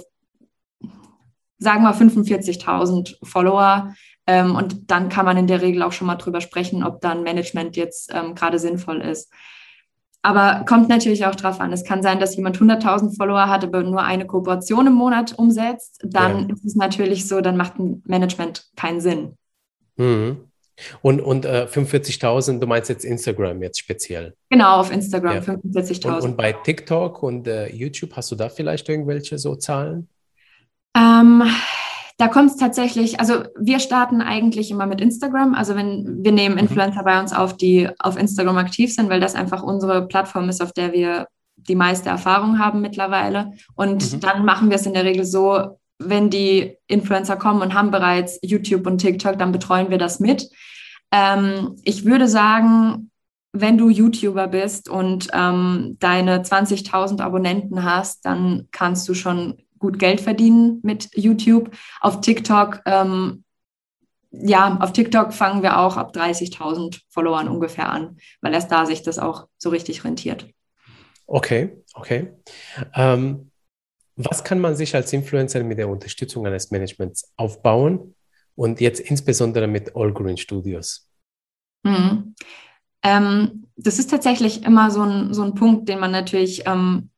sagen 1.61 1.83
wir 1.83 1.93
45.000 1.93 3.17
Follower 3.23 3.93
ähm, 4.27 4.55
und 4.55 4.89
dann 4.89 5.09
kann 5.09 5.25
man 5.25 5.37
in 5.37 5.47
der 5.47 5.61
Regel 5.61 5.83
auch 5.83 5.91
schon 5.91 6.07
mal 6.07 6.15
drüber 6.15 6.41
sprechen, 6.41 6.83
ob 6.83 7.01
dann 7.01 7.23
Management 7.23 7.77
jetzt 7.77 8.11
ähm, 8.13 8.35
gerade 8.35 8.59
sinnvoll 8.59 9.01
ist. 9.01 9.31
Aber 10.23 10.65
kommt 10.67 10.89
natürlich 10.89 11.25
auch 11.25 11.35
drauf 11.35 11.59
an. 11.59 11.71
Es 11.71 11.83
kann 11.83 12.03
sein, 12.03 12.19
dass 12.19 12.35
jemand 12.35 12.59
100.000 12.59 13.15
Follower 13.15 13.47
hat, 13.47 13.63
aber 13.63 13.83
nur 13.83 14.03
eine 14.03 14.27
Kooperation 14.27 14.87
im 14.87 14.93
Monat 14.93 15.37
umsetzt. 15.37 15.99
Dann 16.03 16.49
ja. 16.49 16.55
ist 16.55 16.65
es 16.65 16.75
natürlich 16.75 17.27
so, 17.27 17.41
dann 17.41 17.57
macht 17.57 17.79
ein 17.79 18.03
Management 18.05 18.65
keinen 18.75 19.01
Sinn. 19.01 19.37
Mhm. 19.97 20.50
Und, 21.01 21.21
und 21.21 21.45
äh, 21.45 21.67
45.000, 21.71 22.59
du 22.59 22.67
meinst 22.67 22.89
jetzt 22.89 23.05
Instagram 23.05 23.61
jetzt 23.61 23.79
speziell? 23.79 24.35
Genau, 24.49 24.77
auf 24.77 24.91
Instagram 24.91 25.35
ja. 25.35 25.41
45.000. 25.41 26.07
Und, 26.07 26.21
und, 26.23 26.37
bei 26.37 26.53
TikTok 26.53 27.23
und 27.23 27.47
äh, 27.47 27.67
YouTube, 27.67 28.15
hast 28.15 28.31
du 28.31 28.35
da 28.35 28.49
vielleicht 28.49 28.87
irgendwelche 28.89 29.37
so 29.37 29.55
Zahlen? 29.55 30.07
Ähm, 30.95 31.43
da 32.17 32.27
kommt 32.27 32.51
es 32.51 32.57
tatsächlich, 32.57 33.19
also 33.19 33.45
wir 33.59 33.79
starten 33.79 34.21
eigentlich 34.21 34.69
immer 34.69 34.85
mit 34.85 35.01
Instagram. 35.01 35.55
Also 35.55 35.75
wenn 35.75 36.23
wir 36.23 36.31
nehmen 36.31 36.55
mhm. 36.55 36.61
Influencer 36.61 37.01
mhm. 37.01 37.05
bei 37.05 37.19
uns 37.19 37.33
auf, 37.33 37.57
die 37.57 37.89
auf 37.99 38.17
Instagram 38.17 38.57
aktiv 38.57 38.93
sind, 38.93 39.09
weil 39.09 39.19
das 39.19 39.33
einfach 39.35 39.63
unsere 39.63 40.07
Plattform 40.07 40.47
ist, 40.47 40.61
auf 40.61 40.71
der 40.71 40.93
wir 40.93 41.27
die 41.55 41.75
meiste 41.75 42.09
Erfahrung 42.09 42.59
haben 42.59 42.81
mittlerweile. 42.81 43.53
Und 43.75 44.13
mhm. 44.13 44.19
dann 44.19 44.45
machen 44.45 44.69
wir 44.69 44.75
es 44.75 44.85
in 44.85 44.93
der 44.93 45.03
Regel 45.03 45.25
so, 45.25 45.79
wenn 45.97 46.29
die 46.29 46.77
Influencer 46.87 47.37
kommen 47.37 47.61
und 47.61 47.73
haben 47.73 47.91
bereits 47.91 48.39
YouTube 48.43 48.85
und 48.87 48.99
TikTok, 48.99 49.37
dann 49.37 49.51
betreuen 49.51 49.89
wir 49.89 49.97
das 49.97 50.19
mit. 50.19 50.49
Ähm, 51.11 51.75
ich 51.83 52.05
würde 52.05 52.27
sagen, 52.27 53.11
wenn 53.53 53.77
du 53.77 53.89
YouTuber 53.89 54.47
bist 54.47 54.89
und 54.89 55.27
ähm, 55.33 55.97
deine 55.99 56.41
20.000 56.41 57.21
Abonnenten 57.21 57.83
hast, 57.83 58.25
dann 58.25 58.67
kannst 58.71 59.07
du 59.09 59.13
schon 59.13 59.61
gut 59.77 59.99
Geld 59.99 60.21
verdienen 60.21 60.79
mit 60.83 61.09
YouTube. 61.15 61.71
Auf 61.99 62.21
TikTok, 62.21 62.81
ähm, 62.85 63.43
ja, 64.31 64.77
auf 64.79 64.93
TikTok 64.93 65.33
fangen 65.33 65.63
wir 65.63 65.79
auch 65.79 65.97
ab 65.97 66.15
30.000 66.15 67.01
Followern 67.09 67.49
ungefähr 67.49 67.89
an, 67.89 68.17
weil 68.39 68.53
erst 68.53 68.71
da 68.71 68.85
sich 68.85 69.03
das 69.03 69.19
auch 69.19 69.47
so 69.57 69.69
richtig 69.69 70.05
rentiert. 70.05 70.47
Okay, 71.27 71.83
okay. 71.93 72.31
Ähm, 72.93 73.51
was 74.15 74.43
kann 74.43 74.59
man 74.59 74.75
sich 74.75 74.95
als 74.95 75.11
Influencer 75.11 75.63
mit 75.63 75.77
der 75.77 75.89
Unterstützung 75.89 76.45
eines 76.45 76.71
Managements 76.71 77.31
aufbauen 77.35 78.15
und 78.61 78.79
jetzt 78.79 78.99
insbesondere 78.99 79.65
mit 79.65 79.95
All 79.95 80.13
Green 80.13 80.37
Studios? 80.37 81.09
Mhm. 81.81 82.35
Ähm, 83.01 83.67
das 83.75 83.97
ist 83.97 84.11
tatsächlich 84.11 84.63
immer 84.63 84.91
so 84.91 85.01
ein, 85.01 85.33
so 85.33 85.41
ein 85.41 85.55
Punkt, 85.55 85.89
den 85.89 85.99
man 85.99 86.11
natürlich 86.11 86.67
ähm, 86.67 87.09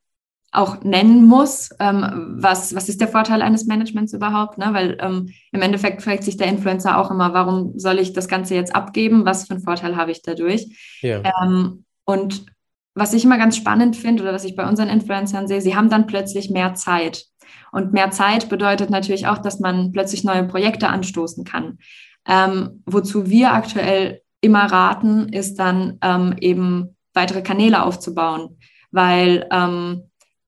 auch 0.53 0.81
nennen 0.85 1.25
muss, 1.25 1.71
ähm, 1.81 2.37
was, 2.37 2.73
was 2.75 2.87
ist 2.87 3.01
der 3.01 3.09
Vorteil 3.09 3.41
eines 3.41 3.65
Managements 3.65 4.13
überhaupt, 4.13 4.57
ne? 4.57 4.69
weil 4.71 4.97
ähm, 5.01 5.33
im 5.51 5.61
Endeffekt 5.61 6.01
fragt 6.01 6.23
sich 6.23 6.37
der 6.37 6.47
Influencer 6.47 6.97
auch 6.97 7.11
immer, 7.11 7.33
warum 7.33 7.77
soll 7.77 7.99
ich 7.99 8.13
das 8.13 8.29
Ganze 8.29 8.55
jetzt 8.55 8.73
abgeben, 8.73 9.25
was 9.25 9.45
für 9.45 9.55
einen 9.55 9.63
Vorteil 9.63 9.97
habe 9.97 10.11
ich 10.11 10.21
dadurch. 10.21 10.97
Ja. 11.01 11.23
Ähm, 11.43 11.83
und 12.05 12.45
was 12.95 13.13
ich 13.13 13.25
immer 13.25 13.37
ganz 13.37 13.57
spannend 13.57 13.97
finde 13.97 14.23
oder 14.23 14.31
was 14.31 14.45
ich 14.45 14.55
bei 14.55 14.65
unseren 14.65 14.87
Influencern 14.87 15.49
sehe, 15.49 15.59
sie 15.59 15.75
haben 15.75 15.89
dann 15.89 16.07
plötzlich 16.07 16.49
mehr 16.49 16.73
Zeit. 16.75 17.25
Und 17.73 17.91
mehr 17.91 18.11
Zeit 18.11 18.49
bedeutet 18.49 18.91
natürlich 18.91 19.25
auch, 19.25 19.39
dass 19.39 19.59
man 19.59 19.91
plötzlich 19.91 20.23
neue 20.23 20.43
Projekte 20.43 20.89
anstoßen 20.89 21.43
kann. 21.43 21.79
Ähm, 22.27 22.83
wozu 22.85 23.29
wir 23.29 23.51
aktuell 23.51 24.21
immer 24.41 24.65
raten, 24.65 25.29
ist 25.29 25.55
dann 25.55 25.97
ähm, 26.03 26.35
eben 26.39 26.95
weitere 27.13 27.41
Kanäle 27.41 27.83
aufzubauen, 27.83 28.59
weil 28.91 29.47
ähm, 29.51 30.03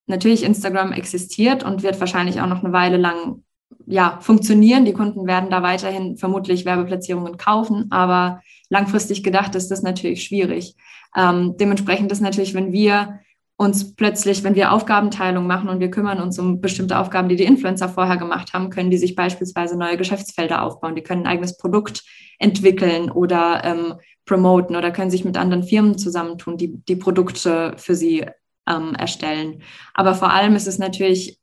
natürlich 0.05 0.43
Instagram 0.43 0.91
existiert 0.91 1.63
und 1.63 1.81
wird 1.81 1.99
wahrscheinlich 1.99 2.41
auch 2.41 2.47
noch 2.47 2.63
eine 2.63 2.73
Weile 2.73 2.97
lang 2.97 3.43
ja, 3.87 4.19
funktionieren. 4.21 4.85
Die 4.85 4.93
Kunden 4.93 5.25
werden 5.25 5.49
da 5.49 5.63
weiterhin 5.63 6.17
vermutlich 6.17 6.63
Werbeplatzierungen 6.63 7.37
kaufen, 7.37 7.87
aber 7.89 8.41
langfristig 8.69 9.23
gedacht 9.23 9.55
ist 9.55 9.71
das 9.71 9.81
natürlich 9.81 10.23
schwierig. 10.23 10.75
Ähm, 11.15 11.55
dementsprechend 11.59 12.11
ist 12.11 12.21
natürlich, 12.21 12.53
wenn 12.53 12.71
wir 12.71 13.19
uns 13.57 13.95
plötzlich, 13.95 14.43
wenn 14.43 14.55
wir 14.55 14.73
Aufgabenteilung 14.73 15.47
machen 15.47 15.69
und 15.69 15.79
wir 15.79 15.89
kümmern 15.89 16.19
uns 16.19 16.37
um 16.37 16.59
bestimmte 16.59 16.99
Aufgaben, 16.99 17.29
die 17.29 17.37
die 17.37 17.45
Influencer 17.45 17.87
vorher 17.87 18.17
gemacht 18.17 18.53
haben, 18.53 18.69
können 18.69 18.91
die 18.91 18.97
sich 18.97 19.15
beispielsweise 19.15 19.77
neue 19.77 19.97
Geschäftsfelder 19.97 20.61
aufbauen. 20.63 20.95
Die 20.95 21.03
können 21.03 21.21
ein 21.21 21.31
eigenes 21.31 21.57
Produkt 21.57 22.03
entwickeln 22.37 23.09
oder 23.09 23.63
ähm, 23.63 23.93
promoten 24.25 24.75
oder 24.75 24.91
können 24.91 25.11
sich 25.11 25.23
mit 25.23 25.37
anderen 25.37 25.63
Firmen 25.63 25.97
zusammentun, 25.97 26.57
die 26.57 26.83
die 26.83 26.97
Produkte 26.97 27.73
für 27.77 27.95
sie 27.95 28.25
ähm, 28.67 28.93
erstellen. 28.95 29.61
Aber 29.93 30.15
vor 30.15 30.31
allem 30.31 30.55
ist 30.55 30.67
es 30.67 30.77
natürlich 30.77 31.39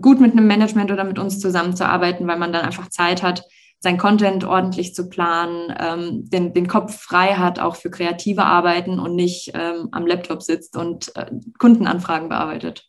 gut 0.00 0.20
mit 0.20 0.32
einem 0.32 0.46
Management 0.46 0.90
oder 0.90 1.04
mit 1.04 1.18
uns 1.18 1.38
zusammenzuarbeiten, 1.38 2.26
weil 2.26 2.38
man 2.38 2.52
dann 2.52 2.64
einfach 2.64 2.88
Zeit 2.88 3.22
hat, 3.22 3.44
sein 3.82 3.98
Content 3.98 4.44
ordentlich 4.44 4.94
zu 4.94 5.08
planen, 5.08 5.74
ähm, 5.78 6.30
den, 6.30 6.54
den 6.54 6.68
Kopf 6.68 6.96
frei 7.00 7.34
hat, 7.34 7.58
auch 7.58 7.74
für 7.74 7.90
kreative 7.90 8.44
Arbeiten 8.44 9.00
und 9.00 9.16
nicht 9.16 9.50
ähm, 9.54 9.88
am 9.90 10.06
Laptop 10.06 10.42
sitzt 10.42 10.76
und 10.76 11.14
äh, 11.16 11.26
Kundenanfragen 11.58 12.28
bearbeitet. 12.28 12.88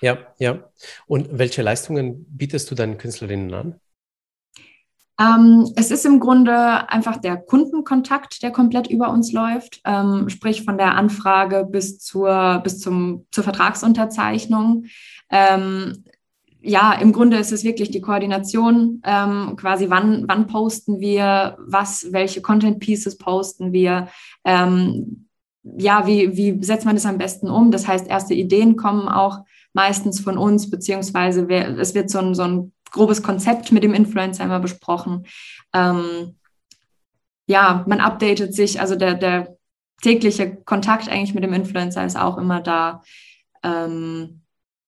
Ja, 0.00 0.18
ja. 0.38 0.70
Und 1.06 1.28
welche 1.32 1.62
Leistungen 1.62 2.24
bietest 2.30 2.70
du 2.70 2.76
deinen 2.76 2.96
Künstlerinnen 2.96 3.52
an? 3.52 3.80
Ähm, 5.20 5.70
es 5.76 5.90
ist 5.90 6.06
im 6.06 6.20
Grunde 6.20 6.88
einfach 6.88 7.18
der 7.18 7.36
Kundenkontakt, 7.36 8.42
der 8.42 8.52
komplett 8.52 8.86
über 8.86 9.10
uns 9.10 9.32
läuft, 9.32 9.80
ähm, 9.84 10.28
sprich 10.30 10.64
von 10.64 10.78
der 10.78 10.94
Anfrage 10.94 11.66
bis 11.68 11.98
zur, 11.98 12.60
bis 12.62 12.78
zum, 12.78 13.26
zur 13.30 13.44
Vertragsunterzeichnung. 13.44 14.86
Ja, 16.62 16.92
im 16.92 17.12
Grunde 17.12 17.38
ist 17.38 17.52
es 17.52 17.64
wirklich 17.64 17.90
die 17.90 18.02
Koordination, 18.02 19.00
ähm, 19.04 19.56
quasi 19.56 19.88
wann, 19.88 20.24
wann 20.28 20.46
posten 20.46 21.00
wir, 21.00 21.56
was, 21.58 22.08
welche 22.10 22.42
Content 22.42 22.80
Pieces 22.80 23.16
posten 23.16 23.72
wir, 23.72 24.08
ähm, 24.44 25.26
ja, 25.62 26.06
wie, 26.06 26.36
wie 26.36 26.62
setzt 26.62 26.86
man 26.86 26.96
das 26.96 27.06
am 27.06 27.18
besten 27.18 27.48
um? 27.48 27.70
Das 27.70 27.86
heißt, 27.86 28.06
erste 28.08 28.34
Ideen 28.34 28.76
kommen 28.76 29.08
auch 29.08 29.40
meistens 29.72 30.20
von 30.20 30.38
uns, 30.38 30.70
beziehungsweise 30.70 31.48
wer, 31.48 31.78
es 31.78 31.94
wird 31.94 32.10
so 32.10 32.18
ein, 32.18 32.34
so 32.34 32.42
ein 32.42 32.72
grobes 32.90 33.22
Konzept 33.22 33.72
mit 33.72 33.84
dem 33.84 33.94
Influencer 33.94 34.44
immer 34.44 34.60
besprochen. 34.60 35.26
Ähm, 35.72 36.36
ja, 37.46 37.84
man 37.86 38.00
updatet 38.00 38.54
sich, 38.54 38.80
also 38.80 38.96
der, 38.96 39.14
der 39.14 39.56
tägliche 40.02 40.56
Kontakt 40.64 41.08
eigentlich 41.08 41.34
mit 41.34 41.44
dem 41.44 41.52
Influencer 41.52 42.04
ist 42.04 42.18
auch 42.18 42.38
immer 42.38 42.60
da. 42.60 43.02
Ähm, 43.62 44.39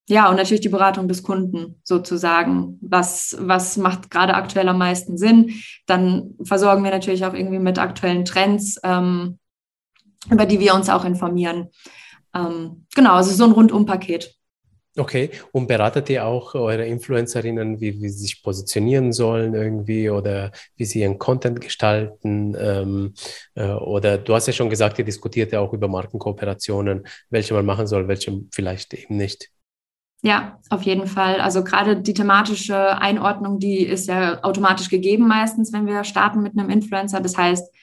ja, 0.09 0.29
und 0.29 0.37
natürlich 0.37 0.61
die 0.61 0.69
Beratung 0.69 1.07
des 1.07 1.23
Kunden 1.23 1.81
sozusagen. 1.85 2.79
Was, 2.81 3.37
was 3.39 3.77
macht 3.77 4.11
gerade 4.11 4.35
aktuell 4.35 4.69
am 4.69 4.79
meisten 4.79 5.17
Sinn? 5.17 5.55
Dann 5.87 6.35
versorgen 6.43 6.83
wir 6.83 6.91
natürlich 6.91 7.25
auch 7.25 7.35
irgendwie 7.35 7.61
mit 7.61 7.79
aktuellen 7.79 8.25
Trends, 8.25 8.81
ähm, 8.83 9.39
über 10.31 10.45
die 10.45 10.59
wir 10.59 10.75
uns 10.75 10.89
auch 10.89 11.05
informieren. 11.05 11.69
Ähm, 12.35 12.87
genau, 12.95 13.15
also 13.15 13.33
so 13.33 13.45
ein 13.45 13.53
Rundumpaket. 13.53 14.35
Okay, 14.95 15.31
und 15.53 15.69
beratet 15.69 16.11
ihr 16.11 16.27
auch 16.27 16.55
eure 16.55 16.85
Influencerinnen, 16.85 17.81
wie, 17.81 18.03
wie 18.03 18.09
sie 18.11 18.25
sich 18.25 18.43
positionieren 18.43 19.15
sollen 19.15 19.55
irgendwie 19.55 20.11
oder 20.11 20.53
wie 20.77 20.85
sie 20.85 21.01
ihren 21.01 21.19
Content 21.19 21.63
gestalten? 21.63 22.55
Ähm, 22.59 23.15
äh, 23.55 23.69
oder 23.69 24.19
du 24.19 24.35
hast 24.35 24.49
ja 24.49 24.53
schon 24.53 24.69
gesagt, 24.69 24.99
ihr 24.99 25.07
diskutiert 25.07 25.53
ja 25.53 25.61
auch 25.61 25.73
über 25.73 25.89
Markenkooperationen, 25.89 27.07
welche 27.31 27.55
man 27.55 27.65
machen 27.65 27.87
soll, 27.87 28.07
welche 28.07 28.43
vielleicht 28.53 28.93
eben 28.93 29.17
nicht. 29.17 29.51
Ja, 30.25 30.61
auf 30.71 30.83
jeden 30.83 31.09
Fall. 31.09 31.41
Also 31.41 31.65
gerade 31.65 32.01
die 32.01 32.15
thematische 32.15 32.97
Einordnung, 32.99 33.59
die 33.59 33.79
ist 33.79 34.07
ja 34.07 34.43
automatisch 34.45 34.89
gegeben 34.89 35.27
meistens, 35.27 35.73
wenn 35.73 35.87
wir 35.87 36.05
starten 36.05 36.43
mit 36.43 36.57
einem 36.57 36.71
Influencer. 36.71 37.21
Das 37.21 37.37
heißt, 37.37 37.75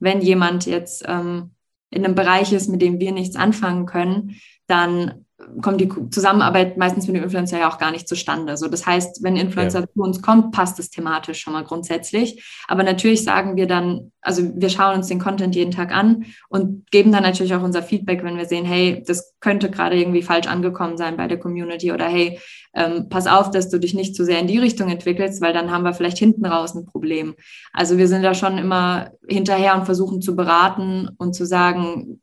wenn 0.00 0.22
jemand 0.22 0.64
jetzt 0.64 1.04
ähm, 1.06 1.50
in 1.90 2.04
einem 2.04 2.14
Bereich 2.14 2.52
ist, 2.54 2.68
mit 2.68 2.80
dem 2.80 2.98
wir 2.98 3.12
nichts 3.12 3.36
anfangen 3.36 3.84
können, 3.84 4.40
dann 4.66 5.26
kommt 5.60 5.80
die 5.80 5.88
Zusammenarbeit 6.10 6.76
meistens 6.76 7.06
mit 7.06 7.16
dem 7.16 7.24
Influencer 7.24 7.58
ja 7.58 7.70
auch 7.70 7.78
gar 7.78 7.90
nicht 7.90 8.08
zustande. 8.08 8.56
So, 8.56 8.68
das 8.68 8.86
heißt, 8.86 9.22
wenn 9.22 9.34
ein 9.34 9.46
Influencer 9.46 9.80
ja. 9.80 9.86
zu 9.86 10.00
uns 10.00 10.22
kommt, 10.22 10.52
passt 10.52 10.78
es 10.78 10.90
thematisch 10.90 11.40
schon 11.40 11.52
mal 11.52 11.64
grundsätzlich. 11.64 12.44
Aber 12.68 12.82
natürlich 12.82 13.24
sagen 13.24 13.56
wir 13.56 13.66
dann, 13.66 14.12
also 14.20 14.42
wir 14.54 14.68
schauen 14.68 14.96
uns 14.96 15.08
den 15.08 15.18
Content 15.18 15.54
jeden 15.54 15.72
Tag 15.72 15.94
an 15.94 16.26
und 16.48 16.90
geben 16.90 17.12
dann 17.12 17.22
natürlich 17.22 17.54
auch 17.54 17.62
unser 17.62 17.82
Feedback, 17.82 18.22
wenn 18.24 18.36
wir 18.36 18.46
sehen, 18.46 18.64
hey, 18.64 19.02
das 19.06 19.34
könnte 19.40 19.70
gerade 19.70 19.98
irgendwie 19.98 20.22
falsch 20.22 20.46
angekommen 20.46 20.96
sein 20.96 21.16
bei 21.16 21.26
der 21.26 21.38
Community 21.38 21.92
oder 21.92 22.06
hey, 22.06 22.38
ähm, 22.74 23.08
pass 23.08 23.26
auf, 23.26 23.50
dass 23.50 23.68
du 23.68 23.78
dich 23.78 23.94
nicht 23.94 24.16
zu 24.16 24.24
sehr 24.24 24.38
in 24.38 24.46
die 24.46 24.58
Richtung 24.58 24.88
entwickelst, 24.88 25.40
weil 25.42 25.52
dann 25.52 25.70
haben 25.70 25.84
wir 25.84 25.94
vielleicht 25.94 26.18
hinten 26.18 26.46
raus 26.46 26.74
ein 26.74 26.86
Problem. 26.86 27.34
Also 27.72 27.98
wir 27.98 28.08
sind 28.08 28.22
da 28.22 28.34
schon 28.34 28.58
immer 28.58 29.10
hinterher 29.28 29.74
und 29.76 29.84
versuchen 29.84 30.22
zu 30.22 30.36
beraten 30.36 31.08
und 31.18 31.34
zu 31.34 31.44
sagen, 31.44 32.20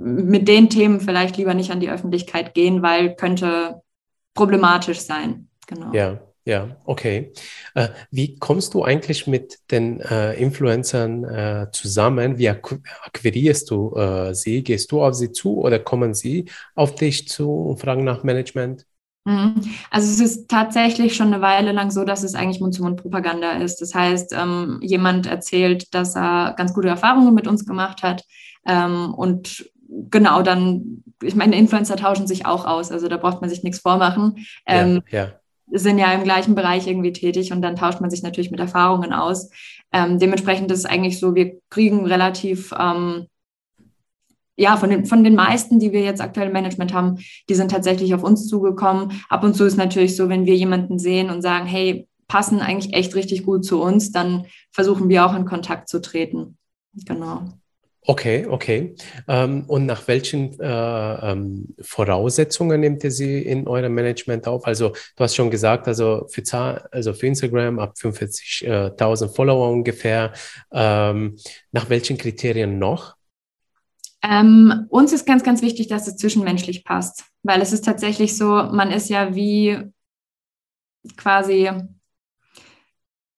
mit 0.00 0.48
den 0.48 0.70
Themen 0.70 1.00
vielleicht 1.00 1.36
lieber 1.36 1.54
nicht 1.54 1.70
an 1.70 1.80
die 1.80 1.90
Öffentlichkeit 1.90 2.54
gehen, 2.54 2.82
weil 2.82 3.14
könnte 3.14 3.82
problematisch 4.34 5.00
sein. 5.00 5.48
Genau. 5.66 5.92
Ja, 5.92 6.20
ja, 6.44 6.76
okay. 6.84 7.32
Äh, 7.74 7.88
wie 8.10 8.36
kommst 8.38 8.74
du 8.74 8.82
eigentlich 8.82 9.26
mit 9.26 9.58
den 9.70 10.00
äh, 10.00 10.32
Influencern 10.34 11.24
äh, 11.24 11.66
zusammen? 11.70 12.38
Wie 12.38 12.48
akquirierst 12.48 13.70
du 13.70 13.94
äh, 13.94 14.34
sie? 14.34 14.64
Gehst 14.64 14.90
du 14.90 15.02
auf 15.02 15.14
sie 15.14 15.32
zu 15.32 15.58
oder 15.58 15.78
kommen 15.78 16.14
sie 16.14 16.50
auf 16.74 16.94
dich 16.94 17.28
zu 17.28 17.52
und 17.52 17.78
fragen 17.78 18.04
nach 18.04 18.24
Management? 18.24 18.86
Mhm. 19.26 19.60
Also 19.90 20.10
es 20.10 20.20
ist 20.20 20.48
tatsächlich 20.48 21.14
schon 21.14 21.32
eine 21.32 21.42
Weile 21.42 21.72
lang 21.72 21.90
so, 21.90 22.04
dass 22.04 22.22
es 22.22 22.34
eigentlich 22.34 22.60
Mund-zu-Mund-Propaganda 22.60 23.58
ist. 23.58 23.80
Das 23.82 23.94
heißt, 23.94 24.32
ähm, 24.32 24.78
jemand 24.82 25.26
erzählt, 25.26 25.94
dass 25.94 26.16
er 26.16 26.54
ganz 26.56 26.72
gute 26.72 26.88
Erfahrungen 26.88 27.34
mit 27.34 27.46
uns 27.46 27.66
gemacht 27.66 28.02
hat 28.02 28.24
ähm, 28.66 29.12
und 29.14 29.70
genau, 30.10 30.42
dann, 30.42 31.02
ich 31.22 31.34
meine, 31.34 31.56
Influencer 31.56 31.96
tauschen 31.96 32.26
sich 32.26 32.46
auch 32.46 32.64
aus, 32.64 32.90
also 32.90 33.08
da 33.08 33.16
braucht 33.16 33.40
man 33.40 33.50
sich 33.50 33.62
nichts 33.62 33.80
vormachen. 33.80 34.46
Ähm, 34.66 35.02
ja, 35.10 35.18
ja. 35.18 35.32
Sind 35.72 35.98
ja 35.98 36.12
im 36.12 36.24
gleichen 36.24 36.54
Bereich 36.56 36.88
irgendwie 36.88 37.12
tätig 37.12 37.52
und 37.52 37.62
dann 37.62 37.76
tauscht 37.76 38.00
man 38.00 38.10
sich 38.10 38.22
natürlich 38.22 38.50
mit 38.50 38.58
Erfahrungen 38.58 39.12
aus. 39.12 39.50
Ähm, 39.92 40.18
dementsprechend 40.18 40.70
ist 40.72 40.80
es 40.80 40.84
eigentlich 40.84 41.20
so, 41.20 41.34
wir 41.34 41.60
kriegen 41.70 42.06
relativ, 42.06 42.72
ähm, 42.78 43.26
ja, 44.56 44.76
von 44.76 44.90
den, 44.90 45.06
von 45.06 45.22
den 45.22 45.36
meisten, 45.36 45.78
die 45.78 45.92
wir 45.92 46.02
jetzt 46.02 46.20
aktuell 46.20 46.48
im 46.48 46.52
Management 46.52 46.92
haben, 46.92 47.18
die 47.48 47.54
sind 47.54 47.70
tatsächlich 47.70 48.14
auf 48.14 48.24
uns 48.24 48.46
zugekommen. 48.46 49.22
Ab 49.28 49.44
und 49.44 49.54
zu 49.54 49.64
ist 49.64 49.76
natürlich 49.76 50.16
so, 50.16 50.28
wenn 50.28 50.44
wir 50.44 50.56
jemanden 50.56 50.98
sehen 50.98 51.30
und 51.30 51.40
sagen, 51.40 51.66
hey, 51.66 52.08
passen 52.26 52.60
eigentlich 52.60 52.92
echt 52.92 53.14
richtig 53.14 53.44
gut 53.44 53.64
zu 53.64 53.80
uns, 53.80 54.12
dann 54.12 54.46
versuchen 54.72 55.08
wir 55.08 55.24
auch 55.24 55.34
in 55.34 55.46
Kontakt 55.46 55.88
zu 55.88 56.00
treten. 56.00 56.58
Genau. 56.94 57.44
Okay, 58.06 58.46
okay. 58.46 58.94
Ähm, 59.28 59.64
und 59.66 59.84
nach 59.84 60.08
welchen 60.08 60.58
äh, 60.58 61.32
ähm, 61.32 61.74
Voraussetzungen 61.80 62.80
nehmt 62.80 63.04
ihr 63.04 63.10
sie 63.10 63.42
in 63.42 63.68
eurem 63.68 63.94
Management 63.94 64.46
auf? 64.46 64.66
Also 64.66 64.88
du 65.16 65.24
hast 65.24 65.36
schon 65.36 65.50
gesagt, 65.50 65.86
also 65.86 66.26
für, 66.30 66.42
also 66.90 67.12
für 67.12 67.26
Instagram 67.26 67.78
ab 67.78 67.94
45.000 67.98 69.34
Follower 69.34 69.70
ungefähr. 69.70 70.32
Ähm, 70.72 71.36
nach 71.72 71.90
welchen 71.90 72.16
Kriterien 72.16 72.78
noch? 72.78 73.16
Ähm, 74.22 74.86
uns 74.88 75.12
ist 75.12 75.26
ganz, 75.26 75.42
ganz 75.42 75.60
wichtig, 75.60 75.88
dass 75.88 76.06
es 76.06 76.16
zwischenmenschlich 76.16 76.84
passt, 76.84 77.24
weil 77.42 77.60
es 77.60 77.72
ist 77.72 77.84
tatsächlich 77.84 78.36
so, 78.36 78.46
man 78.46 78.90
ist 78.90 79.10
ja 79.10 79.34
wie 79.34 79.78
quasi 81.16 81.70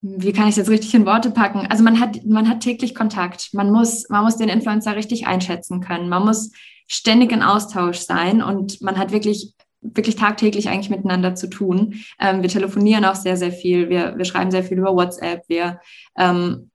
wie 0.03 0.33
kann 0.33 0.45
ich 0.45 0.51
es 0.51 0.57
jetzt 0.57 0.71
richtig 0.71 0.95
in 0.95 1.07
Worte 1.07 1.31
packen? 1.31 1.67
Also 1.71 1.85
man 1.85 2.01
hat, 2.01 2.25
man 2.27 2.49
hat 2.49 2.61
täglich 2.61 2.95
Kontakt. 2.95 3.51
Man 3.53 3.71
muss, 3.71 4.09
man 4.09 4.25
muss 4.25 4.37
den 4.37 4.49
Influencer 4.49 4.97
richtig 4.97 5.29
einschätzen 5.29 5.81
können. 5.81 6.09
Man 6.09 6.25
muss 6.25 6.51
ständig 6.89 7.31
in 7.31 7.43
Austausch 7.43 7.99
sein 7.99 8.43
und 8.43 8.83
man 8.83 8.99
hat 8.99 9.13
wirklich, 9.13 9.55
wirklich 9.81 10.17
tagtäglich 10.17 10.69
eigentlich 10.69 10.91
miteinander 10.91 11.37
zu 11.37 11.49
tun. 11.49 11.95
Ähm, 12.21 12.43
wir 12.43 12.49
telefonieren 12.49 13.05
auch 13.05 13.15
sehr, 13.15 13.37
sehr 13.37 13.53
viel. 13.53 13.89
Wir, 13.91 14.19
wir 14.19 14.25
schreiben 14.25 14.51
sehr 14.51 14.65
viel 14.65 14.79
über 14.79 14.95
WhatsApp. 14.95 15.45
Wir, 15.49 15.81
ähm, 16.19 16.71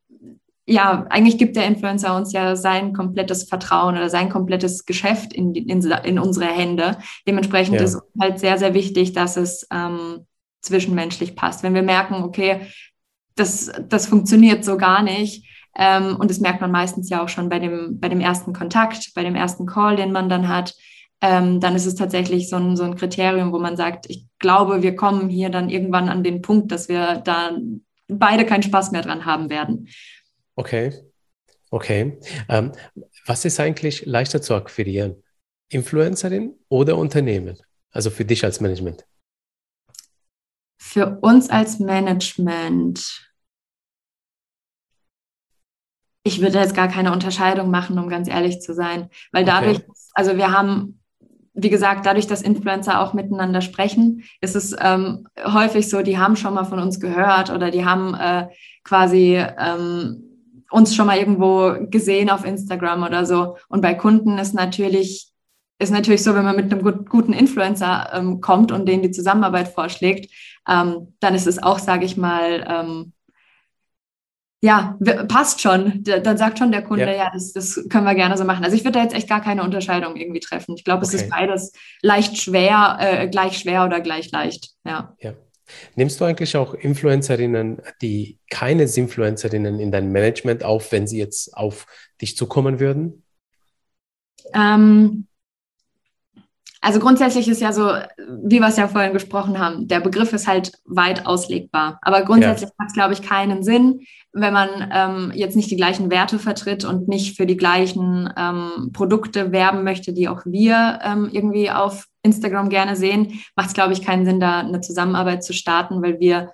ja, 0.65 1.05
eigentlich 1.09 1.37
gibt 1.37 1.57
der 1.57 1.65
Influencer 1.65 2.15
uns 2.15 2.31
ja 2.31 2.55
sein 2.55 2.93
komplettes 2.93 3.43
Vertrauen 3.43 3.95
oder 3.95 4.09
sein 4.09 4.29
komplettes 4.29 4.85
Geschäft 4.85 5.33
in, 5.33 5.53
in, 5.53 5.81
in 5.81 6.19
unsere 6.19 6.45
Hände. 6.47 6.97
Dementsprechend 7.27 7.75
ja. 7.75 7.83
ist 7.83 8.01
halt 8.19 8.39
sehr, 8.39 8.57
sehr 8.57 8.73
wichtig, 8.73 9.11
dass 9.11 9.35
es 9.35 9.67
ähm, 9.71 10.25
zwischenmenschlich 10.61 11.35
passt. 11.35 11.63
Wenn 11.63 11.73
wir 11.73 11.83
merken, 11.83 12.15
okay, 12.23 12.61
das, 13.39 13.71
das 13.87 14.07
funktioniert 14.07 14.65
so 14.65 14.77
gar 14.77 15.03
nicht. 15.03 15.45
Ähm, 15.77 16.15
und 16.15 16.29
das 16.29 16.39
merkt 16.39 16.59
man 16.59 16.71
meistens 16.71 17.09
ja 17.09 17.23
auch 17.23 17.29
schon 17.29 17.49
bei 17.49 17.59
dem, 17.59 17.99
bei 17.99 18.09
dem 18.09 18.19
ersten 18.19 18.51
Kontakt, 18.51 19.13
bei 19.13 19.23
dem 19.23 19.35
ersten 19.35 19.65
Call, 19.65 19.95
den 19.95 20.11
man 20.11 20.27
dann 20.27 20.47
hat. 20.47 20.75
Ähm, 21.21 21.59
dann 21.59 21.75
ist 21.75 21.85
es 21.85 21.95
tatsächlich 21.95 22.49
so 22.49 22.57
ein, 22.57 22.75
so 22.75 22.83
ein 22.83 22.95
Kriterium, 22.95 23.51
wo 23.51 23.59
man 23.59 23.77
sagt, 23.77 24.09
ich 24.09 24.25
glaube, 24.39 24.81
wir 24.81 24.95
kommen 24.95 25.29
hier 25.29 25.49
dann 25.49 25.69
irgendwann 25.69 26.09
an 26.09 26.23
den 26.23 26.41
Punkt, 26.41 26.71
dass 26.71 26.89
wir 26.89 27.17
da 27.23 27.57
beide 28.07 28.45
keinen 28.45 28.63
Spaß 28.63 28.91
mehr 28.91 29.01
dran 29.01 29.25
haben 29.25 29.49
werden. 29.49 29.87
Okay, 30.55 30.93
okay. 31.69 32.19
Ähm, 32.49 32.71
was 33.25 33.45
ist 33.45 33.59
eigentlich 33.59 34.05
leichter 34.05 34.41
zu 34.41 34.55
akquirieren? 34.55 35.23
Influencerin 35.69 36.55
oder 36.69 36.97
Unternehmen? 36.97 37.57
Also 37.91 38.09
für 38.09 38.25
dich 38.25 38.43
als 38.43 38.61
Management? 38.61 39.05
Für 40.77 41.19
uns 41.21 41.49
als 41.49 41.79
Management 41.79 43.26
ich 46.27 46.41
würde 46.41 46.59
jetzt 46.59 46.75
gar 46.75 46.87
keine 46.87 47.11
Unterscheidung 47.11 47.71
machen, 47.71 47.97
um 47.97 48.09
ganz 48.09 48.27
ehrlich 48.27 48.61
zu 48.61 48.73
sein. 48.73 49.09
Weil 49.31 49.45
dadurch, 49.45 49.77
okay. 49.77 49.91
also 50.13 50.37
wir 50.37 50.51
haben, 50.51 50.99
wie 51.53 51.69
gesagt, 51.69 52.05
dadurch, 52.05 52.27
dass 52.27 52.41
Influencer 52.41 53.01
auch 53.01 53.13
miteinander 53.13 53.61
sprechen, 53.61 54.23
ist 54.41 54.55
es 54.55 54.75
ähm, 54.79 55.27
häufig 55.43 55.89
so, 55.89 56.01
die 56.01 56.17
haben 56.17 56.35
schon 56.35 56.53
mal 56.53 56.65
von 56.65 56.79
uns 56.79 56.99
gehört 56.99 57.49
oder 57.49 57.71
die 57.71 57.85
haben 57.85 58.13
äh, 58.13 58.47
quasi 58.83 59.41
ähm, 59.57 60.23
uns 60.69 60.95
schon 60.95 61.07
mal 61.07 61.17
irgendwo 61.17 61.75
gesehen 61.89 62.29
auf 62.29 62.45
Instagram 62.45 63.03
oder 63.03 63.25
so. 63.25 63.57
Und 63.69 63.81
bei 63.81 63.93
Kunden 63.93 64.37
ist 64.37 64.53
natürlich 64.53 65.31
ist 65.79 65.91
natürlich 65.91 66.23
so, 66.23 66.33
wenn 66.33 66.43
man 66.43 66.55
mit 66.55 66.71
einem 66.71 66.81
gut, 66.81 67.07
guten 67.07 67.33
Influencer 67.33 68.09
ähm, 68.13 68.41
kommt 68.41 68.71
und 68.71 68.87
denen 68.87 69.03
die 69.03 69.11
Zusammenarbeit 69.11 69.67
vorschlägt, 69.67 70.33
ähm, 70.67 71.13
dann 71.19 71.35
ist 71.35 71.45
es 71.45 71.61
auch, 71.61 71.77
sage 71.77 72.05
ich 72.05 72.17
mal, 72.17 72.65
ähm, 72.67 73.13
ja, 74.61 74.97
passt 75.27 75.61
schon. 75.61 76.03
Dann 76.03 76.37
sagt 76.37 76.57
schon 76.57 76.71
der 76.71 76.81
Kunde, 76.81 77.05
ja, 77.05 77.11
ja 77.11 77.31
das, 77.31 77.53
das, 77.53 77.85
können 77.89 78.05
wir 78.05 78.15
gerne 78.15 78.37
so 78.37 78.43
machen. 78.43 78.63
Also 78.63 78.75
ich 78.75 78.83
würde 78.83 78.97
da 78.97 79.03
jetzt 79.03 79.13
echt 79.13 79.29
gar 79.29 79.41
keine 79.41 79.63
Unterscheidung 79.63 80.15
irgendwie 80.15 80.39
treffen. 80.39 80.75
Ich 80.75 80.83
glaube, 80.83 81.03
es 81.03 81.13
okay. 81.13 81.23
ist 81.23 81.29
beides 81.29 81.71
leicht 82.01 82.37
schwer, 82.37 82.97
äh, 82.99 83.27
gleich 83.27 83.59
schwer 83.59 83.85
oder 83.85 84.01
gleich 84.01 84.31
leicht. 84.31 84.71
Ja. 84.83 85.15
ja. 85.19 85.33
Nimmst 85.95 86.19
du 86.19 86.25
eigentlich 86.25 86.55
auch 86.57 86.73
Influencerinnen, 86.73 87.81
die 88.01 88.39
keine 88.49 88.83
Influencerinnen 88.83 89.79
in 89.79 89.91
dein 89.91 90.11
Management 90.11 90.63
auf, 90.63 90.91
wenn 90.91 91.07
sie 91.07 91.19
jetzt 91.19 91.55
auf 91.55 91.85
dich 92.21 92.35
zukommen 92.35 92.79
würden? 92.79 93.23
Ähm, 94.53 95.27
also 96.81 96.99
grundsätzlich 96.99 97.47
ist 97.47 97.61
ja 97.61 97.73
so, 97.73 97.91
wie 98.43 98.59
wir 98.59 98.67
es 98.67 98.77
ja 98.77 98.87
vorhin 98.87 99.13
gesprochen 99.13 99.59
haben, 99.59 99.87
der 99.87 99.99
Begriff 99.99 100.31
ist 100.33 100.47
halt 100.47 100.71
weit 100.85 101.25
auslegbar. 101.25 101.97
Aber 102.01 102.21
grundsätzlich 102.21 102.69
ja. 102.69 102.75
hat 102.79 102.87
es, 102.89 102.93
glaube 102.93 103.13
ich, 103.13 103.21
keinen 103.21 103.63
Sinn, 103.63 104.01
wenn 104.31 104.53
man 104.53 104.69
ähm, 104.93 105.31
jetzt 105.33 105.55
nicht 105.55 105.71
die 105.71 105.75
gleichen 105.75 106.11
Werte 106.11 106.37
vertritt 106.37 106.85
und 106.85 107.07
nicht 107.07 107.35
für 107.35 107.47
die 107.47 107.57
gleichen 107.57 108.31
ähm, 108.37 108.91
Produkte 108.93 109.51
werben 109.51 109.83
möchte, 109.83 110.13
die 110.13 110.29
auch 110.29 110.41
wir 110.45 110.99
ähm, 111.03 111.29
irgendwie 111.31 111.71
auf 111.71 112.05
Instagram 112.21 112.69
gerne 112.69 112.95
sehen, 112.95 113.39
macht 113.55 113.69
es, 113.69 113.73
glaube 113.73 113.93
ich, 113.93 114.05
keinen 114.05 114.25
Sinn, 114.25 114.39
da 114.39 114.59
eine 114.59 114.81
Zusammenarbeit 114.81 115.43
zu 115.43 115.53
starten, 115.53 116.01
weil 116.03 116.19
wir 116.19 116.51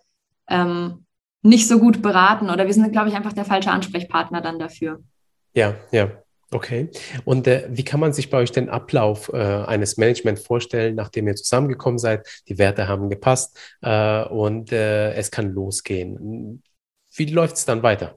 ähm, 0.47 1.05
nicht 1.41 1.67
so 1.67 1.79
gut 1.79 2.01
beraten 2.01 2.49
oder 2.49 2.65
wir 2.65 2.73
sind, 2.73 2.91
glaube 2.93 3.09
ich, 3.09 3.15
einfach 3.15 3.33
der 3.33 3.45
falsche 3.45 3.71
Ansprechpartner 3.71 4.39
dann 4.39 4.59
dafür. 4.59 5.03
Ja, 5.53 5.75
ja, 5.91 6.09
Okay. 6.53 6.89
Und 7.25 7.47
äh, 7.47 7.67
wie 7.71 7.83
kann 7.83 7.99
man 7.99 8.13
sich 8.13 8.29
bei 8.29 8.37
euch 8.37 8.51
den 8.51 8.69
Ablauf 8.69 9.31
äh, 9.33 9.37
eines 9.37 9.97
Management 9.97 10.39
vorstellen, 10.39 10.95
nachdem 10.95 11.27
ihr 11.27 11.35
zusammengekommen 11.35 11.97
seid, 11.97 12.27
die 12.47 12.59
Werte 12.59 12.87
haben 12.87 13.09
gepasst 13.09 13.57
äh, 13.81 14.23
und 14.25 14.71
äh, 14.71 15.13
es 15.13 15.31
kann 15.31 15.51
losgehen? 15.51 16.61
Wie 17.15 17.25
läuft 17.25 17.55
es 17.55 17.65
dann 17.65 17.81
weiter? 17.81 18.15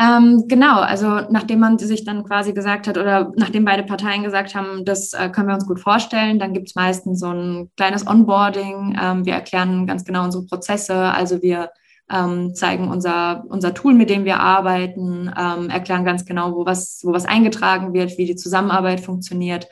Ähm, 0.00 0.44
genau, 0.48 0.80
also 0.80 1.20
nachdem 1.30 1.60
man 1.60 1.78
sich 1.78 2.04
dann 2.04 2.24
quasi 2.24 2.52
gesagt 2.54 2.88
hat 2.88 2.96
oder 2.98 3.30
nachdem 3.36 3.64
beide 3.64 3.84
Parteien 3.84 4.22
gesagt 4.22 4.54
haben, 4.54 4.84
das 4.84 5.12
äh, 5.12 5.28
können 5.28 5.48
wir 5.48 5.54
uns 5.54 5.66
gut 5.66 5.78
vorstellen, 5.78 6.38
dann 6.38 6.54
gibt 6.54 6.68
es 6.68 6.74
meistens 6.74 7.20
so 7.20 7.28
ein 7.28 7.70
kleines 7.76 8.06
Onboarding. 8.06 8.98
Ähm, 9.00 9.24
wir 9.26 9.34
erklären 9.34 9.86
ganz 9.86 10.04
genau 10.04 10.24
unsere 10.24 10.44
Prozesse. 10.46 10.96
Also 10.96 11.42
wir 11.42 11.70
ähm, 12.10 12.54
zeigen 12.54 12.88
unser, 12.88 13.44
unser 13.48 13.74
Tool, 13.74 13.94
mit 13.94 14.10
dem 14.10 14.24
wir 14.24 14.40
arbeiten, 14.40 15.32
ähm, 15.36 15.70
erklären 15.70 16.04
ganz 16.04 16.24
genau, 16.24 16.54
wo 16.54 16.66
was, 16.66 17.00
wo 17.04 17.12
was 17.12 17.24
eingetragen 17.24 17.92
wird, 17.92 18.18
wie 18.18 18.26
die 18.26 18.36
Zusammenarbeit 18.36 19.00
funktioniert. 19.00 19.66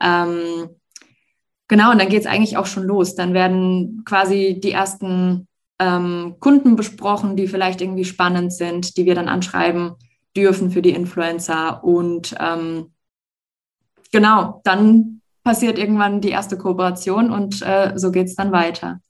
Ähm, 0.00 0.68
Genau, 1.68 1.92
und 1.92 2.00
dann 2.00 2.08
geht 2.08 2.20
es 2.20 2.26
eigentlich 2.26 2.56
auch 2.56 2.66
schon 2.66 2.84
los. 2.84 3.14
Dann 3.14 3.32
werden 3.32 4.02
quasi 4.04 4.60
die 4.62 4.72
ersten 4.72 5.48
ähm, 5.78 6.36
Kunden 6.38 6.76
besprochen, 6.76 7.36
die 7.36 7.48
vielleicht 7.48 7.80
irgendwie 7.80 8.04
spannend 8.04 8.52
sind, 8.52 8.96
die 8.96 9.06
wir 9.06 9.14
dann 9.14 9.28
anschreiben 9.28 9.94
dürfen 10.36 10.70
für 10.70 10.82
die 10.82 10.90
Influencer. 10.90 11.82
Und 11.82 12.34
ähm, 12.38 12.92
genau, 14.12 14.60
dann 14.64 15.22
passiert 15.42 15.78
irgendwann 15.78 16.20
die 16.20 16.30
erste 16.30 16.58
Kooperation 16.58 17.30
und 17.30 17.62
äh, 17.62 17.92
so 17.96 18.10
geht 18.12 18.26
es 18.26 18.34
dann 18.34 18.52
weiter. 18.52 19.00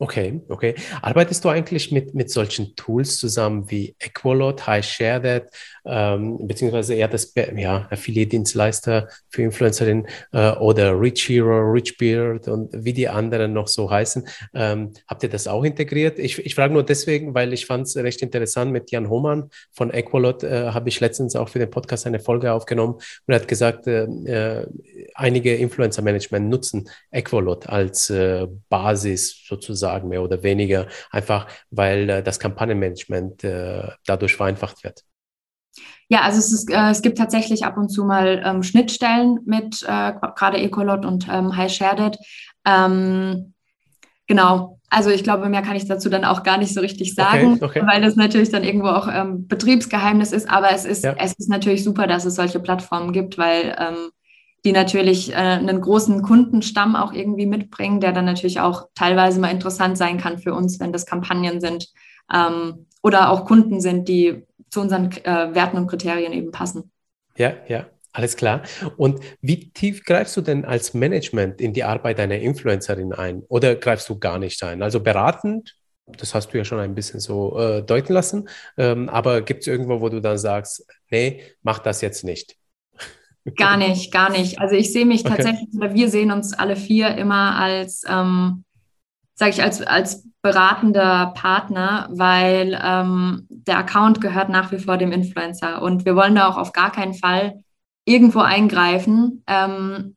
Okay, 0.00 0.40
okay. 0.48 0.76
Arbeitest 1.02 1.44
du 1.44 1.48
eigentlich 1.48 1.90
mit, 1.90 2.14
mit 2.14 2.30
solchen 2.30 2.76
Tools 2.76 3.18
zusammen 3.18 3.68
wie 3.68 3.96
Equalot, 3.98 4.64
High 4.64 4.84
Share 4.84 5.20
That, 5.22 5.50
ähm, 5.84 6.46
beziehungsweise 6.46 6.94
eher 6.94 7.08
das 7.08 7.32
ja, 7.56 7.86
Affiliate-Dienstleister 7.90 9.08
für 9.28 9.42
Influencerinnen 9.42 10.06
äh, 10.32 10.52
oder 10.52 10.98
Rich 11.00 11.28
Hero, 11.28 11.60
Rich 11.70 11.98
Beard 11.98 12.48
und 12.48 12.70
wie 12.72 12.92
die 12.92 13.08
anderen 13.08 13.52
noch 13.52 13.68
so 13.68 13.90
heißen? 13.90 14.26
Ähm, 14.54 14.92
habt 15.06 15.22
ihr 15.22 15.28
das 15.28 15.46
auch 15.46 15.64
integriert? 15.64 16.18
Ich, 16.18 16.44
ich 16.44 16.54
frage 16.54 16.72
nur 16.72 16.84
deswegen, 16.84 17.34
weil 17.34 17.52
ich 17.52 17.66
fand 17.66 17.86
es 17.86 17.96
recht 17.96 18.22
interessant 18.22 18.72
mit 18.72 18.90
Jan 18.90 19.08
Hohmann 19.08 19.50
von 19.72 19.92
Equalot, 19.92 20.42
äh, 20.42 20.70
habe 20.70 20.88
ich 20.88 21.00
letztens 21.00 21.36
auch 21.36 21.48
für 21.48 21.58
den 21.58 21.70
Podcast 21.70 22.06
eine 22.06 22.20
Folge 22.20 22.52
aufgenommen 22.52 22.94
und 22.94 23.04
er 23.26 23.36
hat 23.36 23.48
gesagt, 23.48 23.86
äh, 23.86 24.04
äh 24.04 24.66
einige 25.14 25.54
Influencer-Management 25.56 26.48
nutzen 26.48 26.88
Equalot 27.10 27.68
als 27.68 28.10
äh, 28.10 28.46
Basis 28.68 29.44
sozusagen 29.46 29.78
sagen, 29.88 30.08
mehr 30.08 30.22
oder 30.22 30.42
weniger, 30.42 30.86
einfach 31.10 31.46
weil 31.70 32.08
äh, 32.10 32.22
das 32.22 32.38
Kampagnenmanagement 32.38 33.44
dadurch 34.06 34.36
vereinfacht 34.36 34.84
wird. 34.84 35.04
Ja, 36.08 36.22
also 36.22 36.38
es, 36.38 36.52
ist, 36.52 36.70
äh, 36.70 36.90
es 36.90 37.02
gibt 37.02 37.18
tatsächlich 37.18 37.64
ab 37.64 37.76
und 37.76 37.90
zu 37.90 38.04
mal 38.04 38.42
ähm, 38.44 38.62
Schnittstellen 38.62 39.40
mit 39.44 39.82
äh, 39.82 40.12
gerade 40.36 40.58
Ecolot 40.58 41.04
und 41.04 41.26
ähm, 41.30 41.56
High 41.56 41.70
Shared 41.70 42.18
Ähm, 42.64 43.52
genau, 44.26 44.78
also 44.90 45.10
ich 45.10 45.22
glaube, 45.22 45.48
mehr 45.48 45.62
kann 45.62 45.76
ich 45.76 45.86
dazu 45.86 46.08
dann 46.08 46.24
auch 46.24 46.42
gar 46.42 46.56
nicht 46.56 46.72
so 46.72 46.80
richtig 46.80 47.14
sagen, 47.14 47.54
okay, 47.54 47.64
okay. 47.64 47.82
weil 47.86 48.00
das 48.00 48.16
natürlich 48.16 48.50
dann 48.50 48.64
irgendwo 48.64 48.88
auch 48.88 49.08
ähm, 49.12 49.46
Betriebsgeheimnis 49.46 50.32
ist. 50.32 50.48
Aber 50.48 50.70
es 50.72 50.84
ist, 50.86 51.04
ja. 51.04 51.14
es 51.18 51.34
ist 51.34 51.50
natürlich 51.50 51.84
super, 51.84 52.06
dass 52.06 52.24
es 52.24 52.36
solche 52.36 52.58
Plattformen 52.58 53.12
gibt, 53.12 53.36
weil 53.36 53.76
ähm, 53.78 54.10
die 54.64 54.72
natürlich 54.72 55.32
äh, 55.32 55.36
einen 55.36 55.80
großen 55.80 56.22
Kundenstamm 56.22 56.96
auch 56.96 57.12
irgendwie 57.12 57.46
mitbringen, 57.46 58.00
der 58.00 58.12
dann 58.12 58.24
natürlich 58.24 58.60
auch 58.60 58.88
teilweise 58.94 59.40
mal 59.40 59.50
interessant 59.50 59.98
sein 59.98 60.18
kann 60.18 60.38
für 60.38 60.54
uns, 60.54 60.80
wenn 60.80 60.92
das 60.92 61.06
Kampagnen 61.06 61.60
sind 61.60 61.88
ähm, 62.32 62.86
oder 63.02 63.30
auch 63.30 63.44
Kunden 63.44 63.80
sind, 63.80 64.08
die 64.08 64.42
zu 64.70 64.80
unseren 64.80 65.10
äh, 65.12 65.54
Werten 65.54 65.76
und 65.76 65.86
Kriterien 65.86 66.32
eben 66.32 66.50
passen. 66.50 66.90
Ja, 67.36 67.54
ja. 67.68 67.86
Alles 68.12 68.36
klar. 68.36 68.62
Und 68.96 69.20
wie 69.42 69.70
tief 69.70 70.04
greifst 70.04 70.36
du 70.36 70.40
denn 70.40 70.64
als 70.64 70.94
Management 70.94 71.60
in 71.60 71.72
die 71.72 71.84
Arbeit 71.84 72.18
einer 72.18 72.38
Influencerin 72.38 73.12
ein? 73.12 73.42
Oder 73.48 73.76
greifst 73.76 74.08
du 74.08 74.18
gar 74.18 74.38
nicht 74.38 74.62
ein? 74.64 74.82
Also 74.82 75.00
beratend, 75.00 75.76
das 76.06 76.34
hast 76.34 76.48
du 76.48 76.58
ja 76.58 76.64
schon 76.64 76.80
ein 76.80 76.94
bisschen 76.94 77.20
so 77.20 77.58
äh, 77.58 77.82
deuten 77.82 78.14
lassen. 78.14 78.48
Ähm, 78.76 79.08
aber 79.08 79.42
gibt 79.42 79.60
es 79.60 79.66
irgendwo, 79.66 80.00
wo 80.00 80.08
du 80.08 80.20
dann 80.20 80.38
sagst, 80.38 80.86
nee, 81.10 81.42
mach 81.62 81.78
das 81.78 82.00
jetzt 82.00 82.24
nicht? 82.24 82.56
Gar 83.56 83.76
nicht, 83.76 84.12
gar 84.12 84.30
nicht. 84.30 84.58
Also 84.58 84.74
ich 84.74 84.92
sehe 84.92 85.06
mich 85.06 85.24
okay. 85.24 85.36
tatsächlich, 85.36 85.68
oder 85.76 85.94
wir 85.94 86.08
sehen 86.08 86.32
uns 86.32 86.54
alle 86.54 86.76
vier 86.76 87.16
immer 87.16 87.56
als, 87.56 88.02
ähm, 88.08 88.64
sage 89.38 89.52
ich, 89.52 89.62
als, 89.62 89.80
als 89.82 90.28
beratender 90.42 91.32
Partner, 91.36 92.08
weil 92.10 92.78
ähm, 92.82 93.46
der 93.48 93.78
Account 93.78 94.20
gehört 94.20 94.48
nach 94.48 94.72
wie 94.72 94.78
vor 94.78 94.96
dem 94.96 95.12
Influencer 95.12 95.80
und 95.80 96.04
wir 96.04 96.16
wollen 96.16 96.34
da 96.34 96.48
auch 96.48 96.56
auf 96.56 96.72
gar 96.72 96.90
keinen 96.90 97.14
Fall 97.14 97.62
irgendwo 98.04 98.40
eingreifen. 98.40 99.44
Ähm, 99.46 100.16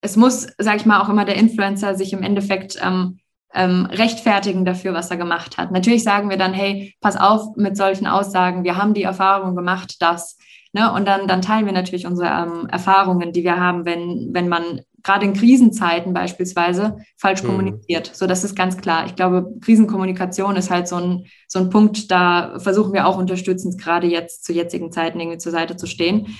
es 0.00 0.16
muss, 0.16 0.46
sage 0.58 0.78
ich 0.78 0.86
mal, 0.86 1.00
auch 1.00 1.08
immer 1.08 1.24
der 1.24 1.36
Influencer 1.36 1.96
sich 1.96 2.12
im 2.12 2.22
Endeffekt 2.22 2.78
ähm, 2.82 3.18
ähm, 3.52 3.86
rechtfertigen 3.86 4.64
dafür, 4.64 4.94
was 4.94 5.10
er 5.10 5.16
gemacht 5.16 5.58
hat. 5.58 5.70
Natürlich 5.70 6.04
sagen 6.04 6.30
wir 6.30 6.36
dann, 6.36 6.54
hey, 6.54 6.94
pass 7.00 7.16
auf 7.16 7.56
mit 7.56 7.76
solchen 7.76 8.06
Aussagen, 8.06 8.64
wir 8.64 8.76
haben 8.76 8.94
die 8.94 9.02
Erfahrung 9.02 9.54
gemacht, 9.54 10.00
dass 10.00 10.36
Ne? 10.76 10.92
Und 10.92 11.08
dann, 11.08 11.26
dann 11.26 11.40
teilen 11.40 11.64
wir 11.64 11.72
natürlich 11.72 12.06
unsere 12.06 12.28
ähm, 12.28 12.68
Erfahrungen, 12.68 13.32
die 13.32 13.44
wir 13.44 13.58
haben, 13.58 13.86
wenn, 13.86 14.28
wenn 14.32 14.46
man 14.46 14.82
gerade 15.06 15.24
in 15.24 15.34
Krisenzeiten 15.34 16.12
beispielsweise 16.12 16.98
falsch 17.16 17.44
mhm. 17.44 17.46
kommuniziert. 17.46 18.10
So, 18.12 18.26
das 18.26 18.42
ist 18.42 18.56
ganz 18.56 18.76
klar. 18.76 19.06
Ich 19.06 19.14
glaube, 19.14 19.54
Krisenkommunikation 19.60 20.56
ist 20.56 20.68
halt 20.68 20.88
so 20.88 20.96
ein, 20.96 21.26
so 21.46 21.60
ein 21.60 21.70
Punkt, 21.70 22.10
da 22.10 22.58
versuchen 22.58 22.92
wir 22.92 23.06
auch 23.06 23.16
unterstützend 23.16 23.80
gerade 23.80 24.08
jetzt 24.08 24.44
zu 24.44 24.52
jetzigen 24.52 24.90
Zeiten 24.90 25.20
irgendwie 25.20 25.38
zur 25.38 25.52
Seite 25.52 25.76
zu 25.76 25.86
stehen. 25.86 26.36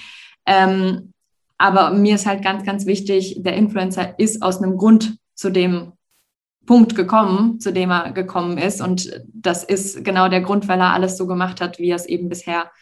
Ähm, 0.47 1.13
aber 1.59 1.91
mir 1.91 2.17
ist 2.17 2.27
halt 2.27 2.43
ganz, 2.43 2.65
ganz 2.65 2.87
wichtig, 2.87 3.37
der 3.39 3.55
Influencer 3.55 4.19
ist 4.19 4.43
aus 4.43 4.61
einem 4.61 4.77
Grund 4.77 5.17
zu 5.37 5.51
dem 5.51 5.93
Punkt 6.67 6.97
gekommen, 6.97 7.61
zu 7.61 7.73
dem 7.73 7.93
er 7.93 8.11
gekommen 8.11 8.59
ist. 8.59 8.81
Und 8.83 9.23
das 9.33 9.63
ist 9.63 10.05
genau 10.05 10.29
der 10.29 10.41
Grund, 10.41 10.67
weil 10.67 10.81
er 10.81 10.93
alles 10.93 11.17
so 11.17 11.29
gemacht 11.29 11.61
hat, 11.61 11.79
wie 11.79 11.91
er 11.91 11.97
es 11.97 12.07
eben 12.07 12.29
bisher 12.29 12.73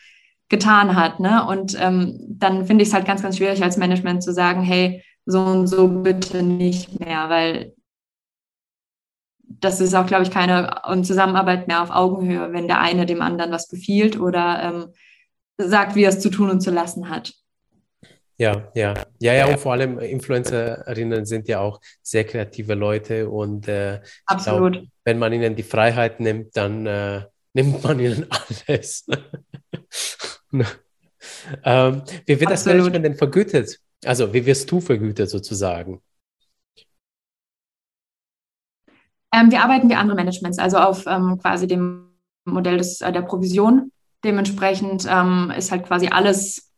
getan 0.48 0.96
hat. 0.96 1.20
Ne? 1.20 1.46
Und 1.46 1.76
ähm, 1.78 2.18
dann 2.26 2.64
finde 2.64 2.82
ich 2.82 2.88
es 2.88 2.94
halt 2.94 3.06
ganz, 3.06 3.20
ganz 3.20 3.36
schwierig 3.36 3.62
als 3.62 3.76
Management 3.76 4.22
zu 4.22 4.32
sagen, 4.32 4.62
hey, 4.62 5.02
so 5.26 5.40
und 5.40 5.66
so 5.66 5.88
bitte 5.88 6.42
nicht 6.42 7.00
mehr, 7.00 7.28
weil 7.28 7.74
das 9.60 9.80
ist 9.80 9.94
auch, 9.94 10.06
glaube 10.06 10.24
ich, 10.24 10.30
keine 10.30 10.80
Zusammenarbeit 11.02 11.68
mehr 11.68 11.82
auf 11.82 11.90
Augenhöhe, 11.90 12.52
wenn 12.52 12.66
der 12.66 12.80
eine 12.80 13.06
dem 13.06 13.22
anderen 13.22 13.52
was 13.52 13.68
befiehlt 13.68 14.18
oder 14.18 14.62
ähm, 14.62 14.92
sagt, 15.58 15.94
wie 15.94 16.04
er 16.04 16.10
es 16.10 16.20
zu 16.20 16.30
tun 16.30 16.50
und 16.50 16.60
zu 16.60 16.70
lassen 16.70 17.08
hat. 17.08 17.32
Ja, 18.36 18.68
ja, 18.74 18.94
ja, 19.20 19.32
ja, 19.32 19.46
und 19.46 19.60
vor 19.60 19.72
allem 19.72 20.00
Influencerinnen 20.00 21.24
sind 21.24 21.46
ja 21.46 21.60
auch 21.60 21.80
sehr 22.02 22.24
kreative 22.24 22.74
Leute 22.74 23.28
und 23.28 23.68
äh, 23.68 24.00
Absolut. 24.26 24.72
Glaub, 24.72 24.86
wenn 25.04 25.18
man 25.20 25.32
ihnen 25.32 25.54
die 25.54 25.62
Freiheit 25.62 26.18
nimmt, 26.18 26.56
dann 26.56 26.84
äh, 26.84 27.22
nimmt 27.52 27.84
man 27.84 28.00
ihnen 28.00 28.26
alles. 28.58 29.06
ähm, 30.52 32.02
wie 32.26 32.40
wird 32.40 32.50
Absolut. 32.50 32.50
das 32.50 32.66
Management 32.66 33.04
denn 33.04 33.14
vergütet? 33.14 33.78
Also, 34.06 34.32
wie 34.32 34.46
wirst 34.46 34.70
du 34.70 34.80
vergütet 34.80 35.30
sozusagen? 35.30 36.00
Ähm, 39.32 39.50
wir 39.50 39.62
arbeiten 39.62 39.88
wie 39.90 39.94
andere 39.94 40.16
Managements, 40.16 40.58
also 40.58 40.78
auf 40.78 41.06
ähm, 41.06 41.38
quasi 41.40 41.66
dem 41.66 42.10
Modell 42.44 42.78
des, 42.78 43.00
äh, 43.00 43.12
der 43.12 43.22
Provision. 43.22 43.90
Dementsprechend 44.22 45.06
ähm, 45.08 45.52
ist 45.56 45.70
halt 45.70 45.84
quasi 45.86 46.08
alles 46.08 46.72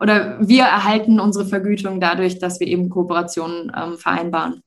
oder 0.00 0.38
wir 0.40 0.62
erhalten 0.62 1.18
unsere 1.18 1.44
Vergütung 1.44 2.00
dadurch, 2.00 2.38
dass 2.38 2.60
wir 2.60 2.68
eben 2.68 2.88
Kooperationen 2.88 3.72
ähm, 3.76 3.98
vereinbaren. 3.98 4.62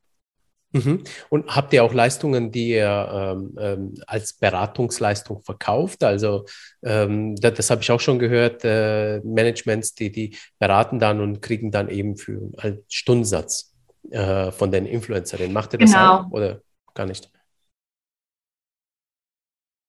Mhm. 0.74 1.04
Und 1.30 1.54
habt 1.56 1.74
ihr 1.74 1.84
auch 1.84 1.94
Leistungen, 1.94 2.52
die 2.52 2.70
ihr 2.70 3.10
ähm, 3.14 3.56
ähm, 3.60 3.94
als 4.08 4.34
Beratungsleistung 4.34 5.44
verkauft? 5.44 6.04
Also 6.04 6.46
ähm, 6.84 7.36
das, 7.36 7.56
das 7.56 7.70
habe 7.70 7.82
ich 7.82 7.92
auch 7.92 8.00
schon 8.00 8.20
gehört, 8.20 8.64
äh, 8.64 9.20
Managements, 9.20 9.96
die, 9.96 10.12
die 10.12 10.38
beraten 10.60 11.00
dann 11.00 11.20
und 11.20 11.42
kriegen 11.42 11.72
dann 11.72 11.90
eben 11.90 12.16
für 12.16 12.52
einen 12.58 12.80
Stundensatz 12.88 13.74
äh, 14.12 14.52
von 14.52 14.72
den 14.72 14.86
Influencerinnen. 14.86 15.54
Macht 15.54 15.74
ihr 15.74 15.80
das 15.80 15.92
genau. 15.92 16.20
auch 16.20 16.32
oder 16.32 16.62
gar 16.94 17.06
nicht? 17.06 17.30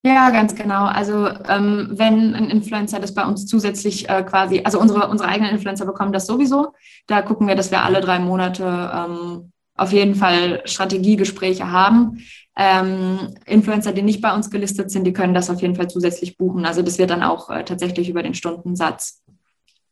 Ja, 0.05 0.31
ganz 0.31 0.57
genau. 0.57 0.87
Also 0.87 1.29
ähm, 1.49 1.91
wenn 1.93 2.35
ein 2.35 2.51
Influencer 2.51 2.99
das 2.99 3.15
bei 3.15 3.25
uns 3.25 3.47
zusätzlich 3.47 4.09
äh, 4.09 4.25
quasi, 4.25 4.63
also 4.65 4.81
unsere, 4.81 5.07
unsere 5.07 5.29
eigenen 5.29 5.53
Influencer 5.53 5.87
bekommen 5.87 6.13
das 6.13 6.27
sowieso. 6.27 6.75
Da 7.07 7.23
gucken 7.23 7.47
wir, 7.47 7.55
dass 7.55 7.71
wir 7.71 7.85
alle 7.85 8.01
drei 8.01 8.19
Monate 8.19 8.65
ähm, 8.93 9.52
auf 9.77 9.93
jeden 9.93 10.15
Fall 10.15 10.63
Strategiegespräche 10.65 11.71
haben. 11.71 12.25
Ähm, 12.57 13.35
Influencer, 13.47 13.93
die 13.93 14.03
nicht 14.03 14.21
bei 14.21 14.35
uns 14.35 14.51
gelistet 14.51 14.91
sind, 14.91 15.05
die 15.05 15.13
können 15.13 15.35
das 15.35 15.49
auf 15.49 15.63
jeden 15.63 15.75
Fall 15.75 15.89
zusätzlich 15.89 16.37
buchen. 16.37 16.67
Also 16.67 16.83
das 16.83 16.99
wird 16.99 17.11
dann 17.11 17.23
auch 17.23 17.49
äh, 17.49 17.65
tatsächlich 17.65 18.09
über 18.09 18.23
den 18.23 18.35
Stundensatz 18.35 19.23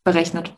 berechnet. 0.04 0.54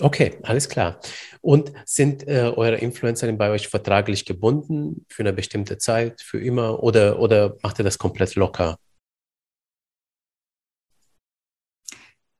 Okay, 0.00 0.38
alles 0.42 0.68
klar. 0.68 1.00
Und 1.40 1.72
sind 1.84 2.26
äh, 2.28 2.52
eure 2.54 2.76
Influencer 2.76 3.30
bei 3.32 3.50
euch 3.50 3.68
vertraglich 3.68 4.24
gebunden 4.24 5.04
für 5.08 5.22
eine 5.22 5.32
bestimmte 5.32 5.76
Zeit, 5.78 6.22
für 6.22 6.40
immer 6.40 6.82
oder, 6.82 7.18
oder 7.18 7.56
macht 7.62 7.80
ihr 7.80 7.84
das 7.84 7.98
komplett 7.98 8.36
locker? 8.36 8.78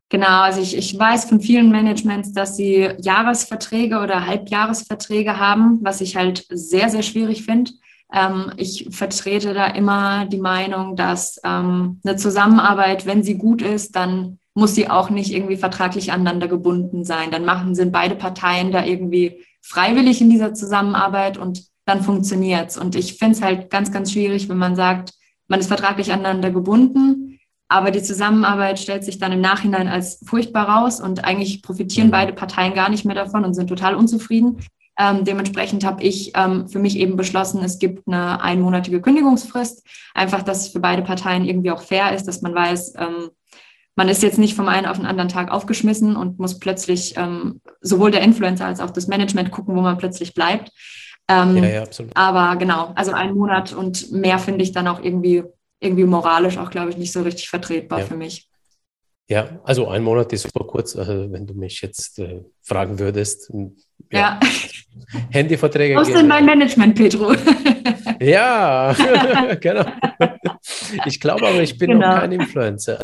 Genau, 0.09 0.41
also 0.41 0.59
ich, 0.59 0.75
ich 0.75 0.97
weiß 0.97 1.25
von 1.25 1.39
vielen 1.39 1.69
Managements, 1.69 2.33
dass 2.33 2.57
sie 2.57 2.89
Jahresverträge 2.99 3.99
oder 3.99 4.25
Halbjahresverträge 4.25 5.37
haben, 5.37 5.79
was 5.83 6.01
ich 6.01 6.15
halt 6.15 6.45
sehr, 6.49 6.89
sehr 6.89 7.03
schwierig 7.03 7.43
finde. 7.43 7.71
Ähm, 8.11 8.51
ich 8.57 8.87
vertrete 8.89 9.53
da 9.53 9.67
immer 9.67 10.25
die 10.25 10.39
Meinung, 10.39 10.95
dass 10.95 11.39
ähm, 11.43 11.99
eine 12.03 12.15
Zusammenarbeit, 12.15 13.05
wenn 13.05 13.21
sie 13.21 13.35
gut 13.35 13.61
ist, 13.61 13.95
dann 13.95 14.39
muss 14.55 14.73
sie 14.73 14.89
auch 14.89 15.11
nicht 15.11 15.31
irgendwie 15.31 15.57
vertraglich 15.57 16.11
aneinander 16.11 16.47
gebunden 16.47 17.05
sein. 17.05 17.29
Dann 17.29 17.45
machen, 17.45 17.75
sind 17.75 17.91
beide 17.91 18.15
Parteien 18.15 18.71
da 18.71 18.83
irgendwie 18.83 19.45
freiwillig 19.61 20.21
in 20.21 20.31
dieser 20.31 20.55
Zusammenarbeit 20.55 21.37
und 21.37 21.65
dann 21.85 22.01
funktioniert's. 22.01 22.77
Und 22.77 22.95
ich 22.95 23.17
finde 23.17 23.35
es 23.35 23.41
halt 23.43 23.69
ganz, 23.69 23.91
ganz 23.91 24.11
schwierig, 24.11 24.49
wenn 24.49 24.57
man 24.57 24.75
sagt, 24.75 25.13
man 25.47 25.59
ist 25.59 25.67
vertraglich 25.67 26.11
aneinander 26.11 26.49
gebunden, 26.49 27.28
aber 27.69 27.91
die 27.91 28.01
Zusammenarbeit 28.01 28.79
stellt 28.79 29.03
sich 29.03 29.19
dann 29.19 29.31
im 29.31 29.41
Nachhinein 29.41 29.87
als 29.87 30.19
furchtbar 30.25 30.67
raus 30.67 30.99
und 30.99 31.23
eigentlich 31.23 31.61
profitieren 31.61 32.07
mhm. 32.07 32.11
beide 32.11 32.33
Parteien 32.33 32.73
gar 32.73 32.89
nicht 32.89 33.05
mehr 33.05 33.15
davon 33.15 33.45
und 33.45 33.53
sind 33.53 33.67
total 33.67 33.95
unzufrieden. 33.95 34.57
Ähm, 34.99 35.23
dementsprechend 35.23 35.85
habe 35.85 36.03
ich 36.03 36.33
ähm, 36.35 36.67
für 36.67 36.79
mich 36.79 36.97
eben 36.97 37.15
beschlossen, 37.15 37.63
es 37.63 37.79
gibt 37.79 38.05
eine 38.07 38.41
einmonatige 38.41 39.01
Kündigungsfrist. 39.01 39.87
Einfach, 40.13 40.43
dass 40.43 40.65
es 40.65 40.67
für 40.73 40.81
beide 40.81 41.03
Parteien 41.03 41.45
irgendwie 41.45 41.71
auch 41.71 41.81
fair 41.81 42.13
ist, 42.13 42.27
dass 42.27 42.41
man 42.41 42.53
weiß, 42.53 42.95
ähm, 42.97 43.29
man 43.95 44.09
ist 44.09 44.23
jetzt 44.23 44.39
nicht 44.39 44.55
vom 44.55 44.67
einen 44.67 44.87
auf 44.87 44.97
den 44.97 45.05
anderen 45.05 45.29
Tag 45.29 45.51
aufgeschmissen 45.51 46.15
und 46.15 46.39
muss 46.39 46.59
plötzlich 46.59 47.15
ähm, 47.17 47.61
sowohl 47.81 48.11
der 48.11 48.21
Influencer 48.21 48.65
als 48.65 48.79
auch 48.79 48.89
das 48.89 49.07
Management 49.07 49.51
gucken, 49.51 49.75
wo 49.75 49.81
man 49.81 49.97
plötzlich 49.97 50.33
bleibt. 50.33 50.71
Ähm, 51.29 51.57
ja, 51.57 51.69
ja, 51.69 51.83
absolut. 51.83 52.11
Aber 52.15 52.55
genau, 52.57 52.91
also 52.95 53.11
ein 53.11 53.35
Monat 53.35 53.73
und 53.73 54.11
mehr 54.11 54.39
finde 54.39 54.63
ich 54.63 54.71
dann 54.71 54.87
auch 54.87 55.01
irgendwie, 55.01 55.43
irgendwie 55.79 56.05
moralisch 56.05 56.57
auch, 56.57 56.69
glaube 56.69 56.91
ich, 56.91 56.97
nicht 56.97 57.11
so 57.11 57.21
richtig 57.21 57.49
vertretbar 57.49 57.99
ja. 57.99 58.05
für 58.05 58.15
mich. 58.15 58.49
Ja, 59.29 59.47
also 59.63 59.87
ein 59.87 60.01
Monat 60.01 60.33
ist 60.33 60.41
super 60.41 60.65
kurz, 60.65 60.95
also 60.95 61.31
wenn 61.31 61.45
du 61.45 61.53
mich 61.53 61.81
jetzt 61.81 62.17
äh, 62.17 62.41
fragen 62.63 62.97
würdest. 62.97 63.51
Ja. 64.11 64.19
ja. 64.19 64.39
Handyverträge. 65.29 65.95
Was 65.95 66.07
ist 66.07 66.17
denn 66.17 66.27
mein 66.27 66.45
Management, 66.45 66.95
Pedro? 66.95 67.35
ja, 68.19 68.95
genau. 69.61 69.85
Ich 71.05 71.19
glaube 71.19 71.47
aber, 71.47 71.61
ich 71.61 71.77
bin 71.77 71.91
genau. 71.91 72.09
noch 72.09 72.19
kein 72.21 72.31
Influencer. 72.31 72.97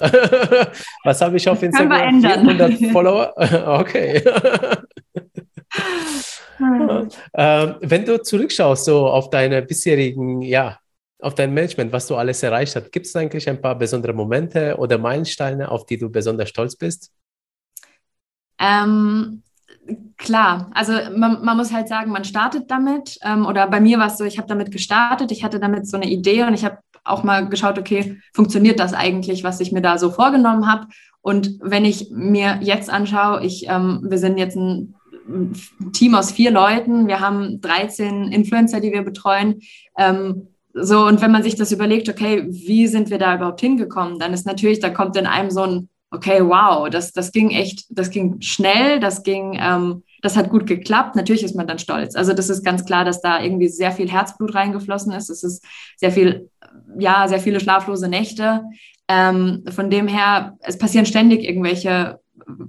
Was 1.03 1.21
habe 1.21 1.37
ich 1.37 1.47
auf 1.47 1.59
das 1.59 1.67
Instagram? 1.67 2.21
400 2.21 2.91
Follower? 2.91 3.33
Okay. 3.79 4.23
ähm, 7.35 7.75
wenn 7.81 8.03
du 8.03 8.21
zurückschaust, 8.21 8.85
so 8.85 9.07
auf 9.07 9.29
deine 9.29 9.61
bisherigen 9.61 10.41
ja, 10.41 10.79
auf 11.19 11.35
dein 11.35 11.53
Management, 11.53 11.91
was 11.91 12.07
du 12.07 12.15
alles 12.15 12.43
erreicht 12.43 12.75
hast. 12.75 12.91
Gibt 12.91 13.05
es 13.05 13.15
eigentlich 13.15 13.47
ein 13.49 13.61
paar 13.61 13.77
besondere 13.77 14.13
Momente 14.13 14.75
oder 14.77 14.97
Meilensteine, 14.97 15.69
auf 15.69 15.85
die 15.85 15.97
du 15.97 16.09
besonders 16.09 16.49
stolz 16.49 16.75
bist? 16.75 17.11
Ähm, 18.59 19.43
klar, 20.17 20.69
also 20.73 20.93
man, 21.15 21.43
man, 21.43 21.57
muss 21.57 21.73
halt 21.73 21.87
sagen, 21.87 22.11
man 22.11 22.23
startet 22.23 22.69
damit. 22.69 23.17
Ähm, 23.23 23.45
oder 23.45 23.67
bei 23.67 23.79
mir 23.79 23.97
war 23.97 24.07
es 24.07 24.17
so, 24.17 24.25
ich 24.25 24.37
habe 24.37 24.47
damit 24.47 24.71
gestartet, 24.71 25.31
ich 25.31 25.43
hatte 25.43 25.59
damit 25.59 25.87
so 25.87 25.97
eine 25.97 26.09
Idee 26.09 26.43
und 26.43 26.53
ich 26.53 26.65
habe 26.65 26.79
auch 27.03 27.23
mal 27.23 27.47
geschaut, 27.47 27.77
okay, 27.77 28.19
funktioniert 28.33 28.79
das 28.79 28.93
eigentlich, 28.93 29.43
was 29.43 29.59
ich 29.59 29.71
mir 29.71 29.81
da 29.81 29.97
so 29.97 30.11
vorgenommen 30.11 30.67
habe? 30.67 30.87
Und 31.21 31.59
wenn 31.61 31.85
ich 31.85 32.11
mir 32.11 32.59
jetzt 32.61 32.89
anschaue, 32.89 33.43
ich, 33.43 33.67
ähm, 33.67 34.05
wir 34.07 34.17
sind 34.17 34.37
jetzt 34.37 34.55
ein 34.55 34.95
Team 35.93 36.13
aus 36.13 36.31
vier 36.31 36.51
Leuten, 36.51 37.07
wir 37.07 37.19
haben 37.19 37.61
13 37.61 38.31
Influencer, 38.31 38.79
die 38.79 38.91
wir 38.91 39.01
betreuen. 39.01 39.61
Ähm, 39.97 40.49
so, 40.77 41.05
und 41.05 41.21
wenn 41.21 41.31
man 41.31 41.41
sich 41.41 41.55
das 41.55 41.71
überlegt, 41.71 42.09
okay, 42.09 42.45
wie 42.49 42.87
sind 42.87 43.09
wir 43.09 43.17
da 43.17 43.35
überhaupt 43.35 43.61
hingekommen, 43.61 44.19
dann 44.19 44.33
ist 44.33 44.45
natürlich, 44.45 44.79
da 44.81 44.89
kommt 44.89 45.15
in 45.15 45.25
einem 45.25 45.49
so 45.49 45.61
ein, 45.61 45.89
okay, 46.11 46.41
wow, 46.41 46.89
das, 46.89 47.13
das 47.13 47.31
ging 47.31 47.51
echt, 47.51 47.85
das 47.89 48.09
ging 48.09 48.41
schnell, 48.41 48.99
das 48.99 49.23
ging, 49.23 49.57
ähm, 49.57 50.03
das 50.21 50.35
hat 50.35 50.49
gut 50.49 50.67
geklappt. 50.67 51.15
Natürlich 51.15 51.43
ist 51.43 51.55
man 51.55 51.65
dann 51.65 51.79
stolz. 51.79 52.15
Also 52.15 52.33
das 52.33 52.49
ist 52.49 52.63
ganz 52.63 52.83
klar, 52.83 53.05
dass 53.05 53.21
da 53.21 53.41
irgendwie 53.41 53.69
sehr 53.69 53.93
viel 53.93 54.11
Herzblut 54.11 54.53
reingeflossen 54.53 55.13
ist. 55.13 55.29
Es 55.29 55.43
ist 55.43 55.63
sehr 55.95 56.11
viel, 56.11 56.49
ja, 56.99 57.27
sehr 57.29 57.39
viele 57.39 57.61
schlaflose 57.61 58.09
Nächte. 58.09 58.63
Ähm, 59.07 59.63
von 59.69 59.89
dem 59.89 60.09
her, 60.09 60.57
es 60.59 60.77
passieren 60.77 61.05
ständig 61.05 61.43
irgendwelche 61.43 62.19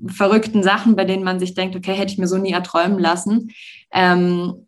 verrückten 0.07 0.63
Sachen, 0.63 0.95
bei 0.95 1.05
denen 1.05 1.25
man 1.25 1.41
sich 1.41 1.55
denkt, 1.55 1.75
okay, 1.75 1.95
hätte 1.95 2.13
ich 2.13 2.19
mir 2.19 2.29
so 2.29 2.39
nie 2.39 2.53
erträumen 2.53 3.01
lassen. 3.01 3.51
Ähm, 3.93 4.66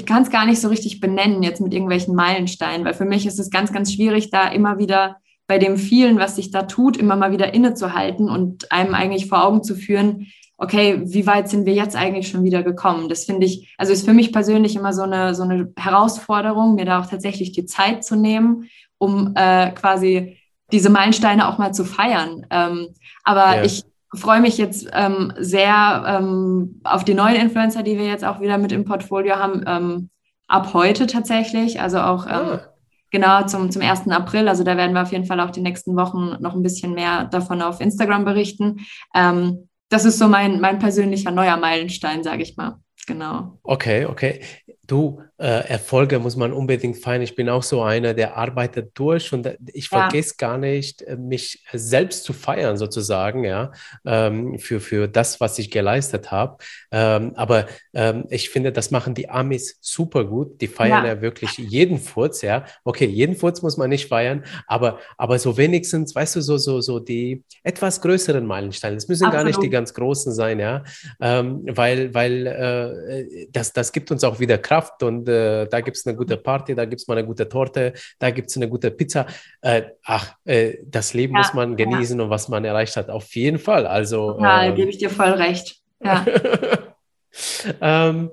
ich 0.00 0.06
kann 0.06 0.22
es 0.22 0.30
gar 0.30 0.46
nicht 0.46 0.60
so 0.60 0.68
richtig 0.68 0.98
benennen 0.98 1.42
jetzt 1.42 1.60
mit 1.60 1.74
irgendwelchen 1.74 2.14
Meilensteinen, 2.14 2.86
weil 2.86 2.94
für 2.94 3.04
mich 3.04 3.26
ist 3.26 3.38
es 3.38 3.50
ganz, 3.50 3.70
ganz 3.70 3.92
schwierig, 3.92 4.30
da 4.30 4.48
immer 4.48 4.78
wieder 4.78 5.18
bei 5.46 5.58
dem 5.58 5.76
vielen, 5.76 6.18
was 6.18 6.36
sich 6.36 6.50
da 6.50 6.62
tut, 6.62 6.96
immer 6.96 7.16
mal 7.16 7.32
wieder 7.32 7.52
innezuhalten 7.52 8.30
und 8.30 8.72
einem 8.72 8.94
eigentlich 8.94 9.26
vor 9.26 9.44
Augen 9.44 9.62
zu 9.62 9.74
führen, 9.74 10.28
okay, 10.56 11.02
wie 11.04 11.26
weit 11.26 11.50
sind 11.50 11.66
wir 11.66 11.74
jetzt 11.74 11.96
eigentlich 11.96 12.28
schon 12.28 12.44
wieder 12.44 12.62
gekommen? 12.62 13.10
Das 13.10 13.24
finde 13.24 13.44
ich, 13.44 13.74
also 13.76 13.92
ist 13.92 14.06
für 14.06 14.14
mich 14.14 14.32
persönlich 14.32 14.74
immer 14.74 14.94
so 14.94 15.02
eine, 15.02 15.34
so 15.34 15.42
eine 15.42 15.70
Herausforderung, 15.76 16.76
mir 16.76 16.86
da 16.86 17.00
auch 17.00 17.06
tatsächlich 17.06 17.52
die 17.52 17.66
Zeit 17.66 18.02
zu 18.02 18.16
nehmen, 18.16 18.70
um 18.96 19.32
äh, 19.34 19.70
quasi 19.72 20.38
diese 20.72 20.88
Meilensteine 20.88 21.46
auch 21.46 21.58
mal 21.58 21.74
zu 21.74 21.84
feiern. 21.84 22.46
Ähm, 22.50 22.88
aber 23.22 23.56
ja. 23.56 23.64
ich, 23.64 23.82
freue 24.14 24.40
mich 24.40 24.58
jetzt 24.58 24.88
ähm, 24.92 25.32
sehr 25.38 26.04
ähm, 26.06 26.80
auf 26.84 27.04
die 27.04 27.14
neuen 27.14 27.36
Influencer, 27.36 27.82
die 27.82 27.96
wir 27.96 28.06
jetzt 28.06 28.24
auch 28.24 28.40
wieder 28.40 28.58
mit 28.58 28.72
im 28.72 28.84
Portfolio 28.84 29.36
haben, 29.36 29.64
ähm, 29.66 30.10
ab 30.48 30.74
heute 30.74 31.06
tatsächlich. 31.06 31.80
Also 31.80 32.00
auch 32.00 32.26
ah. 32.26 32.60
genau 33.10 33.46
zum, 33.46 33.70
zum 33.70 33.82
1. 33.82 34.08
April. 34.08 34.48
Also 34.48 34.64
da 34.64 34.76
werden 34.76 34.94
wir 34.94 35.02
auf 35.02 35.12
jeden 35.12 35.26
Fall 35.26 35.40
auch 35.40 35.50
die 35.50 35.60
nächsten 35.60 35.96
Wochen 35.96 36.36
noch 36.40 36.54
ein 36.54 36.62
bisschen 36.62 36.94
mehr 36.94 37.24
davon 37.24 37.62
auf 37.62 37.80
Instagram 37.80 38.24
berichten. 38.24 38.80
Ähm, 39.14 39.68
das 39.90 40.04
ist 40.04 40.18
so 40.18 40.28
mein, 40.28 40.60
mein 40.60 40.78
persönlicher 40.78 41.30
neuer 41.30 41.56
Meilenstein, 41.56 42.22
sage 42.22 42.42
ich 42.42 42.56
mal. 42.56 42.78
Genau. 43.06 43.58
Okay, 43.62 44.06
okay. 44.06 44.40
Du, 44.90 45.22
äh, 45.38 45.68
Erfolge 45.68 46.18
muss 46.18 46.34
man 46.34 46.52
unbedingt 46.52 46.96
feiern. 46.96 47.22
Ich 47.22 47.36
bin 47.36 47.48
auch 47.48 47.62
so 47.62 47.80
einer, 47.80 48.12
der 48.12 48.36
arbeitet 48.36 48.90
durch 48.94 49.32
und 49.32 49.48
ich 49.72 49.88
ja. 49.88 50.00
vergesse 50.00 50.34
gar 50.36 50.58
nicht, 50.58 51.02
äh, 51.02 51.16
mich 51.16 51.64
selbst 51.72 52.24
zu 52.24 52.32
feiern, 52.32 52.76
sozusagen, 52.76 53.44
ja, 53.44 53.70
ähm, 54.04 54.58
für, 54.58 54.80
für 54.80 55.06
das, 55.06 55.40
was 55.40 55.60
ich 55.60 55.70
geleistet 55.70 56.32
habe. 56.32 56.56
Ähm, 56.90 57.34
aber 57.36 57.66
ähm, 57.94 58.24
ich 58.30 58.50
finde, 58.50 58.72
das 58.72 58.90
machen 58.90 59.14
die 59.14 59.30
Amis 59.30 59.78
super 59.80 60.24
gut. 60.24 60.60
Die 60.60 60.66
feiern 60.66 61.04
ja, 61.04 61.14
ja 61.14 61.22
wirklich 61.22 61.56
jeden 61.56 62.00
Furz, 62.00 62.42
ja. 62.42 62.64
Okay, 62.82 63.06
jeden 63.06 63.36
Furz 63.36 63.62
muss 63.62 63.76
man 63.76 63.90
nicht 63.90 64.08
feiern, 64.08 64.44
aber, 64.66 64.98
aber 65.16 65.38
so 65.38 65.56
wenigstens, 65.56 66.16
weißt 66.16 66.34
du, 66.34 66.40
so, 66.40 66.58
so, 66.58 66.80
so 66.80 66.98
die 66.98 67.44
etwas 67.62 68.00
größeren 68.00 68.44
Meilensteine. 68.44 68.96
Es 68.96 69.06
müssen 69.06 69.26
Absolut. 69.26 69.44
gar 69.44 69.48
nicht 69.48 69.62
die 69.62 69.70
ganz 69.70 69.94
großen 69.94 70.32
sein, 70.32 70.58
ja, 70.58 70.82
ähm, 71.20 71.62
weil, 71.66 72.12
weil 72.12 72.46
äh, 72.48 73.46
das, 73.52 73.72
das 73.72 73.92
gibt 73.92 74.10
uns 74.10 74.24
auch 74.24 74.40
wieder 74.40 74.58
Kraft 74.58 74.79
und 75.02 75.28
äh, 75.28 75.66
da 75.66 75.80
gibt 75.80 75.96
es 75.96 76.06
eine 76.06 76.16
gute 76.16 76.36
Party, 76.36 76.74
da 76.74 76.84
gibt 76.84 77.00
es 77.00 77.08
mal 77.08 77.18
eine 77.18 77.26
gute 77.26 77.48
Torte, 77.48 77.92
da 78.18 78.30
gibt 78.30 78.50
es 78.50 78.56
eine 78.56 78.68
gute 78.68 78.90
Pizza. 78.90 79.26
Äh, 79.60 79.82
ach, 80.04 80.34
äh, 80.44 80.78
das 80.84 81.14
Leben 81.14 81.34
ja, 81.34 81.40
muss 81.40 81.54
man 81.54 81.76
genießen 81.76 82.18
ja. 82.18 82.24
und 82.24 82.30
was 82.30 82.48
man 82.48 82.64
erreicht 82.64 82.96
hat, 82.96 83.10
auf 83.10 83.34
jeden 83.34 83.58
Fall. 83.58 83.86
Also, 83.86 84.38
ja, 84.40 84.64
ähm, 84.64 84.74
gebe 84.74 84.90
ich 84.90 84.98
dir 84.98 85.10
voll 85.10 85.30
recht. 85.30 85.80
Ja. 86.02 86.24
ähm, 87.80 88.30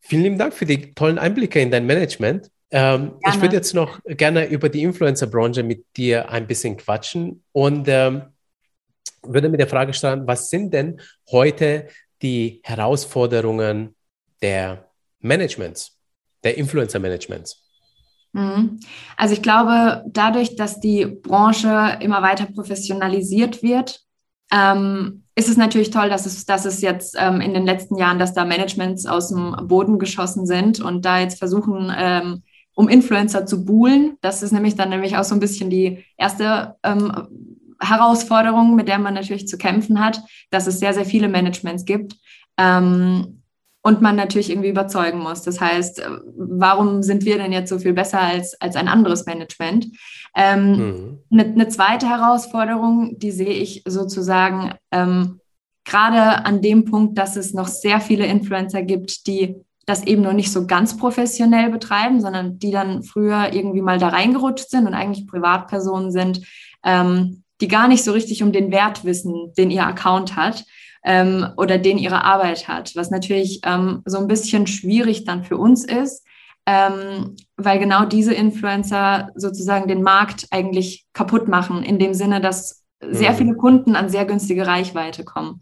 vielen 0.00 0.22
lieben 0.22 0.38
Dank 0.38 0.54
für 0.54 0.66
die 0.66 0.94
tollen 0.94 1.18
Einblicke 1.18 1.60
in 1.60 1.70
dein 1.70 1.86
Management. 1.86 2.50
Ähm, 2.70 3.12
ich 3.28 3.40
würde 3.40 3.56
jetzt 3.56 3.74
noch 3.74 4.00
gerne 4.04 4.46
über 4.46 4.68
die 4.68 4.82
Influencer-Branche 4.82 5.62
mit 5.62 5.84
dir 5.96 6.30
ein 6.30 6.46
bisschen 6.46 6.76
quatschen 6.76 7.44
und 7.52 7.86
ähm, 7.88 8.22
würde 9.22 9.48
mit 9.48 9.60
der 9.60 9.68
Frage 9.68 9.92
stellen, 9.92 10.26
was 10.26 10.50
sind 10.50 10.72
denn 10.72 11.00
heute 11.30 11.88
die 12.22 12.60
Herausforderungen 12.64 13.94
der 14.42 14.85
Managements? 15.20 15.96
der 16.46 16.56
Influencer-Managements? 16.56 17.62
Mhm. 18.32 18.78
Also 19.16 19.34
ich 19.34 19.42
glaube, 19.42 20.04
dadurch, 20.06 20.56
dass 20.56 20.80
die 20.80 21.04
Branche 21.04 21.98
immer 22.00 22.22
weiter 22.22 22.46
professionalisiert 22.46 23.62
wird, 23.62 24.00
ähm, 24.52 25.24
ist 25.34 25.48
es 25.48 25.56
natürlich 25.56 25.90
toll, 25.90 26.08
dass 26.08 26.24
es, 26.24 26.46
dass 26.46 26.64
es 26.64 26.80
jetzt 26.80 27.16
ähm, 27.18 27.40
in 27.40 27.52
den 27.52 27.66
letzten 27.66 27.96
Jahren, 27.96 28.18
dass 28.18 28.32
da 28.32 28.44
Managements 28.44 29.06
aus 29.06 29.28
dem 29.28 29.56
Boden 29.66 29.98
geschossen 29.98 30.46
sind 30.46 30.80
und 30.80 31.04
da 31.04 31.18
jetzt 31.18 31.38
versuchen, 31.38 31.92
ähm, 31.94 32.42
um 32.74 32.88
Influencer 32.88 33.44
zu 33.44 33.64
buhlen. 33.64 34.16
Das 34.20 34.42
ist 34.42 34.52
nämlich 34.52 34.76
dann 34.76 34.90
nämlich 34.90 35.16
auch 35.16 35.24
so 35.24 35.34
ein 35.34 35.40
bisschen 35.40 35.68
die 35.68 36.04
erste 36.16 36.76
ähm, 36.84 37.74
Herausforderung, 37.80 38.76
mit 38.76 38.88
der 38.88 38.98
man 38.98 39.14
natürlich 39.14 39.48
zu 39.48 39.58
kämpfen 39.58 40.02
hat, 40.02 40.22
dass 40.50 40.66
es 40.66 40.78
sehr, 40.78 40.94
sehr 40.94 41.04
viele 41.04 41.28
Managements 41.28 41.84
gibt. 41.84 42.16
Ähm, 42.56 43.42
und 43.86 44.02
man 44.02 44.16
natürlich 44.16 44.50
irgendwie 44.50 44.70
überzeugen 44.70 45.20
muss. 45.20 45.42
Das 45.42 45.60
heißt, 45.60 46.00
äh, 46.00 46.08
warum 46.36 47.04
sind 47.04 47.24
wir 47.24 47.38
denn 47.38 47.52
jetzt 47.52 47.68
so 47.68 47.78
viel 47.78 47.92
besser 47.92 48.20
als, 48.20 48.60
als 48.60 48.74
ein 48.74 48.88
anderes 48.88 49.26
Management? 49.26 49.86
Ähm, 50.34 50.72
mhm. 50.72 51.18
eine, 51.30 51.44
eine, 51.44 51.68
zweite 51.68 52.08
Herausforderung, 52.08 53.16
die 53.20 53.30
sehe 53.30 53.54
ich 53.54 53.84
sozusagen 53.86 54.74
ähm, 54.90 55.38
gerade 55.84 56.44
an 56.44 56.62
dem 56.62 56.84
Punkt, 56.84 57.16
dass 57.16 57.36
es 57.36 57.54
noch 57.54 57.68
sehr 57.68 58.00
viele 58.00 58.26
Influencer 58.26 58.82
gibt, 58.82 59.28
die 59.28 59.54
das 59.86 60.02
eben 60.04 60.22
noch 60.22 60.32
nicht 60.32 60.50
so 60.50 60.66
ganz 60.66 60.96
professionell 60.96 61.70
betreiben, 61.70 62.20
sondern 62.20 62.58
die 62.58 62.72
dann 62.72 63.04
früher 63.04 63.52
irgendwie 63.52 63.82
mal 63.82 63.98
da 63.98 64.08
reingerutscht 64.08 64.68
sind 64.68 64.88
und 64.88 64.94
eigentlich 64.94 65.28
Privatpersonen 65.28 66.10
sind, 66.10 66.40
ähm, 66.84 67.44
die 67.60 67.68
gar 67.68 67.86
nicht 67.86 68.02
so 68.02 68.10
richtig 68.10 68.42
um 68.42 68.50
den 68.50 68.72
Wert 68.72 69.04
wissen, 69.04 69.52
den 69.56 69.70
ihr 69.70 69.86
Account 69.86 70.34
hat 70.34 70.64
ähm, 71.06 71.46
oder 71.56 71.78
den 71.78 71.98
ihre 71.98 72.24
Arbeit 72.24 72.66
hat, 72.66 72.94
was 72.96 73.10
natürlich 73.10 73.60
ähm, 73.64 74.02
so 74.04 74.18
ein 74.18 74.26
bisschen 74.26 74.66
schwierig 74.66 75.24
dann 75.24 75.44
für 75.44 75.56
uns 75.56 75.84
ist, 75.84 76.26
ähm, 76.66 77.36
weil 77.56 77.78
genau 77.78 78.04
diese 78.04 78.34
Influencer 78.34 79.30
sozusagen 79.36 79.86
den 79.86 80.02
Markt 80.02 80.48
eigentlich 80.50 81.06
kaputt 81.12 81.46
machen, 81.46 81.84
in 81.84 82.00
dem 82.00 82.12
Sinne, 82.12 82.40
dass 82.40 82.84
sehr 83.00 83.32
mhm. 83.32 83.36
viele 83.36 83.54
Kunden 83.54 83.94
an 83.94 84.08
sehr 84.08 84.24
günstige 84.24 84.66
Reichweite 84.66 85.24
kommen. 85.24 85.60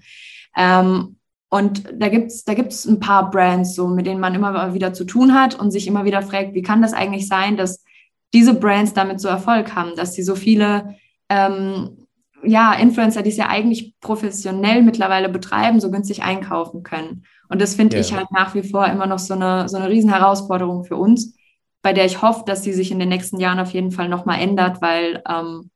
Ähm, 0.56 1.16
und 1.50 1.84
da 1.92 2.08
gibt 2.08 2.32
es 2.32 2.44
da 2.44 2.54
gibt's 2.54 2.86
ein 2.86 2.98
paar 2.98 3.30
Brands, 3.30 3.74
so, 3.74 3.86
mit 3.86 4.06
denen 4.06 4.20
man 4.20 4.34
immer 4.34 4.72
wieder 4.72 4.94
zu 4.94 5.04
tun 5.04 5.34
hat 5.34 5.54
und 5.54 5.70
sich 5.70 5.86
immer 5.86 6.06
wieder 6.06 6.22
fragt, 6.22 6.54
wie 6.54 6.62
kann 6.62 6.80
das 6.80 6.94
eigentlich 6.94 7.28
sein, 7.28 7.58
dass 7.58 7.84
diese 8.32 8.54
Brands 8.54 8.94
damit 8.94 9.20
so 9.20 9.28
Erfolg 9.28 9.74
haben, 9.76 9.94
dass 9.94 10.14
sie 10.14 10.22
so 10.22 10.34
viele 10.34 10.96
ähm, 11.28 12.03
ja, 12.44 12.74
Influencer, 12.74 13.22
die 13.22 13.30
es 13.30 13.36
ja 13.36 13.48
eigentlich 13.48 13.94
professionell 14.00 14.82
mittlerweile 14.82 15.28
betreiben, 15.28 15.80
so 15.80 15.90
günstig 15.90 16.22
einkaufen 16.22 16.82
können. 16.82 17.24
Und 17.48 17.60
das 17.60 17.74
finde 17.74 17.96
ja. 17.96 18.02
ich 18.02 18.14
halt 18.14 18.30
nach 18.30 18.54
wie 18.54 18.62
vor 18.62 18.86
immer 18.86 19.06
noch 19.06 19.18
so 19.18 19.34
eine, 19.34 19.68
so 19.68 19.76
eine 19.76 19.88
Riesenherausforderung 19.88 20.84
für 20.84 20.96
uns, 20.96 21.36
bei 21.82 21.92
der 21.92 22.06
ich 22.06 22.22
hoffe, 22.22 22.44
dass 22.46 22.62
sie 22.62 22.72
sich 22.72 22.90
in 22.90 22.98
den 22.98 23.08
nächsten 23.08 23.38
Jahren 23.38 23.60
auf 23.60 23.70
jeden 23.70 23.90
Fall 23.90 24.08
nochmal 24.08 24.40
ändert, 24.40 24.80
weil 24.80 25.22
ähm, 25.28 25.70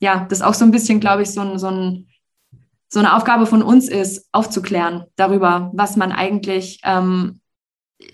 ja, 0.00 0.26
das 0.28 0.42
auch 0.42 0.54
so 0.54 0.64
ein 0.64 0.70
bisschen, 0.70 1.00
glaube 1.00 1.22
ich, 1.22 1.30
so, 1.30 1.40
ein, 1.40 1.58
so, 1.58 1.68
ein, 1.68 2.08
so 2.88 2.98
eine 3.00 3.16
Aufgabe 3.16 3.46
von 3.46 3.62
uns 3.62 3.88
ist, 3.88 4.28
aufzuklären 4.32 5.04
darüber, 5.16 5.70
was 5.74 5.96
man 5.96 6.12
eigentlich, 6.12 6.80
ähm, 6.84 7.40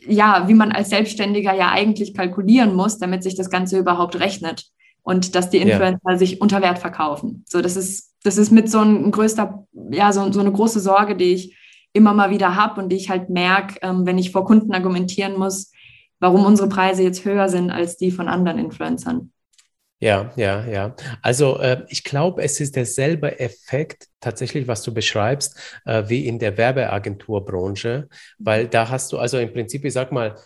ja, 0.07 0.49
wie 0.49 0.55
man 0.55 0.73
als 0.73 0.91
Selbstständiger 0.91 1.55
ja 1.55 1.71
eigentlich 1.71 2.15
kalkulieren 2.15 2.75
muss, 2.75 2.99
damit 2.99 3.23
sich 3.23 3.35
das 3.35 3.51
Ganze 3.51 3.79
überhaupt 3.79 4.19
rechnet 4.19 4.71
und 5.05 5.35
dass 5.35 5.51
die 5.51 5.59
Influencer 5.59 6.01
ja. 6.11 6.19
sich 6.19 6.41
unter 6.41 6.63
Wert 6.63 6.79
verkaufen. 6.79 7.45
So, 7.47 7.63
das 7.63 7.77
ist, 7.77 8.15
das 8.25 8.39
ist 8.39 8.51
mit 8.51 8.71
so 8.71 8.81
ein 8.81 9.13
größter, 9.13 9.67
ja, 9.91 10.13
so, 10.13 10.33
so 10.33 10.41
eine 10.41 10.51
große 10.51 10.81
Sorge, 10.81 11.15
die 11.15 11.35
ich 11.35 11.57
immer 11.93 12.15
mal 12.15 12.31
wieder 12.31 12.57
habe 12.57 12.81
und 12.81 12.89
die 12.89 12.97
ich 12.97 13.11
halt 13.11 13.31
merke, 13.31 13.77
ähm, 13.83 14.07
wenn 14.07 14.19
ich 14.19 14.33
vor 14.33 14.45
Kunden 14.45 14.73
argumentieren 14.75 15.39
muss, 15.39 15.71
warum 16.19 16.45
unsere 16.45 16.69
Preise 16.69 17.03
jetzt 17.03 17.25
höher 17.25 17.49
sind 17.49 17.71
als 17.71 17.97
die 17.97 18.11
von 18.11 18.29
anderen 18.29 18.59
Influencern. 18.59 19.31
Ja, 20.01 20.33
ja, 20.37 20.67
ja. 20.67 20.97
Also 21.23 21.59
äh, 21.59 21.85
ich 21.89 22.03
glaube, 22.03 22.43
es 22.43 22.61
ist 22.61 22.75
derselbe 22.77 23.39
Effekt 23.39 24.09
tatsächlich, 24.21 24.67
was 24.67 24.83
du 24.83 24.93
beschreibst, 24.93 25.57
äh, 25.85 26.05
wie 26.09 26.27
in 26.27 26.39
der 26.39 26.57
Werbeagenturbranche, 26.57 28.09
weil 28.39 28.69
da 28.69 28.89
hast 28.89 29.13
du 29.13 29.19
also 29.19 29.39
im 29.39 29.53
Prinzip, 29.53 29.85
ich 29.85 29.93
sag 29.93 30.13
mal, 30.13 30.37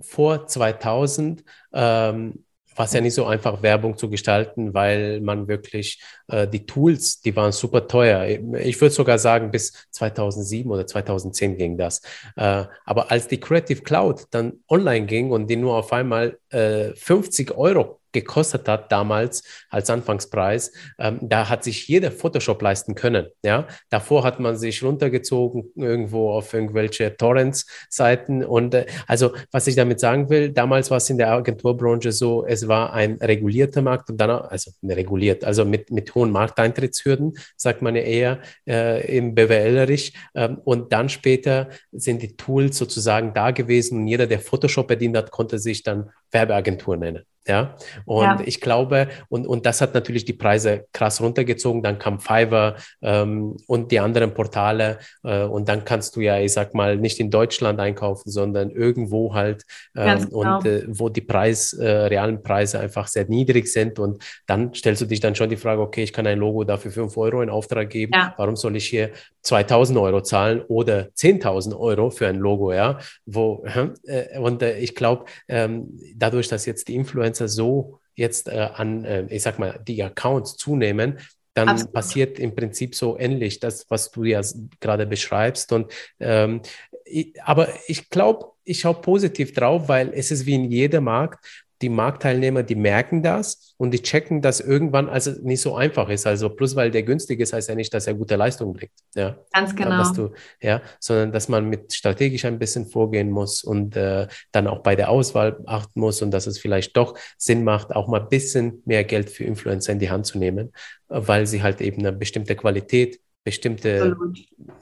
vor 0.00 0.46
2000 0.46 1.44
ähm, 1.72 2.43
war 2.76 2.86
es 2.86 2.92
ja 2.92 3.00
nicht 3.00 3.14
so 3.14 3.26
einfach, 3.26 3.62
Werbung 3.62 3.96
zu 3.96 4.10
gestalten, 4.10 4.74
weil 4.74 5.20
man 5.20 5.48
wirklich 5.48 6.02
äh, 6.28 6.46
die 6.46 6.66
Tools, 6.66 7.20
die 7.20 7.34
waren 7.36 7.52
super 7.52 7.86
teuer. 7.86 8.26
Ich 8.58 8.80
würde 8.80 8.94
sogar 8.94 9.18
sagen, 9.18 9.50
bis 9.50 9.72
2007 9.90 10.70
oder 10.70 10.86
2010 10.86 11.56
ging 11.56 11.78
das. 11.78 12.00
Äh, 12.36 12.64
aber 12.84 13.10
als 13.10 13.28
die 13.28 13.40
Creative 13.40 13.82
Cloud 13.82 14.26
dann 14.30 14.60
online 14.68 15.06
ging 15.06 15.30
und 15.30 15.48
die 15.48 15.56
nur 15.56 15.76
auf 15.76 15.92
einmal 15.92 16.38
äh, 16.50 16.94
50 16.94 17.56
Euro 17.56 18.00
gekostet 18.14 18.66
hat 18.68 18.90
damals 18.90 19.42
als 19.68 19.90
Anfangspreis, 19.90 20.72
ähm, 20.98 21.18
da 21.20 21.50
hat 21.50 21.64
sich 21.64 21.86
jeder 21.88 22.10
Photoshop 22.10 22.62
leisten 22.62 22.94
können. 22.94 23.26
Ja, 23.44 23.68
davor 23.90 24.24
hat 24.24 24.40
man 24.40 24.56
sich 24.56 24.82
runtergezogen 24.82 25.70
irgendwo 25.76 26.30
auf 26.30 26.54
irgendwelche 26.54 27.16
Torrents-Seiten 27.16 28.42
und 28.44 28.74
äh, 28.74 28.86
also 29.06 29.32
was 29.52 29.66
ich 29.66 29.76
damit 29.76 30.00
sagen 30.00 30.30
will, 30.30 30.50
damals 30.50 30.90
war 30.90 30.96
es 30.96 31.10
in 31.10 31.18
der 31.18 31.32
Agenturbranche 31.32 32.12
so, 32.12 32.46
es 32.46 32.66
war 32.68 32.94
ein 32.94 33.18
regulierter 33.20 33.82
Markt 33.82 34.08
und 34.08 34.16
dann 34.16 34.30
also 34.30 34.70
reguliert, 34.82 35.44
also 35.44 35.64
mit 35.66 35.90
mit 35.90 36.14
hohen 36.14 36.30
Markteintrittshürden, 36.30 37.34
sagt 37.56 37.82
man 37.82 37.96
ja 37.96 38.02
eher 38.02 38.40
äh, 38.66 39.16
im 39.16 39.34
BWLerisch 39.34 40.12
ähm, 40.34 40.58
und 40.64 40.92
dann 40.92 41.08
später 41.08 41.68
sind 41.92 42.22
die 42.22 42.36
Tools 42.36 42.78
sozusagen 42.78 43.34
da 43.34 43.50
gewesen 43.50 43.98
und 44.00 44.08
jeder, 44.08 44.26
der 44.26 44.40
Photoshop 44.40 44.88
bedient 44.88 45.16
hat, 45.16 45.30
konnte 45.30 45.58
sich 45.58 45.82
dann 45.82 46.10
Werbeagentur 46.30 46.96
nennen. 46.96 47.24
Ja, 47.46 47.76
und 48.06 48.24
ja. 48.24 48.40
ich 48.44 48.60
glaube, 48.60 49.08
und, 49.28 49.46
und 49.46 49.66
das 49.66 49.82
hat 49.82 49.92
natürlich 49.92 50.24
die 50.24 50.32
Preise 50.32 50.86
krass 50.92 51.20
runtergezogen. 51.20 51.82
Dann 51.82 51.98
kam 51.98 52.18
Fiverr 52.18 52.76
ähm, 53.02 53.56
und 53.66 53.92
die 53.92 54.00
anderen 54.00 54.32
Portale. 54.32 54.98
Äh, 55.22 55.42
und 55.42 55.68
dann 55.68 55.84
kannst 55.84 56.16
du 56.16 56.20
ja, 56.20 56.38
ich 56.38 56.54
sag 56.54 56.74
mal, 56.74 56.96
nicht 56.96 57.20
in 57.20 57.30
Deutschland 57.30 57.80
einkaufen, 57.80 58.30
sondern 58.30 58.70
irgendwo 58.70 59.34
halt, 59.34 59.64
ähm, 59.94 60.20
genau. 60.30 60.56
und 60.56 60.66
äh, 60.66 60.84
wo 60.88 61.10
die 61.10 61.20
Preis, 61.20 61.74
äh, 61.74 61.86
realen 61.86 62.42
Preise 62.42 62.80
einfach 62.80 63.08
sehr 63.08 63.26
niedrig 63.26 63.70
sind. 63.70 63.98
Und 63.98 64.24
dann 64.46 64.72
stellst 64.72 65.02
du 65.02 65.06
dich 65.06 65.20
dann 65.20 65.34
schon 65.34 65.50
die 65.50 65.56
Frage, 65.56 65.82
okay, 65.82 66.02
ich 66.02 66.14
kann 66.14 66.26
ein 66.26 66.38
Logo 66.38 66.64
dafür 66.64 66.92
5 66.92 67.14
Euro 67.18 67.42
in 67.42 67.50
Auftrag 67.50 67.90
geben. 67.90 68.12
Ja. 68.14 68.32
Warum 68.38 68.56
soll 68.56 68.76
ich 68.76 68.86
hier 68.86 69.10
2000 69.42 69.98
Euro 69.98 70.22
zahlen 70.22 70.62
oder 70.68 71.08
10.000 71.14 71.78
Euro 71.78 72.08
für 72.08 72.26
ein 72.26 72.36
Logo? 72.36 72.72
Ja, 72.72 72.98
wo, 73.26 73.64
äh, 74.04 74.38
und 74.38 74.62
äh, 74.62 74.78
ich 74.78 74.94
glaube, 74.94 75.26
ähm, 75.48 75.98
dadurch, 76.14 76.48
dass 76.48 76.64
jetzt 76.64 76.88
die 76.88 76.94
Influencer 76.94 77.33
Influencer 77.34 77.48
so 77.48 78.00
jetzt 78.16 78.48
äh, 78.48 78.68
an, 78.74 79.04
äh, 79.04 79.26
ich 79.28 79.42
sag 79.42 79.58
mal, 79.58 79.80
die 79.86 80.02
Accounts 80.02 80.56
zunehmen, 80.56 81.18
dann 81.54 81.68
Absolut. 81.68 81.92
passiert 81.92 82.38
im 82.38 82.54
Prinzip 82.54 82.94
so 82.94 83.18
ähnlich 83.18 83.60
das, 83.60 83.86
was 83.88 84.10
du 84.10 84.24
ja 84.24 84.40
gerade 84.80 85.06
beschreibst. 85.06 85.72
Und 85.72 85.92
ähm, 86.20 86.62
ich, 87.04 87.34
aber 87.42 87.68
ich 87.86 88.08
glaube, 88.10 88.52
ich 88.64 88.80
schaue 88.80 88.94
positiv 88.94 89.52
drauf, 89.52 89.88
weil 89.88 90.12
es 90.14 90.30
ist 90.30 90.46
wie 90.46 90.54
in 90.54 90.70
jedem 90.70 91.04
Markt 91.04 91.63
die 91.84 91.90
Marktteilnehmer, 91.90 92.62
die 92.62 92.76
merken 92.76 93.22
das 93.22 93.74
und 93.76 93.90
die 93.90 94.00
checken, 94.00 94.40
dass 94.40 94.60
irgendwann 94.60 95.10
also 95.10 95.32
nicht 95.42 95.60
so 95.60 95.76
einfach 95.76 96.08
ist. 96.08 96.26
Also 96.26 96.48
plus 96.48 96.76
weil 96.76 96.90
der 96.90 97.02
günstig 97.02 97.40
ist, 97.40 97.52
heißt 97.52 97.68
ja 97.68 97.74
nicht, 97.74 97.92
dass 97.92 98.06
er 98.06 98.14
gute 98.14 98.36
Leistung 98.36 98.72
bringt. 98.72 98.92
Ja, 99.14 99.36
ganz 99.52 99.76
genau. 99.76 100.10
Du, 100.14 100.30
ja, 100.62 100.80
sondern 100.98 101.30
dass 101.30 101.50
man 101.50 101.68
mit 101.68 101.92
strategisch 101.92 102.46
ein 102.46 102.58
bisschen 102.58 102.86
vorgehen 102.86 103.30
muss 103.30 103.62
und 103.62 103.96
äh, 103.96 104.28
dann 104.50 104.66
auch 104.66 104.78
bei 104.78 104.96
der 104.96 105.10
Auswahl 105.10 105.60
achten 105.66 106.00
muss 106.00 106.22
und 106.22 106.30
dass 106.30 106.46
es 106.46 106.58
vielleicht 106.58 106.96
doch 106.96 107.18
Sinn 107.36 107.64
macht, 107.64 107.94
auch 107.94 108.08
mal 108.08 108.22
ein 108.22 108.28
bisschen 108.30 108.82
mehr 108.86 109.04
Geld 109.04 109.28
für 109.28 109.44
Influencer 109.44 109.92
in 109.92 109.98
die 109.98 110.08
Hand 110.08 110.24
zu 110.24 110.38
nehmen, 110.38 110.72
weil 111.08 111.46
sie 111.46 111.62
halt 111.62 111.82
eben 111.82 111.98
eine 111.98 112.12
bestimmte 112.12 112.56
Qualität, 112.56 113.20
bestimmte 113.44 114.16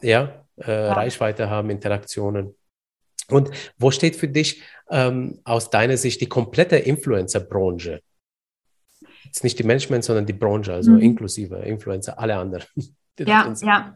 ja, 0.03 0.45
äh, 0.57 0.71
ja. 0.71 0.93
Reichweite 0.93 1.51
haben, 1.51 1.69
Interaktionen. 1.71 2.55
Und 3.33 3.51
wo 3.79 3.91
steht 3.91 4.17
für 4.17 4.29
dich 4.29 4.63
ähm, 4.91 5.41
aus 5.45 5.71
deiner 5.71 5.97
Sicht 5.97 6.21
die 6.21 6.29
komplette 6.29 6.77
Influencer-Branche? 6.77 8.01
Jetzt 9.25 9.45
nicht 9.45 9.59
die 9.59 9.65
Management, 9.65 10.05
sondern 10.05 10.27
die 10.27 10.33
Branche, 10.33 10.73
also 10.73 10.93
mhm. 10.93 11.01
inklusive 11.01 11.57
Influencer, 11.57 12.19
alle 12.19 12.37
anderen. 12.37 12.65
Ja, 13.19 13.53
ja. 13.61 13.95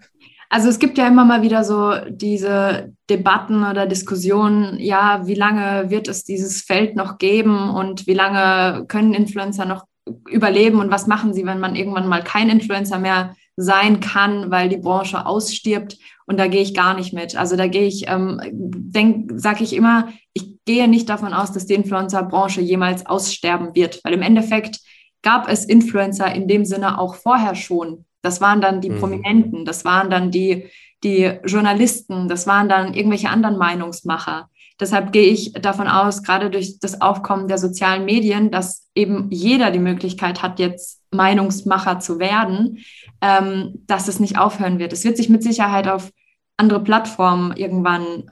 Also 0.51 0.69
es 0.69 0.79
gibt 0.79 0.99
ja 0.99 1.09
immer 1.09 1.25
mal 1.25 1.43
wieder 1.43 1.65
so 1.65 1.95
diese 2.09 2.93
Debatten 3.09 3.65
oder 3.65 3.87
Diskussionen, 3.87 4.79
ja, 4.79 5.27
wie 5.27 5.35
lange 5.35 5.91
wird 5.91 6.07
es 6.07 6.23
dieses 6.23 6.61
Feld 6.63 6.97
noch 6.97 7.17
geben 7.19 7.71
und 7.71 8.07
wie 8.07 8.15
lange 8.15 8.85
können 8.87 9.15
Influencer 9.15 9.65
noch 9.65 9.87
überleben 10.29 10.79
und 10.79 10.91
was 10.91 11.07
machen 11.07 11.35
sie, 11.35 11.47
wenn 11.47 11.59
man 11.59 11.75
irgendwann 11.75 12.09
mal 12.09 12.23
kein 12.23 12.49
Influencer 12.49 12.99
mehr 12.99 13.35
sein 13.57 14.01
kann, 14.01 14.51
weil 14.51 14.69
die 14.69 14.77
Branche 14.77 15.27
ausstirbt. 15.27 15.99
Und 16.27 16.39
da 16.39 16.47
gehe 16.47 16.63
ich 16.63 16.75
gar 16.75 16.95
nicht 16.95 17.13
mit. 17.13 17.37
Also 17.37 17.57
da 17.57 17.67
gehe 17.67 17.87
ich, 17.87 18.09
ähm, 18.09 18.41
denk, 18.53 19.33
sage 19.37 19.65
ich 19.65 19.75
immer, 19.75 20.09
ich 20.33 20.57
gehe 20.65 20.89
nicht 20.89 21.09
davon 21.09 21.33
aus, 21.33 21.53
dass 21.53 21.67
die 21.67 21.75
Influencer-Branche 21.75 22.61
jemals 22.61 23.07
aussterben 23.07 23.75
wird, 23.75 24.01
weil 24.05 24.13
im 24.13 24.23
Endeffekt 24.23 24.81
gab 25.23 25.49
es 25.49 25.65
Influencer 25.65 26.33
in 26.35 26.49
dem 26.49 26.65
Sinne 26.65 26.99
auch 26.99 27.15
vorher 27.15 27.55
schon. 27.55 28.05
Das 28.23 28.41
waren 28.41 28.61
dann 28.61 28.81
die 28.81 28.91
mhm. 28.91 28.99
Prominenten, 28.99 29.65
das 29.65 29.85
waren 29.85 30.11
dann 30.11 30.31
die, 30.31 30.67
die 31.05 31.33
Journalisten, 31.45 32.29
das 32.29 32.47
waren 32.47 32.69
dann 32.69 32.95
irgendwelche 32.95 33.31
anderen 33.31 33.57
Meinungsmacher. 33.57 34.51
Deshalb 34.79 35.13
gehe 35.13 35.29
ich 35.29 35.53
davon 35.55 35.89
aus, 35.89 36.23
gerade 36.23 36.51
durch 36.51 36.79
das 36.81 37.01
Aufkommen 37.01 37.49
der 37.49 37.57
sozialen 37.57 38.05
Medien, 38.05 38.51
dass 38.51 38.89
eben 38.95 39.31
jeder 39.31 39.71
die 39.71 39.79
Möglichkeit 39.79 40.43
hat, 40.43 40.59
jetzt 40.59 41.01
Meinungsmacher 41.11 41.99
zu 41.99 42.19
werden, 42.19 42.85
ähm, 43.21 43.83
dass 43.87 44.09
es 44.09 44.21
nicht 44.21 44.39
aufhören 44.39 44.79
wird. 44.79 44.93
Es 44.93 45.05
wird 45.05 45.17
sich 45.17 45.29
mit 45.29 45.43
Sicherheit 45.43 45.89
auf 45.89 46.11
andere 46.57 46.83
Plattformen 46.83 47.57
irgendwann 47.57 48.31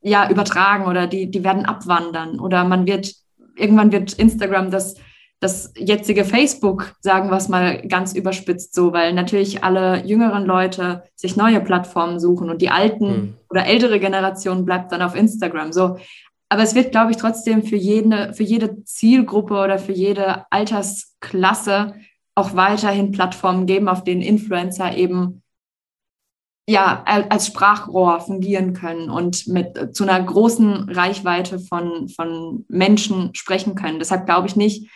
ja 0.00 0.30
übertragen 0.30 0.86
oder 0.86 1.06
die, 1.06 1.30
die 1.30 1.44
werden 1.44 1.64
abwandern 1.64 2.38
oder 2.38 2.64
man 2.64 2.86
wird 2.86 3.14
irgendwann 3.56 3.92
wird 3.92 4.12
Instagram 4.14 4.70
das 4.70 4.96
das 5.44 5.74
jetzige 5.76 6.24
Facebook, 6.24 6.94
sagen 7.00 7.28
wir 7.28 7.36
es 7.36 7.50
mal 7.50 7.86
ganz 7.86 8.14
überspitzt 8.14 8.74
so, 8.74 8.94
weil 8.94 9.12
natürlich 9.12 9.62
alle 9.62 10.02
jüngeren 10.06 10.46
Leute 10.46 11.02
sich 11.16 11.36
neue 11.36 11.60
Plattformen 11.60 12.18
suchen 12.18 12.48
und 12.48 12.62
die 12.62 12.70
alten 12.70 13.06
mhm. 13.06 13.34
oder 13.50 13.66
ältere 13.66 14.00
Generation 14.00 14.64
bleibt 14.64 14.90
dann 14.90 15.02
auf 15.02 15.14
Instagram. 15.14 15.72
So. 15.72 15.98
Aber 16.48 16.62
es 16.62 16.74
wird, 16.74 16.92
glaube 16.92 17.10
ich, 17.10 17.18
trotzdem 17.18 17.62
für 17.62 17.76
jede, 17.76 18.32
für 18.32 18.42
jede 18.42 18.84
Zielgruppe 18.84 19.54
oder 19.54 19.78
für 19.78 19.92
jede 19.92 20.46
Altersklasse 20.50 21.94
auch 22.34 22.54
weiterhin 22.54 23.12
Plattformen 23.12 23.66
geben, 23.66 23.88
auf 23.88 24.04
denen 24.04 24.22
Influencer 24.22 24.96
eben 24.96 25.42
ja, 26.66 27.04
als 27.04 27.46
Sprachrohr 27.46 28.20
fungieren 28.20 28.72
können 28.72 29.10
und 29.10 29.46
mit 29.48 29.94
zu 29.94 30.04
einer 30.04 30.22
großen 30.22 30.88
Reichweite 30.88 31.58
von, 31.58 32.08
von 32.08 32.64
Menschen 32.68 33.34
sprechen 33.34 33.74
können. 33.74 33.98
Deshalb 33.98 34.24
glaube 34.24 34.48
ich 34.48 34.56
nicht, 34.56 34.90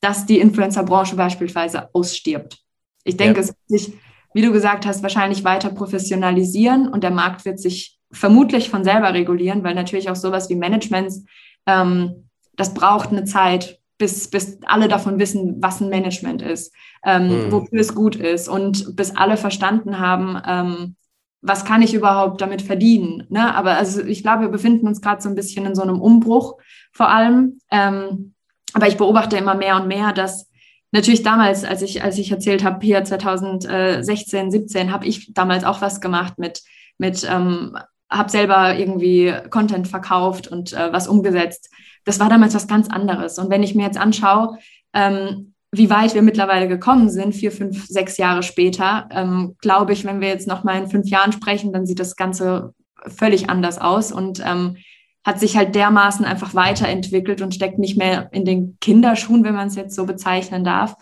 dass 0.00 0.24
die 0.24 0.38
Influencer-Branche 0.38 1.16
beispielsweise 1.16 1.94
ausstirbt. 1.94 2.58
Ich 3.04 3.18
denke, 3.18 3.40
ja. 3.40 3.42
es 3.42 3.48
wird 3.48 3.80
sich, 3.80 3.94
wie 4.32 4.42
du 4.42 4.50
gesagt 4.50 4.86
hast, 4.86 5.02
wahrscheinlich 5.02 5.44
weiter 5.44 5.70
professionalisieren 5.70 6.88
und 6.88 7.04
der 7.04 7.10
Markt 7.10 7.44
wird 7.44 7.60
sich 7.60 7.98
vermutlich 8.10 8.70
von 8.70 8.82
selber 8.82 9.12
regulieren, 9.12 9.62
weil 9.62 9.74
natürlich 9.74 10.08
auch 10.08 10.16
sowas 10.16 10.48
wie 10.48 10.56
Managements, 10.56 11.24
ähm, 11.66 12.30
das 12.56 12.72
braucht 12.72 13.10
eine 13.10 13.24
Zeit, 13.24 13.78
bis, 13.98 14.28
bis 14.28 14.58
alle 14.66 14.88
davon 14.88 15.18
wissen, 15.18 15.62
was 15.62 15.80
ein 15.80 15.88
Management 15.88 16.42
ist, 16.42 16.74
ähm, 17.04 17.46
mhm. 17.46 17.52
wofür 17.52 17.80
es 17.80 17.94
gut 17.94 18.16
ist 18.16 18.48
und 18.48 18.96
bis 18.96 19.16
alle 19.16 19.36
verstanden 19.36 19.98
haben, 19.98 20.40
ähm, 20.46 20.96
was 21.40 21.64
kann 21.64 21.82
ich 21.82 21.94
überhaupt 21.94 22.40
damit 22.40 22.62
verdienen. 22.62 23.26
Ne? 23.28 23.54
Aber 23.54 23.76
also 23.76 24.02
ich 24.02 24.22
glaube, 24.22 24.42
wir 24.42 24.48
befinden 24.48 24.88
uns 24.88 25.00
gerade 25.00 25.20
so 25.20 25.28
ein 25.28 25.34
bisschen 25.34 25.66
in 25.66 25.74
so 25.74 25.82
einem 25.82 26.00
Umbruch 26.00 26.56
vor 26.92 27.08
allem. 27.08 27.58
Ähm, 27.70 28.34
aber 28.72 28.88
ich 28.88 28.96
beobachte 28.96 29.36
immer 29.36 29.54
mehr 29.54 29.76
und 29.76 29.86
mehr, 29.86 30.12
dass 30.12 30.50
natürlich 30.90 31.22
damals, 31.22 31.64
als 31.64 31.82
ich, 31.82 32.02
als 32.02 32.18
ich 32.18 32.30
erzählt 32.30 32.64
habe, 32.64 32.84
hier 32.84 33.04
2016, 33.04 34.50
17, 34.50 34.92
habe 34.92 35.06
ich 35.06 35.34
damals 35.34 35.64
auch 35.64 35.80
was 35.80 36.00
gemacht 36.00 36.38
mit, 36.38 36.62
mit 36.98 37.28
ähm, 37.30 37.76
habe 38.10 38.30
selber 38.30 38.76
irgendwie 38.78 39.34
Content 39.50 39.88
verkauft 39.88 40.48
und 40.48 40.72
äh, 40.72 40.92
was 40.92 41.08
umgesetzt. 41.08 41.70
Das 42.04 42.20
war 42.20 42.28
damals 42.28 42.54
was 42.54 42.68
ganz 42.68 42.88
anderes. 42.88 43.38
Und 43.38 43.50
wenn 43.50 43.62
ich 43.62 43.74
mir 43.74 43.84
jetzt 43.84 43.98
anschaue, 43.98 44.58
ähm, 44.92 45.54
wie 45.72 45.90
weit 45.90 46.14
wir 46.14 46.22
mittlerweile 46.22 46.68
gekommen 46.68 47.10
sind, 47.10 47.34
vier, 47.34 47.50
fünf, 47.50 47.86
sechs 47.86 48.16
Jahre 48.16 48.42
später, 48.42 49.08
ähm, 49.10 49.56
glaube 49.60 49.92
ich, 49.92 50.04
wenn 50.04 50.20
wir 50.20 50.28
jetzt 50.28 50.46
noch 50.46 50.62
mal 50.62 50.80
in 50.80 50.88
fünf 50.88 51.08
Jahren 51.08 51.32
sprechen, 51.32 51.72
dann 51.72 51.86
sieht 51.86 51.98
das 51.98 52.16
Ganze 52.16 52.74
völlig 53.06 53.50
anders 53.50 53.78
aus 53.78 54.12
und 54.12 54.42
ähm, 54.46 54.76
hat 55.24 55.40
sich 55.40 55.56
halt 55.56 55.74
dermaßen 55.74 56.24
einfach 56.24 56.54
weiterentwickelt 56.54 57.40
und 57.40 57.54
steckt 57.54 57.78
nicht 57.78 57.96
mehr 57.96 58.28
in 58.32 58.44
den 58.44 58.76
Kinderschuhen, 58.80 59.42
wenn 59.42 59.54
man 59.54 59.68
es 59.68 59.74
jetzt 59.74 59.96
so 59.96 60.04
bezeichnen 60.06 60.64
darf. 60.64 60.96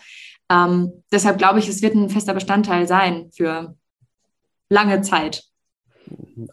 Ähm, 0.49 1.03
deshalb 1.11 1.37
glaube 1.37 1.59
ich, 1.59 1.67
es 1.67 1.81
wird 1.81 1.95
ein 1.95 2.09
fester 2.09 2.33
Bestandteil 2.33 2.87
sein 2.87 3.29
für 3.35 3.75
lange 4.69 5.01
Zeit. 5.01 5.43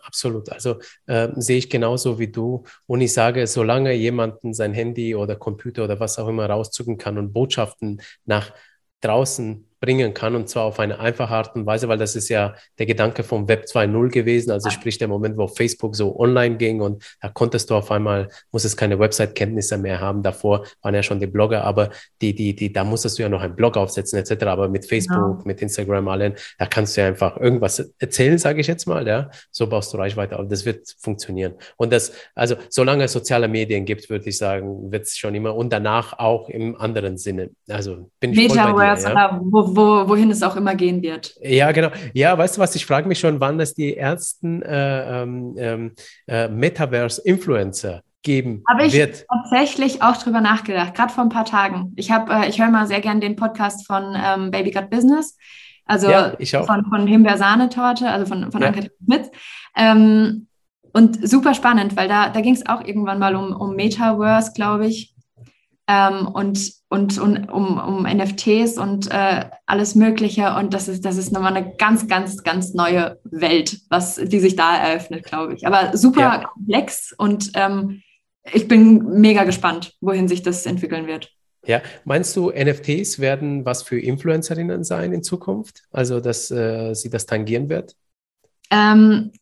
Absolut. 0.02 0.50
Also 0.50 0.78
äh, 1.06 1.28
sehe 1.36 1.58
ich 1.58 1.70
genauso 1.70 2.18
wie 2.18 2.28
du. 2.28 2.64
Und 2.86 3.00
ich 3.00 3.12
sage, 3.12 3.46
solange 3.46 3.92
jemanden 3.94 4.54
sein 4.54 4.72
Handy 4.74 5.14
oder 5.14 5.36
Computer 5.36 5.84
oder 5.84 6.00
was 6.00 6.18
auch 6.18 6.28
immer 6.28 6.46
rauszucken 6.46 6.98
kann 6.98 7.18
und 7.18 7.32
Botschaften 7.32 8.00
nach 8.24 8.52
draußen 9.00 9.66
bringen 9.80 10.12
kann 10.12 10.34
und 10.34 10.48
zwar 10.48 10.64
auf 10.64 10.78
eine 10.78 11.00
einfache 11.00 11.32
Art 11.32 11.56
und 11.56 11.64
Weise, 11.64 11.88
weil 11.88 11.96
das 11.96 12.14
ist 12.14 12.28
ja 12.28 12.54
der 12.78 12.86
Gedanke 12.86 13.24
vom 13.24 13.48
Web 13.48 13.64
2.0 13.64 14.08
gewesen, 14.10 14.50
also 14.50 14.68
sprich 14.68 14.98
der 14.98 15.08
Moment, 15.08 15.38
wo 15.38 15.48
Facebook 15.48 15.96
so 15.96 16.18
online 16.20 16.56
ging 16.56 16.82
und 16.82 17.02
da 17.20 17.30
konntest 17.30 17.70
du 17.70 17.74
auf 17.74 17.90
einmal, 17.90 18.28
muss 18.52 18.64
es 18.64 18.76
keine 18.76 18.98
Website-Kenntnisse 18.98 19.78
mehr 19.78 20.00
haben, 20.00 20.22
davor 20.22 20.66
waren 20.82 20.94
ja 20.94 21.02
schon 21.02 21.18
die 21.18 21.26
Blogger, 21.26 21.64
aber 21.64 21.90
die, 22.20 22.34
die, 22.34 22.54
die, 22.54 22.72
da 22.72 22.84
musstest 22.84 23.18
du 23.18 23.22
ja 23.22 23.30
noch 23.30 23.40
einen 23.40 23.56
Blog 23.56 23.78
aufsetzen 23.78 24.18
etc., 24.18 24.44
aber 24.44 24.68
mit 24.68 24.84
Facebook, 24.84 25.38
ja. 25.38 25.42
mit 25.44 25.62
Instagram 25.62 26.08
allen, 26.08 26.34
da 26.58 26.66
kannst 26.66 26.96
du 26.96 27.00
ja 27.00 27.06
einfach 27.06 27.38
irgendwas 27.38 27.78
erzählen, 27.98 28.36
sage 28.36 28.60
ich 28.60 28.66
jetzt 28.66 28.86
mal, 28.86 29.06
ja, 29.08 29.30
so 29.50 29.66
baust 29.66 29.92
du 29.94 29.96
Reichweite 29.96 30.38
auf, 30.38 30.46
das 30.48 30.66
wird 30.66 30.94
funktionieren 30.98 31.54
und 31.78 31.90
das, 31.90 32.12
also 32.34 32.56
solange 32.68 33.04
es 33.04 33.12
soziale 33.12 33.48
Medien 33.48 33.86
gibt, 33.86 34.10
würde 34.10 34.28
ich 34.28 34.36
sagen, 34.36 34.92
wird 34.92 35.04
es 35.04 35.16
schon 35.16 35.34
immer 35.34 35.54
und 35.54 35.72
danach 35.72 36.18
auch 36.18 36.50
im 36.50 36.78
anderen 36.78 37.16
Sinne, 37.16 37.50
also 37.66 38.10
bin 38.20 38.32
ich 38.32 38.48
Metaverse, 38.48 39.06
voll 39.06 39.14
bei 39.14 39.20
dir, 39.20 39.32
ja? 39.32 39.40
wo, 39.42 39.69
wo, 39.76 40.08
wohin 40.08 40.30
es 40.30 40.42
auch 40.42 40.56
immer 40.56 40.74
gehen 40.74 41.02
wird. 41.02 41.34
Ja, 41.42 41.72
genau. 41.72 41.90
Ja, 42.14 42.36
weißt 42.36 42.56
du 42.56 42.60
was, 42.60 42.74
ich 42.74 42.86
frage 42.86 43.08
mich 43.08 43.18
schon, 43.18 43.40
wann 43.40 43.58
es 43.60 43.74
die 43.74 43.96
ersten 43.96 44.62
äh, 44.62 45.22
ähm, 45.22 45.54
ähm 45.58 45.92
äh, 46.26 46.48
Metaverse-Influencer 46.48 48.02
geben 48.22 48.62
habe 48.68 48.84
ich 48.84 48.92
wird. 48.92 49.26
tatsächlich 49.28 50.02
auch 50.02 50.16
drüber 50.16 50.40
nachgedacht, 50.40 50.94
gerade 50.94 51.12
vor 51.12 51.24
ein 51.24 51.30
paar 51.30 51.44
Tagen. 51.44 51.92
Ich 51.96 52.10
habe, 52.10 52.32
äh, 52.32 52.48
ich 52.48 52.60
höre 52.60 52.70
mal 52.70 52.86
sehr 52.86 53.00
gerne 53.00 53.20
den 53.20 53.36
Podcast 53.36 53.86
von 53.86 54.14
ähm, 54.14 54.50
Baby 54.50 54.70
Got 54.70 54.90
Business, 54.90 55.36
also 55.86 56.10
ja, 56.10 56.36
von, 56.64 56.84
von 56.84 57.06
Himbeersahnetorte, 57.06 58.08
also 58.08 58.26
von, 58.26 58.52
von 58.52 58.60
ja. 58.60 58.68
Anke 58.68 58.90
Schmitz. 59.04 59.30
Ähm, 59.76 60.46
und 60.92 61.28
super 61.28 61.54
spannend, 61.54 61.96
weil 61.96 62.08
da, 62.08 62.30
da 62.30 62.40
ging 62.40 62.54
es 62.54 62.66
auch 62.66 62.84
irgendwann 62.84 63.18
mal 63.18 63.36
um, 63.36 63.54
um 63.54 63.76
Metaverse, 63.76 64.52
glaube 64.54 64.86
ich 64.86 65.14
ähm, 65.90 66.28
und, 66.28 66.72
und, 66.88 67.18
und 67.18 67.50
um, 67.50 67.78
um 67.78 68.02
NFTs 68.04 68.78
und 68.78 69.10
äh, 69.10 69.46
alles 69.66 69.96
Mögliche. 69.96 70.54
Und 70.54 70.72
das 70.72 70.86
ist, 70.86 71.04
das 71.04 71.16
ist 71.16 71.32
nochmal 71.32 71.56
eine 71.56 71.74
ganz, 71.76 72.06
ganz, 72.06 72.44
ganz 72.44 72.74
neue 72.74 73.18
Welt, 73.24 73.76
was, 73.88 74.14
die 74.14 74.38
sich 74.38 74.54
da 74.54 74.76
eröffnet, 74.76 75.24
glaube 75.24 75.54
ich. 75.54 75.66
Aber 75.66 75.96
super 75.96 76.20
ja. 76.20 76.44
komplex 76.44 77.12
und 77.18 77.50
ähm, 77.54 78.02
ich 78.52 78.68
bin 78.68 79.20
mega 79.20 79.42
gespannt, 79.42 79.94
wohin 80.00 80.28
sich 80.28 80.42
das 80.42 80.64
entwickeln 80.64 81.08
wird. 81.08 81.32
Ja, 81.66 81.82
meinst 82.04 82.36
du, 82.36 82.50
NFTs 82.50 83.18
werden 83.18 83.64
was 83.64 83.82
für 83.82 83.98
Influencerinnen 83.98 84.84
sein 84.84 85.12
in 85.12 85.24
Zukunft? 85.24 85.82
Also, 85.90 86.20
dass 86.20 86.52
äh, 86.52 86.94
sie 86.94 87.10
das 87.10 87.26
tangieren 87.26 87.68
wird? 87.68 87.96
Ähm, 88.70 89.32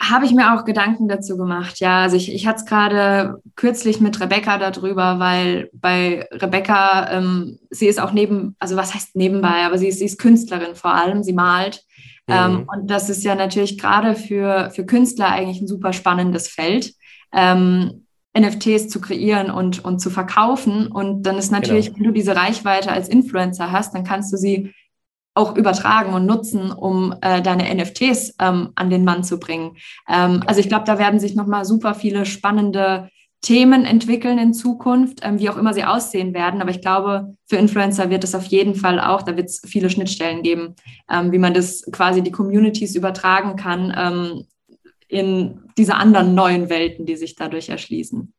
habe 0.00 0.26
ich 0.26 0.32
mir 0.32 0.54
auch 0.54 0.64
Gedanken 0.64 1.08
dazu 1.08 1.36
gemacht. 1.36 1.80
Ja, 1.80 2.02
also 2.02 2.16
ich, 2.16 2.32
ich 2.32 2.46
hatte 2.46 2.58
es 2.58 2.66
gerade 2.66 3.40
kürzlich 3.54 4.00
mit 4.00 4.20
Rebecca 4.20 4.58
darüber, 4.58 5.18
weil 5.18 5.70
bei 5.72 6.28
Rebecca, 6.32 7.10
ähm, 7.10 7.58
sie 7.70 7.86
ist 7.86 8.00
auch 8.00 8.12
neben, 8.12 8.56
also 8.58 8.76
was 8.76 8.94
heißt 8.94 9.16
nebenbei, 9.16 9.64
aber 9.64 9.78
sie 9.78 9.88
ist, 9.88 9.98
sie 9.98 10.04
ist 10.04 10.18
Künstlerin 10.18 10.74
vor 10.74 10.94
allem, 10.94 11.22
sie 11.22 11.32
malt. 11.32 11.82
Mhm. 12.26 12.34
Ähm, 12.34 12.68
und 12.72 12.90
das 12.90 13.08
ist 13.08 13.24
ja 13.24 13.34
natürlich 13.34 13.78
gerade 13.78 14.14
für, 14.14 14.70
für 14.70 14.84
Künstler 14.84 15.28
eigentlich 15.28 15.62
ein 15.62 15.68
super 15.68 15.92
spannendes 15.92 16.48
Feld. 16.48 16.92
Ähm, 17.32 18.06
NFTs 18.38 18.88
zu 18.88 19.00
kreieren 19.00 19.50
und, 19.50 19.82
und 19.82 19.98
zu 19.98 20.10
verkaufen. 20.10 20.88
Und 20.88 21.22
dann 21.22 21.38
ist 21.38 21.50
natürlich, 21.50 21.86
genau. 21.86 21.98
wenn 21.98 22.04
du 22.04 22.12
diese 22.12 22.36
Reichweite 22.36 22.92
als 22.92 23.08
Influencer 23.08 23.72
hast, 23.72 23.94
dann 23.94 24.04
kannst 24.04 24.30
du 24.32 24.36
sie 24.36 24.74
auch 25.36 25.54
übertragen 25.54 26.14
und 26.14 26.26
nutzen, 26.26 26.72
um 26.72 27.14
äh, 27.20 27.42
deine 27.42 27.72
NFTs 27.74 28.34
ähm, 28.40 28.70
an 28.74 28.90
den 28.90 29.04
Mann 29.04 29.22
zu 29.22 29.38
bringen. 29.38 29.76
Ähm, 30.08 30.42
also 30.46 30.60
ich 30.60 30.68
glaube, 30.68 30.84
da 30.86 30.98
werden 30.98 31.20
sich 31.20 31.34
nochmal 31.34 31.64
super 31.64 31.94
viele 31.94 32.24
spannende 32.24 33.10
Themen 33.42 33.84
entwickeln 33.84 34.38
in 34.38 34.54
Zukunft, 34.54 35.20
ähm, 35.22 35.38
wie 35.38 35.50
auch 35.50 35.58
immer 35.58 35.74
sie 35.74 35.84
aussehen 35.84 36.32
werden. 36.32 36.62
Aber 36.62 36.70
ich 36.70 36.80
glaube, 36.80 37.36
für 37.46 37.56
Influencer 37.56 38.08
wird 38.08 38.24
es 38.24 38.34
auf 38.34 38.46
jeden 38.46 38.74
Fall 38.74 38.98
auch, 38.98 39.22
da 39.22 39.36
wird 39.36 39.50
es 39.50 39.60
viele 39.64 39.90
Schnittstellen 39.90 40.42
geben, 40.42 40.74
ähm, 41.10 41.30
wie 41.32 41.38
man 41.38 41.52
das 41.52 41.84
quasi 41.92 42.22
die 42.22 42.32
Communities 42.32 42.96
übertragen 42.96 43.56
kann 43.56 43.94
ähm, 43.96 44.46
in 45.08 45.60
diese 45.76 45.94
anderen 45.94 46.34
neuen 46.34 46.70
Welten, 46.70 47.04
die 47.04 47.16
sich 47.16 47.36
dadurch 47.36 47.68
erschließen. 47.68 48.32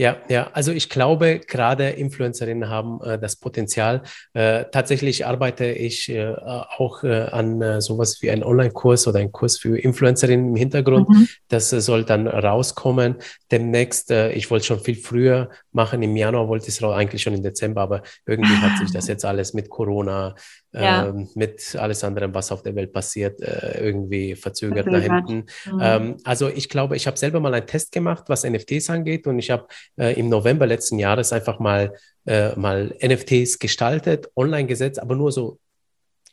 Ja, 0.00 0.16
ja, 0.28 0.48
also 0.52 0.70
ich 0.70 0.88
glaube, 0.88 1.40
gerade 1.44 1.88
Influencerinnen 1.88 2.68
haben 2.68 3.00
äh, 3.02 3.18
das 3.18 3.34
Potenzial. 3.34 4.02
Äh, 4.32 4.66
tatsächlich 4.70 5.26
arbeite 5.26 5.64
ich 5.66 6.08
äh, 6.08 6.34
auch 6.36 7.02
äh, 7.02 7.22
an 7.32 7.60
äh, 7.60 7.80
sowas 7.80 8.22
wie 8.22 8.30
einen 8.30 8.44
Online-Kurs 8.44 9.08
oder 9.08 9.18
einen 9.18 9.32
Kurs 9.32 9.58
für 9.58 9.76
Influencerinnen 9.76 10.50
im 10.50 10.54
Hintergrund. 10.54 11.08
Mhm. 11.08 11.28
Das 11.48 11.72
äh, 11.72 11.80
soll 11.80 12.04
dann 12.04 12.28
rauskommen. 12.28 13.16
Demnächst, 13.50 14.10
ich 14.10 14.50
wollte 14.50 14.66
schon 14.66 14.80
viel 14.80 14.94
früher 14.94 15.48
machen. 15.78 16.02
Im 16.02 16.16
Januar 16.16 16.48
wollte 16.48 16.68
ich 16.68 16.74
es 16.74 16.82
eigentlich 16.82 17.22
schon 17.22 17.34
im 17.34 17.42
Dezember, 17.42 17.82
aber 17.82 18.02
irgendwie 18.26 18.56
hat 18.56 18.78
sich 18.78 18.92
das 18.92 19.06
jetzt 19.12 19.24
alles 19.24 19.54
mit 19.54 19.70
Corona, 19.70 20.34
ja. 20.72 21.06
ähm, 21.06 21.28
mit 21.34 21.76
alles 21.76 22.02
anderem, 22.04 22.34
was 22.34 22.50
auf 22.50 22.62
der 22.62 22.74
Welt 22.74 22.92
passiert, 22.92 23.40
äh, 23.40 23.80
irgendwie 23.80 24.34
verzögert 24.34 24.86
nach 24.86 25.00
hinten. 25.00 25.46
Mhm. 25.70 25.80
Ähm, 25.80 26.16
also 26.24 26.48
ich 26.48 26.68
glaube, 26.68 26.96
ich 26.96 27.06
habe 27.06 27.16
selber 27.16 27.38
mal 27.40 27.54
einen 27.54 27.66
Test 27.66 27.92
gemacht, 27.92 28.24
was 28.26 28.44
NFTs 28.44 28.90
angeht 28.90 29.26
und 29.26 29.38
ich 29.38 29.50
habe 29.50 29.66
äh, 29.96 30.18
im 30.18 30.28
November 30.28 30.66
letzten 30.66 30.98
Jahres 30.98 31.32
einfach 31.32 31.60
mal, 31.60 31.94
äh, 32.26 32.58
mal 32.58 32.94
NFTs 33.00 33.58
gestaltet, 33.58 34.28
online 34.36 34.66
gesetzt, 34.66 35.00
aber 35.00 35.14
nur 35.14 35.30
so 35.32 35.58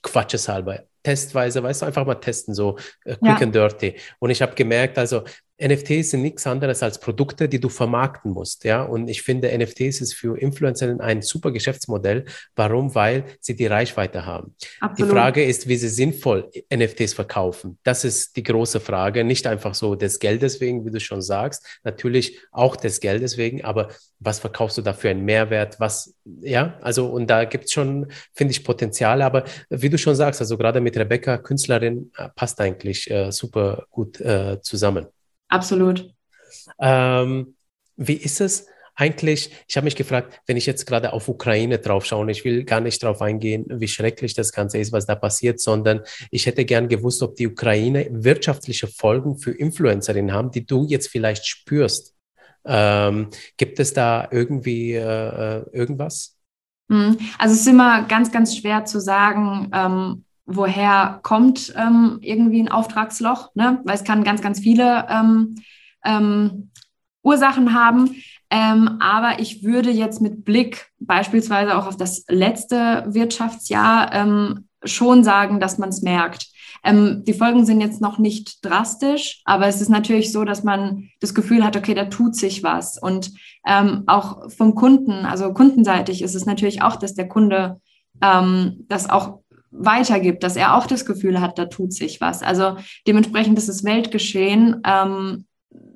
quatscheshalber 0.02 0.84
testweise, 1.06 1.62
weißt 1.64 1.84
du, 1.84 1.86
einfach 1.86 2.06
mal 2.06 2.16
testen, 2.16 2.54
so 2.54 2.78
äh, 3.06 3.16
quick 3.16 3.22
ja. 3.22 3.38
and 3.38 3.56
dirty. 3.56 3.96
Und 4.20 4.32
ich 4.32 4.42
habe 4.42 4.56
gemerkt, 4.56 4.98
also 4.98 5.24
NFTs 5.62 6.12
sind 6.12 6.22
nichts 6.22 6.46
anderes 6.46 6.84
als 6.84 7.00
Produkte, 7.00 7.48
die 7.48 7.62
du 7.62 7.70
vermarkten 7.70 8.32
musst, 8.32 8.66
ja. 8.66 8.84
Und 8.84 9.08
ich 9.08 9.22
finde, 9.22 9.58
NFTs 9.58 10.02
ist 10.02 10.14
für 10.14 10.38
Influencer 10.38 11.00
ein 11.00 11.22
super 11.22 11.52
Geschäftsmodell. 11.52 12.26
Warum? 12.56 12.94
Weil 12.94 13.24
sie 13.40 13.56
die 13.56 13.68
Reichweite 13.68 14.26
haben. 14.26 14.56
Absolut. 14.82 15.12
Die 15.12 15.16
Frage 15.16 15.46
ist, 15.46 15.68
wie 15.68 15.78
sie 15.78 15.88
sinnvoll 15.88 16.52
NFTs 16.74 17.14
verkaufen. 17.14 17.80
Das 17.84 18.04
ist 18.04 18.36
die 18.36 18.44
große 18.44 18.82
Frage. 18.82 19.24
Nicht 19.24 19.48
einfach 19.48 19.76
so 19.76 19.96
des 19.96 20.20
Geldes 20.20 20.60
wegen, 20.60 20.86
wie 20.86 20.92
du 20.92 21.00
schon 21.00 21.22
sagst. 21.22 21.66
Natürlich 21.84 22.38
auch 22.52 22.76
des 22.76 23.00
Geldes 23.00 23.38
wegen, 23.38 23.64
aber 23.64 23.90
was 24.20 24.40
verkaufst 24.40 24.78
du 24.78 24.82
da 24.82 24.92
für 24.92 25.10
einen 25.10 25.24
Mehrwert? 25.24 25.80
Was, 25.80 26.16
ja, 26.42 26.78
also, 26.82 27.08
und 27.08 27.28
da 27.28 27.46
gibt 27.46 27.66
es 27.66 27.72
schon, 27.72 28.08
finde 28.34 28.52
ich, 28.52 28.64
Potenziale. 28.64 29.24
Aber 29.24 29.46
wie 29.70 29.90
du 29.90 29.98
schon 29.98 30.16
sagst, 30.16 30.42
also 30.42 30.58
gerade 30.58 30.82
mit 30.82 30.98
Rebecca, 30.98 31.38
Künstlerin, 31.38 32.12
äh, 32.18 32.28
passt 32.36 32.60
eigentlich 32.60 33.10
äh, 33.10 33.32
super 33.32 33.86
gut 33.90 34.20
äh, 34.20 34.60
zusammen. 34.62 35.08
Absolut. 35.56 36.14
Ähm, 36.80 37.56
wie 37.96 38.14
ist 38.14 38.42
es 38.42 38.68
eigentlich? 38.96 39.52
Ich 39.68 39.78
habe 39.78 39.86
mich 39.86 39.96
gefragt, 39.96 40.42
wenn 40.48 40.58
ich 40.58 40.66
jetzt 40.66 40.86
gerade 40.86 41.14
auf 41.14 41.28
Ukraine 41.28 41.80
drauf 41.80 42.06
schaue, 42.06 42.22
und 42.22 42.30
ich 42.30 42.44
will 42.46 42.64
gar 42.64 42.82
nicht 42.82 43.02
darauf 43.02 43.22
eingehen, 43.22 43.66
wie 43.70 43.88
schrecklich 43.88 44.34
das 44.34 44.52
Ganze 44.52 44.78
ist, 44.80 44.92
was 44.92 45.06
da 45.06 45.16
passiert, 45.16 45.60
sondern 45.60 46.02
ich 46.32 46.46
hätte 46.46 46.66
gern 46.66 46.88
gewusst, 46.88 47.24
ob 47.24 47.36
die 47.36 47.48
Ukraine 47.48 48.08
wirtschaftliche 48.12 48.88
Folgen 48.88 49.38
für 49.38 49.52
Influencerinnen 49.52 50.34
haben, 50.34 50.52
die 50.52 50.66
du 50.66 50.86
jetzt 50.86 51.08
vielleicht 51.08 51.46
spürst. 51.46 52.16
Ähm, 52.66 53.30
gibt 53.58 53.80
es 53.80 53.94
da 53.94 54.28
irgendwie 54.32 54.94
äh, 54.94 55.00
äh 55.00 55.66
irgendwas? 55.72 56.38
Hm, 56.90 57.18
also 57.38 57.54
es 57.54 57.62
ist 57.62 57.68
immer 57.68 58.04
ganz, 58.04 58.32
ganz 58.32 58.58
schwer 58.58 58.86
zu 58.86 59.00
sagen, 59.00 59.70
ähm, 59.74 60.26
woher 60.46 61.20
kommt 61.24 61.74
ähm, 61.76 62.20
irgendwie 62.22 62.62
ein 62.62 62.72
Auftragsloch, 62.72 63.54
ne? 63.56 63.82
weil 63.84 63.96
es 63.96 64.04
kann 64.04 64.24
ganz, 64.24 64.42
ganz 64.42 64.60
viele 64.60 65.06
ähm, 65.10 65.56
ähm, 66.04 66.72
Ursachen 67.24 67.74
haben. 67.74 68.16
Ähm, 68.52 68.98
aber 69.00 69.40
ich 69.40 69.64
würde 69.64 69.90
jetzt 69.90 70.22
mit 70.22 70.46
Blick 70.46 70.92
beispielsweise 71.00 71.76
auch 71.76 71.88
auf 71.88 71.98
das 71.98 72.26
letzte 72.30 73.06
Wirtschaftsjahr 73.08 74.14
ähm, 74.14 74.68
schon 74.84 75.24
sagen, 75.24 75.60
dass 75.60 75.80
man 75.80 75.90
es 75.90 76.04
merkt. 76.04 76.48
Ähm, 76.84 77.24
die 77.26 77.34
Folgen 77.34 77.66
sind 77.66 77.82
jetzt 77.82 78.00
noch 78.00 78.20
nicht 78.20 78.64
drastisch, 78.64 79.42
aber 79.46 79.66
es 79.66 79.82
ist 79.82 79.90
natürlich 79.90 80.32
so, 80.32 80.46
dass 80.46 80.64
man 80.64 81.10
das 81.20 81.34
Gefühl 81.34 81.66
hat, 81.66 81.76
okay, 81.76 81.96
da 81.96 82.06
tut 82.06 82.36
sich 82.36 82.62
was. 82.64 83.02
Und 83.02 83.32
auch 83.68 84.52
vom 84.52 84.76
Kunden, 84.76 85.26
also 85.26 85.52
kundenseitig 85.52 86.22
ist 86.22 86.36
es 86.36 86.46
natürlich 86.46 86.84
auch, 86.84 86.98
dass 86.98 87.16
der 87.16 87.28
Kunde 87.28 87.82
das 88.20 89.10
auch 89.10 89.40
weitergibt, 89.78 90.44
dass 90.44 90.56
er 90.56 90.76
auch 90.76 90.88
das 90.88 91.06
Gefühl 91.06 91.42
hat, 91.42 91.58
da 91.58 91.66
tut 91.66 91.94
sich 91.94 92.22
was. 92.22 92.42
Also 92.44 92.78
dementsprechend 93.08 93.58
ist 93.58 93.70
es 93.70 93.84
Weltgeschehen. 93.84 94.82
Ähm, 94.86 95.46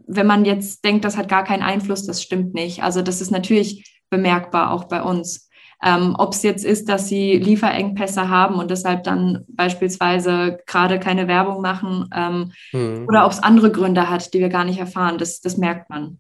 wenn 0.08 0.28
man 0.28 0.46
jetzt 0.46 0.84
denkt, 0.84 1.06
das 1.06 1.18
hat 1.18 1.30
gar 1.30 1.44
keinen 1.44 1.64
Einfluss, 1.64 2.06
das 2.06 2.22
stimmt 2.22 2.54
nicht. 2.54 2.84
Also 2.84 3.02
das 3.02 3.22
ist 3.22 3.32
natürlich 3.32 4.02
bemerkbar 4.10 4.72
auch 4.72 4.86
bei 4.86 5.02
uns. 5.02 5.50
Ähm, 5.82 6.16
Ob 6.18 6.34
es 6.34 6.44
jetzt 6.44 6.66
ist, 6.66 6.90
dass 6.90 7.08
sie 7.08 7.38
Lieferengpässe 7.38 8.28
haben 8.28 8.56
und 8.56 8.70
deshalb 8.70 9.04
dann 9.04 9.46
beispielsweise 9.48 10.60
gerade 10.66 11.00
keine 11.00 11.28
Werbung 11.30 11.62
machen 11.62 12.10
ähm, 12.14 12.52
mhm. 12.74 13.06
oder 13.08 13.26
ob 13.26 13.32
es 13.32 13.42
andere 13.42 13.72
Gründe 13.72 14.10
hat, 14.10 14.34
die 14.34 14.40
wir 14.40 14.50
gar 14.50 14.66
nicht 14.66 14.80
erfahren, 14.80 15.18
das, 15.18 15.40
das 15.40 15.56
merkt 15.56 15.90
man. 15.90 16.20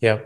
Ja, 0.00 0.20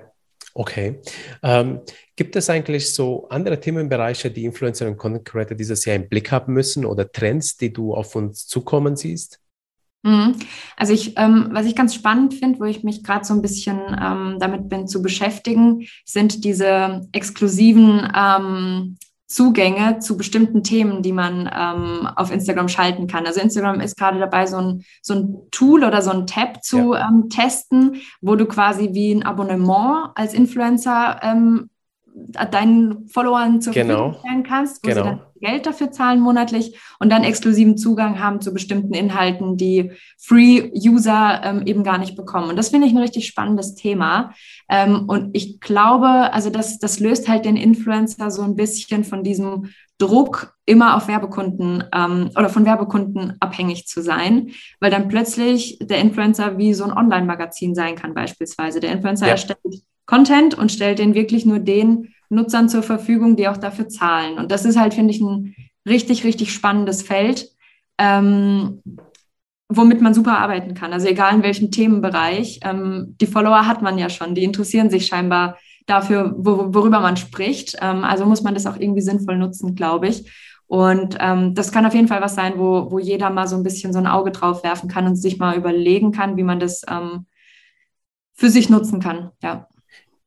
okay. 0.54 1.00
Ähm, 1.42 1.82
gibt 2.19 2.35
es 2.35 2.51
eigentlich 2.51 2.93
so 2.93 3.29
andere 3.31 3.61
Themenbereiche, 3.61 4.31
die 4.31 4.45
Influencer 4.45 4.89
und 4.89 4.99
Content 4.99 5.25
Creator 5.25 5.57
dieses 5.57 5.85
Jahr 5.85 5.95
im 5.95 6.09
Blick 6.09 6.33
haben 6.33 6.53
müssen 6.53 6.85
oder 6.85 7.11
Trends, 7.11 7.57
die 7.57 7.73
du 7.73 7.95
auf 7.95 8.16
uns 8.16 8.49
zukommen 8.49 8.97
siehst? 8.97 9.41
Mhm. 10.03 10.35
Also 10.77 10.93
ich, 10.93 11.16
ähm, 11.16 11.51
was 11.53 11.64
ich 11.64 11.77
ganz 11.77 11.95
spannend 11.95 12.35
finde, 12.35 12.59
wo 12.59 12.64
ich 12.64 12.83
mich 12.83 13.05
gerade 13.05 13.25
so 13.25 13.35
ein 13.35 13.41
bisschen 13.41 13.79
ähm, 14.03 14.37
damit 14.41 14.69
bin 14.69 14.89
zu 14.89 15.01
beschäftigen, 15.01 15.87
sind 16.05 16.45
diese 16.45 17.07
exklusiven 17.12 18.11
ähm, 18.12 18.99
Zugänge 19.29 20.01
zu 20.01 20.16
bestimmten 20.16 20.64
Themen, 20.64 21.03
die 21.03 21.12
man 21.12 21.49
ähm, 21.55 22.09
auf 22.16 22.33
Instagram 22.33 22.69
schalten 22.69 23.07
kann. 23.07 23.27
Also 23.27 23.41
Instagram 23.41 23.81
ist 23.81 23.97
gerade 23.97 24.19
dabei, 24.19 24.47
so 24.47 24.57
ein, 24.57 24.85
so 25.03 25.14
ein 25.14 25.37
Tool 25.53 25.85
oder 25.85 26.03
so 26.03 26.11
ein 26.11 26.27
Tab 26.27 26.64
zu 26.64 26.95
ja. 26.95 27.09
ähm, 27.09 27.29
testen, 27.29 28.01
wo 28.21 28.35
du 28.35 28.47
quasi 28.47 28.91
wie 28.93 29.12
ein 29.12 29.23
Abonnement 29.23 30.11
als 30.16 30.35
Influencer 30.35 31.21
ähm, 31.23 31.71
deinen 32.51 33.09
Followern 33.09 33.61
zur 33.61 33.73
genau. 33.73 34.12
Verfügung 34.12 34.21
stellen 34.21 34.43
kannst, 34.43 34.85
wo 34.85 34.89
genau. 34.89 35.03
sie 35.03 35.09
dann 35.09 35.21
Geld 35.41 35.66
dafür 35.66 35.91
zahlen 35.91 36.21
monatlich 36.21 36.79
und 36.99 37.11
dann 37.11 37.25
exklusiven 37.25 37.77
Zugang 37.77 38.21
haben 38.21 38.41
zu 38.41 38.53
bestimmten 38.53 38.95
Inhalten, 38.95 39.57
die 39.57 39.93
Free-User 40.19 41.41
ähm, 41.45 41.62
eben 41.66 41.85
gar 41.85 41.99
nicht 41.99 42.16
bekommen. 42.16 42.51
Und 42.51 42.57
das 42.57 42.71
finde 42.71 42.87
ich 42.87 42.93
ein 42.93 42.99
richtig 42.99 43.27
spannendes 43.27 43.75
Thema. 43.75 44.35
Ähm, 44.69 45.05
und 45.09 45.31
ich 45.37 45.61
glaube, 45.61 46.33
also 46.33 46.51
das, 46.51 46.79
das 46.79 47.01
löst 47.01 47.29
halt 47.29 47.45
den 47.45 47.57
Influencer 47.57 48.31
so 48.31 48.43
ein 48.43 48.57
bisschen 48.57 49.05
von 49.05 49.23
diesem 49.23 49.71
Druck, 49.99 50.55
immer 50.64 50.97
auf 50.97 51.09
Werbekunden 51.09 51.83
ähm, 51.93 52.31
oder 52.37 52.49
von 52.49 52.64
Werbekunden 52.64 53.37
abhängig 53.41 53.89
zu 53.89 54.01
sein, 54.01 54.51
weil 54.81 54.93
dann 54.93 55.09
plötzlich 55.09 55.79
der 55.81 55.99
Influencer 55.99 56.57
wie 56.57 56.73
so 56.73 56.85
ein 56.85 56.93
Online-Magazin 56.93 57.75
sein 57.75 57.97
kann 57.97 58.14
beispielsweise. 58.14 58.79
Der 58.79 58.93
Influencer 58.93 59.27
ja. 59.27 59.33
erstellt 59.33 59.59
Content 60.09 60.54
und 60.54 60.72
stellt 60.72 60.98
den 60.98 61.14
wirklich 61.14 61.44
nur 61.44 61.59
den 61.59 62.14
Nutzern 62.30 62.68
zur 62.70 62.82
Verfügung, 62.82 63.36
die 63.36 63.46
auch 63.46 63.59
dafür 63.59 63.88
zahlen. 63.88 64.38
Und 64.38 64.50
das 64.50 64.64
ist 64.64 64.78
halt, 64.78 64.94
finde 64.94 65.12
ich, 65.12 65.20
ein 65.20 65.54
richtig, 65.86 66.24
richtig 66.24 66.52
spannendes 66.52 67.02
Feld, 67.02 67.50
ähm, 67.98 68.82
womit 69.68 70.00
man 70.00 70.14
super 70.14 70.38
arbeiten 70.38 70.72
kann. 70.72 70.94
Also 70.94 71.09
egal 71.09 71.34
in 71.34 71.42
welchem 71.42 71.70
Themenbereich. 71.70 72.61
Ähm, 72.64 73.16
die 73.20 73.26
Follower 73.26 73.66
hat 73.66 73.82
man 73.82 73.98
ja 73.98 74.09
schon, 74.09 74.34
die 74.34 74.44
interessieren 74.44 74.88
sich 74.88 75.06
scheinbar 75.06 75.59
dafür, 75.84 76.34
wo, 76.38 76.74
worüber 76.74 77.00
man 77.00 77.18
spricht. 77.18 77.76
Ähm, 77.82 78.02
also 78.02 78.24
muss 78.24 78.42
man 78.42 78.54
das 78.54 78.66
auch 78.66 78.78
irgendwie 78.78 79.02
sinnvoll 79.02 79.36
nutzen, 79.36 79.74
glaube 79.74 80.09
ich. 80.09 80.30
Und 80.66 81.18
ähm, 81.20 81.54
das 81.54 81.70
kann 81.70 81.84
auf 81.84 81.94
jeden 81.94 82.09
Fall 82.09 82.22
was 82.22 82.34
sein, 82.34 82.54
wo, 82.56 82.90
wo 82.90 82.98
jeder 82.98 83.28
mal 83.28 83.46
so 83.46 83.56
ein 83.56 83.62
bisschen 83.62 83.92
so 83.92 83.98
ein 83.98 84.06
Auge 84.06 84.30
drauf 84.30 84.64
werfen 84.64 84.88
kann 84.88 85.06
und 85.06 85.16
sich 85.16 85.38
mal 85.38 85.56
überlegen 85.56 86.12
kann, 86.12 86.38
wie 86.38 86.44
man 86.44 86.61
das 86.61 86.82
ähm, 86.90 87.26
für 88.34 88.48
sich 88.48 88.70
nutzen 88.70 89.00
kann. 89.00 89.32
Ja. 89.42 89.68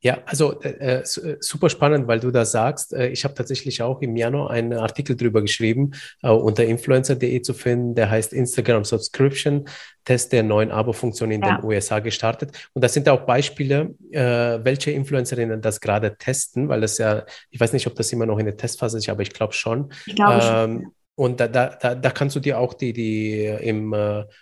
Ja, 0.04 0.18
also 0.26 0.60
äh, 0.62 0.70
äh, 0.70 1.02
äh, 1.02 1.38
super 1.40 1.70
spannend, 1.70 2.08
weil 2.08 2.20
du 2.20 2.32
da 2.32 2.44
sagst. 2.44 2.92
Äh, 2.92 3.10
ich 3.10 3.24
habe 3.24 3.36
tatsächlich 3.36 3.84
auch 3.84 4.02
im 4.02 4.16
Januar 4.16 4.50
einen 4.50 4.74
Artikel 4.74 5.16
drüber 5.16 5.44
geschrieben, 5.44 5.92
äh, 6.24 6.30
unter 6.30 6.66
influencer.de 6.66 7.42
zu 7.44 7.54
finden, 7.54 7.94
der 7.94 8.10
heißt 8.10 8.34
Instagram 8.34 8.84
Subscription, 8.84 9.66
Test 10.04 10.34
der 10.34 10.42
neuen 10.42 10.72
Abo-Funktion 10.72 11.30
in 11.30 11.44
ja. 11.44 11.58
den 11.58 11.66
USA 11.66 12.00
gestartet. 12.00 12.70
Und 12.74 12.84
das 12.84 12.94
sind 12.94 13.08
auch 13.10 13.28
Beispiele, 13.28 13.94
äh, 14.10 14.60
welche 14.64 14.90
Influencerinnen 14.90 15.62
das 15.62 15.80
gerade 15.80 16.18
testen, 16.18 16.68
weil 16.68 16.82
das 16.82 16.98
ja, 16.98 17.24
ich 17.52 17.60
weiß 17.60 17.72
nicht, 17.74 17.86
ob 17.86 17.94
das 17.94 18.12
immer 18.12 18.26
noch 18.26 18.40
in 18.40 18.46
der 18.46 18.58
Testphase 18.58 18.98
ist, 18.98 19.08
aber 19.08 19.22
ich 19.22 19.32
glaube 19.32 19.54
schon. 19.54 19.94
Ich 20.08 20.16
glaube 20.16 20.40
ähm, 20.42 20.82
schon. 20.82 20.92
Und 21.14 21.40
da, 21.40 21.48
da, 21.48 21.94
da, 21.94 22.10
kannst 22.10 22.36
du 22.36 22.40
dir 22.40 22.58
auch 22.58 22.74
die, 22.74 22.94
die 22.94 23.46
im 23.46 23.94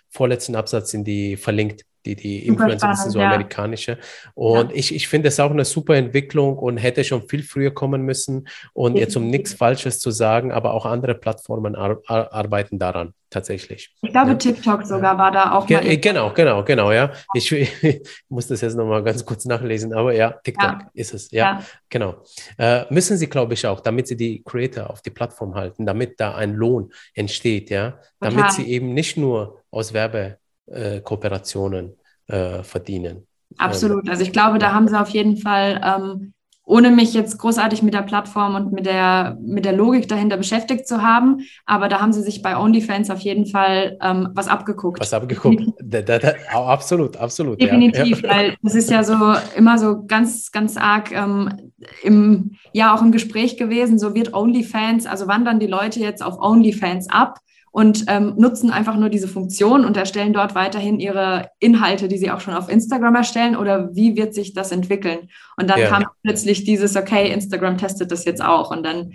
vorletzten 0.08 0.56
Absatz 0.56 0.94
in 0.94 1.04
die 1.04 1.36
verlinkt 1.36 1.84
die, 2.06 2.16
die 2.16 2.46
Influencer, 2.46 2.88
das 2.88 3.02
sind 3.02 3.12
so 3.12 3.20
ja. 3.20 3.28
amerikanische. 3.28 3.98
Und 4.34 4.70
ja. 4.70 4.76
ich, 4.76 4.94
ich 4.94 5.08
finde 5.08 5.28
es 5.28 5.38
auch 5.40 5.50
eine 5.50 5.64
super 5.64 5.94
Entwicklung 5.96 6.58
und 6.58 6.76
hätte 6.76 7.04
schon 7.04 7.28
viel 7.28 7.42
früher 7.42 7.72
kommen 7.72 8.02
müssen. 8.02 8.48
Und 8.72 8.96
jetzt 8.96 9.16
um 9.16 9.28
nichts 9.28 9.54
Falsches 9.54 9.98
zu 9.98 10.10
sagen, 10.10 10.52
aber 10.52 10.74
auch 10.74 10.86
andere 10.86 11.14
Plattformen 11.14 11.76
ar 11.76 11.98
ar 12.06 12.32
arbeiten 12.32 12.78
daran 12.78 13.14
tatsächlich. 13.30 13.94
Ich 14.02 14.10
glaube, 14.10 14.30
ja. 14.30 14.34
TikTok 14.34 14.84
sogar 14.84 15.16
war 15.16 15.30
da 15.30 15.52
auch. 15.52 15.66
Ge 15.66 15.96
genau, 15.96 16.32
genau, 16.34 16.64
genau, 16.64 16.92
ja. 16.92 17.12
Ich, 17.32 17.50
ich, 17.82 18.02
muss 18.28 18.48
das 18.48 18.60
jetzt 18.60 18.76
nochmal 18.76 19.02
ganz 19.02 19.24
kurz 19.24 19.44
nachlesen, 19.44 19.94
aber 19.94 20.12
ja, 20.12 20.32
TikTok 20.32 20.78
ist 20.92 21.14
es, 21.14 21.30
ja, 21.30 21.62
genau. 21.88 22.16
Äh, 22.58 22.84
müssen 22.90 23.16
sie, 23.16 23.28
glaube 23.28 23.54
ich, 23.54 23.66
auch, 23.66 23.80
damit 23.80 24.08
sie 24.08 24.16
die 24.16 24.42
Creator 24.42 24.90
auf 24.90 25.00
die 25.00 25.10
Plattform 25.10 25.54
halten, 25.54 25.86
damit 25.86 26.20
da 26.20 26.34
ein 26.34 26.52
Lohn 26.54 26.92
entsteht, 27.14 27.70
ja, 27.70 27.92
Total. 27.92 28.02
damit 28.20 28.52
sie 28.52 28.68
eben 28.68 28.92
nicht 28.92 29.16
nur 29.16 29.62
aus 29.70 29.92
Werbe 29.94 30.39
äh, 30.70 31.00
Kooperationen 31.00 31.96
äh, 32.26 32.62
verdienen. 32.62 33.26
Absolut. 33.58 34.08
Also 34.08 34.22
ich 34.22 34.32
glaube, 34.32 34.58
da 34.58 34.72
haben 34.72 34.88
sie 34.88 34.98
auf 34.98 35.08
jeden 35.10 35.36
Fall, 35.36 35.80
ähm, 35.84 36.32
ohne 36.64 36.92
mich 36.92 37.14
jetzt 37.14 37.36
großartig 37.38 37.82
mit 37.82 37.94
der 37.94 38.02
Plattform 38.02 38.54
und 38.54 38.72
mit 38.72 38.86
der, 38.86 39.36
mit 39.42 39.64
der 39.64 39.72
Logik 39.72 40.06
dahinter 40.06 40.36
beschäftigt 40.36 40.86
zu 40.86 41.02
haben, 41.02 41.40
aber 41.66 41.88
da 41.88 42.00
haben 42.00 42.12
sie 42.12 42.22
sich 42.22 42.42
bei 42.42 42.56
OnlyFans 42.56 43.10
auf 43.10 43.18
jeden 43.18 43.46
Fall 43.46 43.98
ähm, 44.00 44.28
was 44.34 44.46
abgeguckt. 44.46 45.00
Was 45.00 45.12
abgeguckt. 45.12 45.64
da, 45.82 46.00
da, 46.02 46.20
da, 46.20 46.34
absolut, 46.52 47.16
absolut. 47.16 47.60
Definitiv, 47.60 48.22
ja. 48.22 48.30
weil 48.30 48.56
das 48.62 48.76
ist 48.76 48.88
ja 48.88 49.02
so 49.02 49.16
immer 49.56 49.78
so 49.78 50.04
ganz, 50.06 50.52
ganz 50.52 50.76
arg 50.76 51.10
ähm, 51.10 51.72
im, 52.04 52.52
ja 52.72 52.94
auch 52.94 53.02
im 53.02 53.10
Gespräch 53.10 53.56
gewesen, 53.56 53.98
so 53.98 54.14
wird 54.14 54.32
OnlyFans, 54.32 55.06
also 55.06 55.26
wandern 55.26 55.58
die 55.58 55.66
Leute 55.66 55.98
jetzt 55.98 56.22
auf 56.22 56.38
OnlyFans 56.40 57.10
ab 57.10 57.40
und 57.72 58.04
ähm, 58.08 58.34
nutzen 58.36 58.70
einfach 58.70 58.96
nur 58.96 59.08
diese 59.08 59.28
Funktion 59.28 59.84
und 59.84 59.96
erstellen 59.96 60.32
dort 60.32 60.54
weiterhin 60.54 60.98
ihre 60.98 61.50
Inhalte, 61.60 62.08
die 62.08 62.18
sie 62.18 62.30
auch 62.30 62.40
schon 62.40 62.54
auf 62.54 62.68
Instagram 62.68 63.14
erstellen 63.14 63.56
oder 63.56 63.94
wie 63.94 64.16
wird 64.16 64.34
sich 64.34 64.54
das 64.54 64.72
entwickeln? 64.72 65.28
Und 65.56 65.70
dann 65.70 65.78
ja. 65.78 65.88
kam 65.88 66.06
plötzlich 66.22 66.64
dieses, 66.64 66.96
okay, 66.96 67.30
Instagram 67.32 67.78
testet 67.78 68.10
das 68.10 68.24
jetzt 68.24 68.42
auch 68.42 68.70
und 68.70 68.82
dann, 68.82 69.12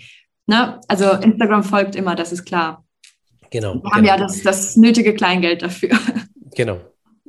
ne, 0.48 0.80
also 0.88 1.12
Instagram 1.12 1.64
folgt 1.64 1.96
immer, 1.96 2.16
das 2.16 2.32
ist 2.32 2.46
klar. 2.46 2.86
Genau. 3.50 3.76
Wir 3.76 3.92
haben 3.92 4.04
genau. 4.04 4.16
ja 4.16 4.18
das, 4.18 4.42
das 4.42 4.76
nötige 4.78 5.14
Kleingeld 5.14 5.62
dafür. 5.62 5.92
Genau. 6.58 6.80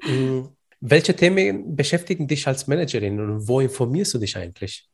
Mhm. 0.05 0.51
Welche 0.81 1.17
Themen 1.17 1.75
beschäftigen 1.75 2.29
dich 2.29 2.47
als 2.47 2.69
Managerin 2.69 3.19
und 3.19 3.49
wo 3.49 3.59
informierst 3.59 4.15
du 4.15 4.19
dich 4.19 4.37
eigentlich? 4.37 4.89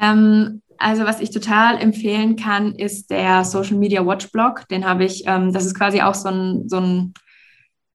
Ähm, 0.00 0.62
also 0.80 1.04
was 1.04 1.20
ich 1.20 1.30
total 1.30 1.78
empfehlen 1.78 2.36
kann, 2.36 2.74
ist 2.74 3.10
der 3.10 3.44
Social 3.44 3.76
Media 3.76 4.04
Watch 4.04 4.32
Blog. 4.32 4.66
Den 4.68 4.86
habe 4.86 5.04
ich, 5.04 5.24
ähm, 5.26 5.52
das 5.52 5.66
ist 5.66 5.74
quasi 5.74 6.00
auch 6.00 6.14
so 6.14 6.28
ein, 6.28 6.68
so 6.68 6.78
ein 6.78 7.14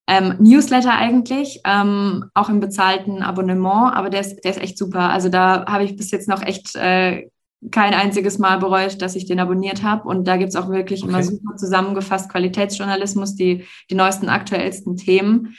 ähm, 0.08 0.36
Newsletter 0.40 0.94
eigentlich, 0.94 1.62
ähm, 1.66 2.26
auch 2.36 2.48
im 2.48 2.60
bezahlten 2.60 3.24
Abonnement, 3.24 3.96
aber 3.96 4.12
der 4.12 4.22
ist, 4.22 4.44
der 4.44 4.52
ist 4.52 4.62
echt 4.62 4.78
super. 4.78 5.10
Also 5.10 5.30
da 5.30 5.66
habe 5.66 5.84
ich 5.84 5.96
bis 5.96 6.12
jetzt 6.12 6.30
noch 6.30 6.44
echt 6.44 6.76
äh, 6.76 7.28
kein 7.72 7.96
einziges 7.96 8.38
Mal 8.38 8.60
bereut, 8.60 9.02
dass 9.02 9.16
ich 9.16 9.26
den 9.26 9.40
abonniert 9.40 9.82
habe. 9.82 10.08
Und 10.08 10.28
da 10.28 10.38
gibt 10.38 10.50
es 10.50 10.56
auch 10.56 10.70
wirklich 10.70 11.02
okay. 11.02 11.10
immer 11.10 11.24
super 11.24 11.56
zusammengefasst 11.56 12.30
Qualitätsjournalismus, 12.30 13.36
die, 13.36 13.66
die 13.90 13.96
neuesten, 13.96 14.30
aktuellsten 14.30 14.96
Themen. 14.96 15.56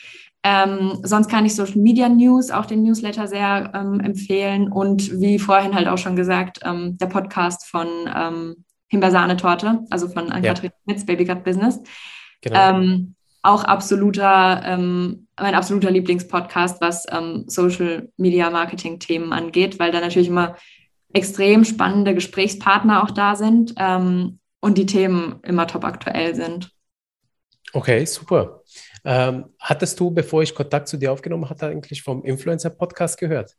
Ähm, 0.49 1.01
sonst 1.03 1.28
kann 1.28 1.44
ich 1.44 1.57
Social 1.57 1.78
Media 1.78 2.09
News, 2.09 2.53
auch 2.53 2.66
den 2.66 2.84
Newsletter 2.84 3.26
sehr 3.26 3.72
ähm, 3.74 3.99
empfehlen 3.99 4.70
und 4.70 5.20
wie 5.20 5.40
vorhin 5.40 5.74
halt 5.74 5.88
auch 5.88 5.99
schon 5.99 6.14
gesagt, 6.14 6.61
ähm, 6.62 6.97
der 6.99 7.07
Podcast 7.07 7.66
von 7.66 7.88
ähm, 8.14 8.64
Himbeersahne-Torte, 8.86 9.80
also 9.90 10.07
von 10.07 10.30
Ann-Kathrin 10.30 10.70
ja. 10.70 10.92
Mitz, 10.92 11.05
Baby 11.05 11.24
Cut 11.24 11.42
Business. 11.42 11.80
Genau. 12.42 12.61
Ähm, 12.61 13.16
auch 13.42 13.64
absoluter, 13.64 14.62
ähm, 14.64 15.26
mein 15.36 15.57
absoluter 15.57 15.90
Lieblingspodcast, 15.90 16.80
was 16.80 17.07
ähm, 17.11 17.47
Social 17.49 18.12
Media 18.16 18.49
Marketing 18.49 19.01
Themen 19.01 19.32
angeht, 19.32 19.80
weil 19.80 19.90
da 19.90 20.01
natürlich 20.01 20.28
immer 20.28 20.55
extrem 21.12 21.64
spannende 21.64 22.14
Gesprächspartner 22.14 23.03
auch 23.03 23.11
da 23.11 23.34
sind 23.34 23.74
und 23.78 24.74
die 24.78 24.86
Themen 24.86 25.40
immer 25.44 25.66
top 25.66 25.84
aktuell 25.84 26.34
sind. 26.34 26.70
Okay, 27.72 28.05
super. 28.05 28.62
Ähm, 29.07 29.44
hattest 29.61 30.00
du, 30.00 30.11
bevor 30.11 30.42
ich 30.42 30.54
Kontakt 30.54 30.88
zu 30.88 30.96
dir 30.96 31.12
aufgenommen 31.12 31.48
hatte, 31.48 31.66
eigentlich 31.66 32.02
vom 32.02 32.24
Influencer-Podcast 32.24 33.18
gehört? 33.18 33.54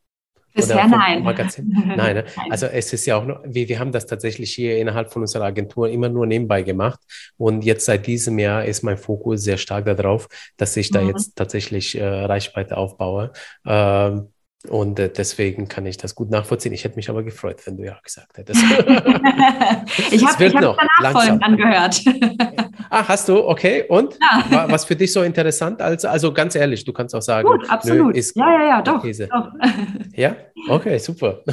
Bisher 0.53 0.87
nein. 0.87 1.23
Magazin? 1.23 1.67
Nein, 1.95 2.15
ne? 2.15 2.25
also 2.49 2.65
es 2.65 2.91
ist 2.91 3.05
ja 3.05 3.15
auch 3.15 3.25
noch, 3.25 3.41
wir, 3.45 3.69
wir 3.69 3.79
haben 3.79 3.91
das 3.91 4.07
tatsächlich 4.07 4.53
hier 4.53 4.77
innerhalb 4.77 5.11
von 5.11 5.21
unserer 5.21 5.45
Agentur 5.45 5.87
immer 5.87 6.09
nur 6.09 6.25
nebenbei 6.25 6.63
gemacht 6.63 6.99
und 7.37 7.63
jetzt 7.63 7.85
seit 7.85 8.07
diesem 8.07 8.39
Jahr 8.39 8.65
ist 8.65 8.81
mein 8.81 8.97
Fokus 8.97 9.43
sehr 9.43 9.57
stark 9.57 9.85
darauf, 9.85 10.27
dass 10.57 10.75
ich 10.75 10.89
da 10.89 11.01
mhm. 11.01 11.09
jetzt 11.09 11.35
tatsächlich 11.35 11.95
äh, 11.97 12.03
Reichweite 12.03 12.75
aufbaue. 12.75 13.31
Ähm, 13.65 14.29
Und 14.67 14.99
äh, 14.99 15.09
deswegen 15.09 15.67
kann 15.67 15.85
ich 15.85 15.97
das 15.97 16.15
gut 16.15 16.31
nachvollziehen. 16.31 16.73
Ich 16.73 16.83
hätte 16.83 16.95
mich 16.95 17.09
aber 17.09 17.23
gefreut, 17.23 17.61
wenn 17.65 17.77
du 17.77 17.83
ja 17.85 17.99
gesagt 18.03 18.37
hättest. 18.37 18.59
ich 20.11 20.25
habe 20.25 20.45
es 20.45 20.53
danach 20.53 21.11
folgend 21.11 21.43
angehört. 21.43 22.01
ah, 22.89 23.07
hast 23.07 23.29
du? 23.29 23.47
Okay. 23.47 23.85
Und? 23.87 24.17
Ja. 24.51 24.65
Was 24.69 24.85
für 24.85 24.95
dich 24.95 25.11
so 25.13 25.21
interessant? 25.23 25.81
Als, 25.81 26.05
also 26.05 26.33
ganz 26.33 26.55
ehrlich, 26.55 26.83
du 26.83 26.93
kannst 26.93 27.15
auch 27.15 27.21
sagen, 27.21 27.47
gut, 27.47 27.69
absolut. 27.69 28.13
Nö, 28.13 28.19
ist 28.19 28.35
ja, 28.35 28.49
ja, 28.49 28.67
ja, 28.67 28.81
doch. 28.81 29.03
doch. 29.03 29.51
ja? 30.15 30.35
Okay, 30.69 30.97
super. 30.97 31.43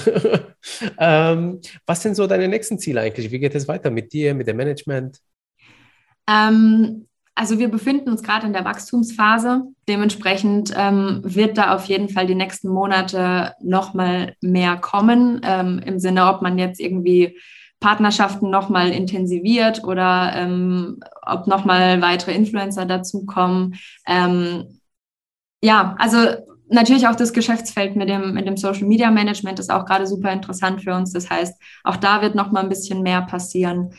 ähm, 0.99 1.61
was 1.87 2.03
sind 2.03 2.15
so 2.17 2.27
deine 2.27 2.49
nächsten 2.49 2.79
Ziele 2.79 3.01
eigentlich? 3.01 3.31
Wie 3.31 3.39
geht 3.39 3.55
es 3.55 3.69
weiter 3.69 3.91
mit 3.91 4.13
dir, 4.13 4.35
mit 4.35 4.47
dem 4.47 4.57
Management? 4.57 5.19
Ähm, 6.29 7.07
also 7.35 7.59
wir 7.59 7.69
befinden 7.69 8.11
uns 8.11 8.23
gerade 8.23 8.47
in 8.47 8.53
der 8.53 8.65
Wachstumsphase. 8.65 9.63
Dementsprechend 9.89 10.73
ähm, 10.77 11.21
wird 11.25 11.59
da 11.59 11.75
auf 11.75 11.87
jeden 11.87 12.09
Fall 12.09 12.27
die 12.27 12.37
nächsten 12.37 12.69
Monate 12.69 13.55
nochmal 13.61 14.37
mehr 14.41 14.77
kommen, 14.77 15.41
ähm, 15.45 15.81
im 15.85 15.99
Sinne, 15.99 16.27
ob 16.29 16.43
man 16.43 16.59
jetzt 16.59 16.81
irgendwie 16.81 17.37
Partnerschaften 17.85 18.49
nochmal 18.49 18.93
intensiviert 18.93 19.85
oder 19.85 20.33
ähm, 20.35 21.01
ob 21.21 21.47
nochmal 21.47 22.01
weitere 22.01 22.33
Influencer 22.33 22.87
dazukommen. 22.87 23.75
Ähm, 24.07 24.81
ja, 25.63 25.95
also 25.99 26.17
natürlich 26.71 27.07
auch 27.07 27.15
das 27.15 27.35
Geschäftsfeld 27.35 27.95
mit 27.95 28.09
dem, 28.09 28.33
mit 28.33 28.47
dem 28.47 28.57
Social 28.57 28.89
Media 28.89 29.11
Management 29.11 29.59
ist 29.61 29.71
auch 29.71 29.85
gerade 29.85 30.07
super 30.07 30.33
interessant 30.33 30.81
für 30.81 30.95
uns. 30.95 31.13
Das 31.13 31.29
heißt, 31.29 31.61
auch 31.83 31.97
da 31.97 32.23
wird 32.23 32.35
nochmal 32.35 32.63
ein 32.63 32.71
bisschen 32.71 33.03
mehr 33.03 33.21
passieren. 33.21 33.91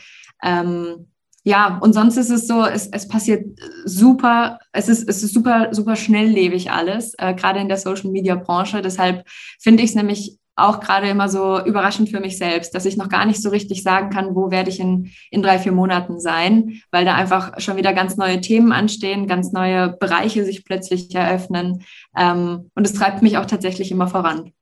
Ähm, 0.42 1.06
ja, 1.44 1.78
und 1.80 1.92
sonst 1.92 2.16
ist 2.16 2.30
es 2.30 2.48
so, 2.48 2.66
es, 2.66 2.88
es 2.88 3.06
passiert 3.06 3.56
super, 3.84 4.58
es 4.72 4.88
ist, 4.88 5.08
es 5.08 5.22
ist 5.22 5.32
super, 5.32 5.68
super 5.70 5.94
schnelllebig 5.94 6.72
alles, 6.72 7.14
äh, 7.18 7.34
gerade 7.34 7.60
in 7.60 7.68
der 7.68 7.78
Social 7.78 8.10
Media 8.10 8.34
Branche. 8.34 8.82
Deshalb 8.82 9.22
finde 9.60 9.84
ich 9.84 9.90
es 9.90 9.94
nämlich 9.94 10.40
auch 10.56 10.80
gerade 10.80 11.08
immer 11.08 11.28
so 11.28 11.62
überraschend 11.64 12.08
für 12.08 12.18
mich 12.18 12.38
selbst, 12.38 12.74
dass 12.74 12.86
ich 12.86 12.96
noch 12.96 13.10
gar 13.10 13.26
nicht 13.26 13.42
so 13.42 13.50
richtig 13.50 13.82
sagen 13.82 14.10
kann, 14.10 14.34
wo 14.34 14.50
werde 14.50 14.70
ich 14.70 14.80
in, 14.80 15.12
in 15.30 15.42
drei, 15.42 15.58
vier 15.58 15.72
Monaten 15.72 16.18
sein, 16.18 16.80
weil 16.90 17.04
da 17.04 17.14
einfach 17.14 17.60
schon 17.60 17.76
wieder 17.76 17.92
ganz 17.92 18.16
neue 18.16 18.40
Themen 18.40 18.72
anstehen, 18.72 19.26
ganz 19.26 19.52
neue 19.52 19.90
Bereiche 19.90 20.44
sich 20.44 20.64
plötzlich 20.64 21.14
eröffnen. 21.14 21.84
Ähm, 22.16 22.70
und 22.74 22.86
es 22.86 22.94
treibt 22.94 23.22
mich 23.22 23.36
auch 23.36 23.46
tatsächlich 23.46 23.92
immer 23.92 24.08
voran. 24.08 24.52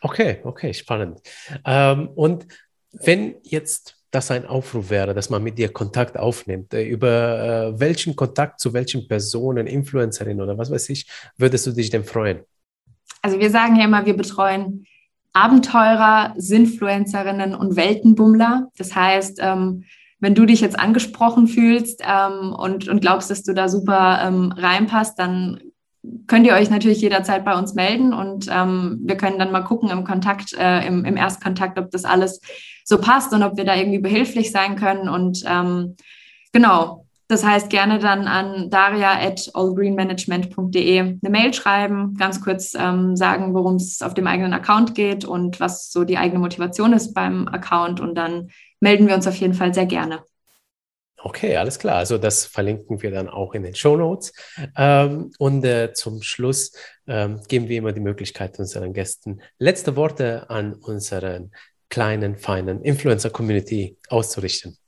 Okay, 0.00 0.38
okay, 0.44 0.72
spannend. 0.72 1.20
Ähm, 1.64 2.08
und 2.14 2.46
wenn 2.92 3.34
jetzt 3.42 3.96
das 4.10 4.30
ein 4.30 4.46
Aufruf 4.46 4.88
wäre, 4.88 5.12
dass 5.12 5.28
man 5.28 5.42
mit 5.42 5.58
dir 5.58 5.70
Kontakt 5.70 6.18
aufnimmt, 6.18 6.72
äh, 6.72 6.84
über 6.84 7.74
äh, 7.74 7.80
welchen 7.80 8.16
Kontakt 8.16 8.60
zu 8.60 8.72
welchen 8.72 9.06
Personen, 9.08 9.66
Influencerin 9.66 10.40
oder 10.40 10.56
was 10.56 10.70
weiß 10.70 10.88
ich, 10.88 11.06
würdest 11.36 11.66
du 11.66 11.72
dich 11.72 11.90
denn 11.90 12.04
freuen? 12.04 12.40
Also 13.26 13.40
wir 13.40 13.50
sagen 13.50 13.74
ja 13.74 13.86
immer, 13.86 14.06
wir 14.06 14.16
betreuen 14.16 14.86
Abenteurer, 15.32 16.32
Sinfluencerinnen 16.36 17.56
und 17.56 17.74
Weltenbummler. 17.74 18.68
Das 18.78 18.94
heißt, 18.94 19.40
ähm, 19.42 19.82
wenn 20.20 20.36
du 20.36 20.46
dich 20.46 20.60
jetzt 20.60 20.78
angesprochen 20.78 21.48
fühlst 21.48 22.04
ähm, 22.06 22.52
und, 22.52 22.86
und 22.86 23.00
glaubst, 23.00 23.28
dass 23.28 23.42
du 23.42 23.52
da 23.52 23.68
super 23.68 24.20
ähm, 24.22 24.52
reinpasst, 24.56 25.18
dann 25.18 25.58
könnt 26.28 26.46
ihr 26.46 26.54
euch 26.54 26.70
natürlich 26.70 27.00
jederzeit 27.00 27.44
bei 27.44 27.58
uns 27.58 27.74
melden 27.74 28.12
und 28.12 28.46
ähm, 28.48 29.00
wir 29.02 29.16
können 29.16 29.40
dann 29.40 29.50
mal 29.50 29.64
gucken 29.64 29.90
im 29.90 30.04
Kontakt, 30.04 30.52
äh, 30.52 30.86
im, 30.86 31.04
im 31.04 31.16
Erstkontakt, 31.16 31.80
ob 31.80 31.90
das 31.90 32.04
alles 32.04 32.40
so 32.84 32.98
passt 32.98 33.32
und 33.32 33.42
ob 33.42 33.56
wir 33.56 33.64
da 33.64 33.74
irgendwie 33.74 33.98
behilflich 33.98 34.52
sein 34.52 34.76
können. 34.76 35.08
Und 35.08 35.42
ähm, 35.48 35.96
genau, 36.52 37.05
das 37.28 37.44
heißt 37.44 37.70
gerne 37.70 37.98
dann 37.98 38.28
an 38.28 38.70
daria 38.70 39.20
at 39.20 39.50
allgreenmanagement.de 39.52 40.98
eine 41.00 41.18
Mail 41.22 41.52
schreiben, 41.52 42.14
ganz 42.14 42.40
kurz 42.40 42.74
ähm, 42.78 43.16
sagen, 43.16 43.54
worum 43.54 43.76
es 43.76 44.00
auf 44.02 44.14
dem 44.14 44.26
eigenen 44.26 44.52
Account 44.52 44.94
geht 44.94 45.24
und 45.24 45.58
was 45.58 45.90
so 45.90 46.04
die 46.04 46.18
eigene 46.18 46.38
Motivation 46.38 46.92
ist 46.92 47.14
beim 47.14 47.48
Account 47.48 48.00
und 48.00 48.14
dann 48.14 48.50
melden 48.80 49.08
wir 49.08 49.14
uns 49.14 49.26
auf 49.26 49.36
jeden 49.36 49.54
Fall 49.54 49.74
sehr 49.74 49.86
gerne. 49.86 50.22
Okay, 51.18 51.56
alles 51.56 51.80
klar. 51.80 51.96
Also 51.96 52.18
das 52.18 52.44
verlinken 52.44 53.02
wir 53.02 53.10
dann 53.10 53.28
auch 53.28 53.54
in 53.54 53.64
den 53.64 53.74
Show 53.74 53.96
Notes. 53.96 54.32
Ähm, 54.76 55.32
und 55.38 55.64
äh, 55.64 55.92
zum 55.92 56.22
Schluss 56.22 56.70
ähm, 57.08 57.40
geben 57.48 57.68
wir 57.68 57.78
immer 57.78 57.92
die 57.92 58.00
Möglichkeit 58.00 58.56
unseren 58.60 58.92
Gästen 58.92 59.40
letzte 59.58 59.96
Worte 59.96 60.48
an 60.50 60.74
unseren 60.74 61.50
kleinen, 61.88 62.36
feinen 62.36 62.80
Influencer-Community 62.82 63.96
auszurichten. 64.08 64.78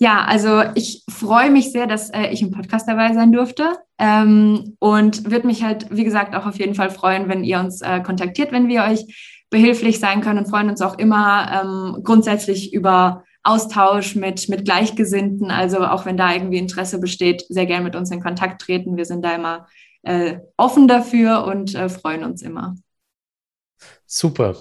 Ja, 0.00 0.24
also 0.24 0.62
ich 0.76 1.02
freue 1.10 1.50
mich 1.50 1.72
sehr, 1.72 1.88
dass 1.88 2.10
äh, 2.10 2.28
ich 2.28 2.40
im 2.40 2.52
Podcast 2.52 2.88
dabei 2.88 3.12
sein 3.14 3.32
durfte 3.32 3.72
ähm, 3.98 4.76
und 4.78 5.28
würde 5.28 5.46
mich 5.48 5.64
halt, 5.64 5.86
wie 5.90 6.04
gesagt, 6.04 6.36
auch 6.36 6.46
auf 6.46 6.58
jeden 6.58 6.76
Fall 6.76 6.90
freuen, 6.90 7.28
wenn 7.28 7.42
ihr 7.42 7.58
uns 7.58 7.80
äh, 7.80 8.00
kontaktiert, 8.00 8.52
wenn 8.52 8.68
wir 8.68 8.84
euch 8.84 9.44
behilflich 9.50 9.98
sein 9.98 10.20
können 10.20 10.38
und 10.38 10.48
freuen 10.48 10.70
uns 10.70 10.82
auch 10.82 10.98
immer 10.98 11.62
ähm, 11.62 12.04
grundsätzlich 12.04 12.72
über 12.72 13.24
Austausch 13.42 14.14
mit, 14.14 14.48
mit 14.48 14.64
Gleichgesinnten. 14.64 15.50
Also 15.50 15.84
auch 15.84 16.06
wenn 16.06 16.16
da 16.16 16.32
irgendwie 16.32 16.58
Interesse 16.58 17.00
besteht, 17.00 17.44
sehr 17.48 17.66
gerne 17.66 17.84
mit 17.84 17.96
uns 17.96 18.10
in 18.12 18.22
Kontakt 18.22 18.62
treten. 18.62 18.96
Wir 18.96 19.04
sind 19.04 19.24
da 19.24 19.34
immer 19.34 19.66
äh, 20.02 20.38
offen 20.56 20.86
dafür 20.86 21.44
und 21.44 21.74
äh, 21.74 21.88
freuen 21.88 22.22
uns 22.22 22.42
immer. 22.42 22.76
Super. 24.06 24.54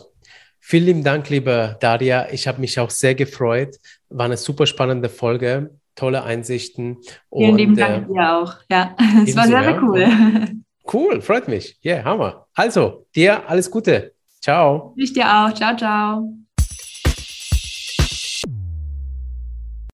Vielen 0.60 0.86
lieben 0.86 1.04
Dank, 1.04 1.30
liebe 1.30 1.78
Daria. 1.80 2.28
Ich 2.32 2.48
habe 2.48 2.60
mich 2.60 2.80
auch 2.80 2.90
sehr 2.90 3.16
gefreut. 3.16 3.78
War 4.10 4.26
eine 4.26 4.38
super 4.38 4.66
spannende 4.66 5.10
Folge, 5.10 5.80
tolle 5.96 6.24
Einsichten. 6.24 6.98
Vielen 7.36 7.52
und, 7.52 7.58
lieben 7.58 7.76
Dank 7.76 8.10
äh, 8.10 8.14
dir 8.14 8.38
auch. 8.38 8.56
Ja, 8.70 8.96
es 9.26 9.36
war 9.36 9.48
sehr, 9.48 9.64
sehr 9.64 9.84
cool. 9.84 10.08
Cool, 10.90 11.22
freut 11.22 11.50
mich. 11.50 11.78
Yeah, 11.84 12.06
Hammer. 12.06 12.48
Also, 12.54 13.08
dir 13.14 13.50
alles 13.50 13.70
Gute. 13.70 14.14
Ciao. 14.40 14.94
Ich 14.96 15.12
dir 15.12 15.26
auch. 15.26 15.54
Ciao, 15.54 15.76
ciao. 15.76 16.47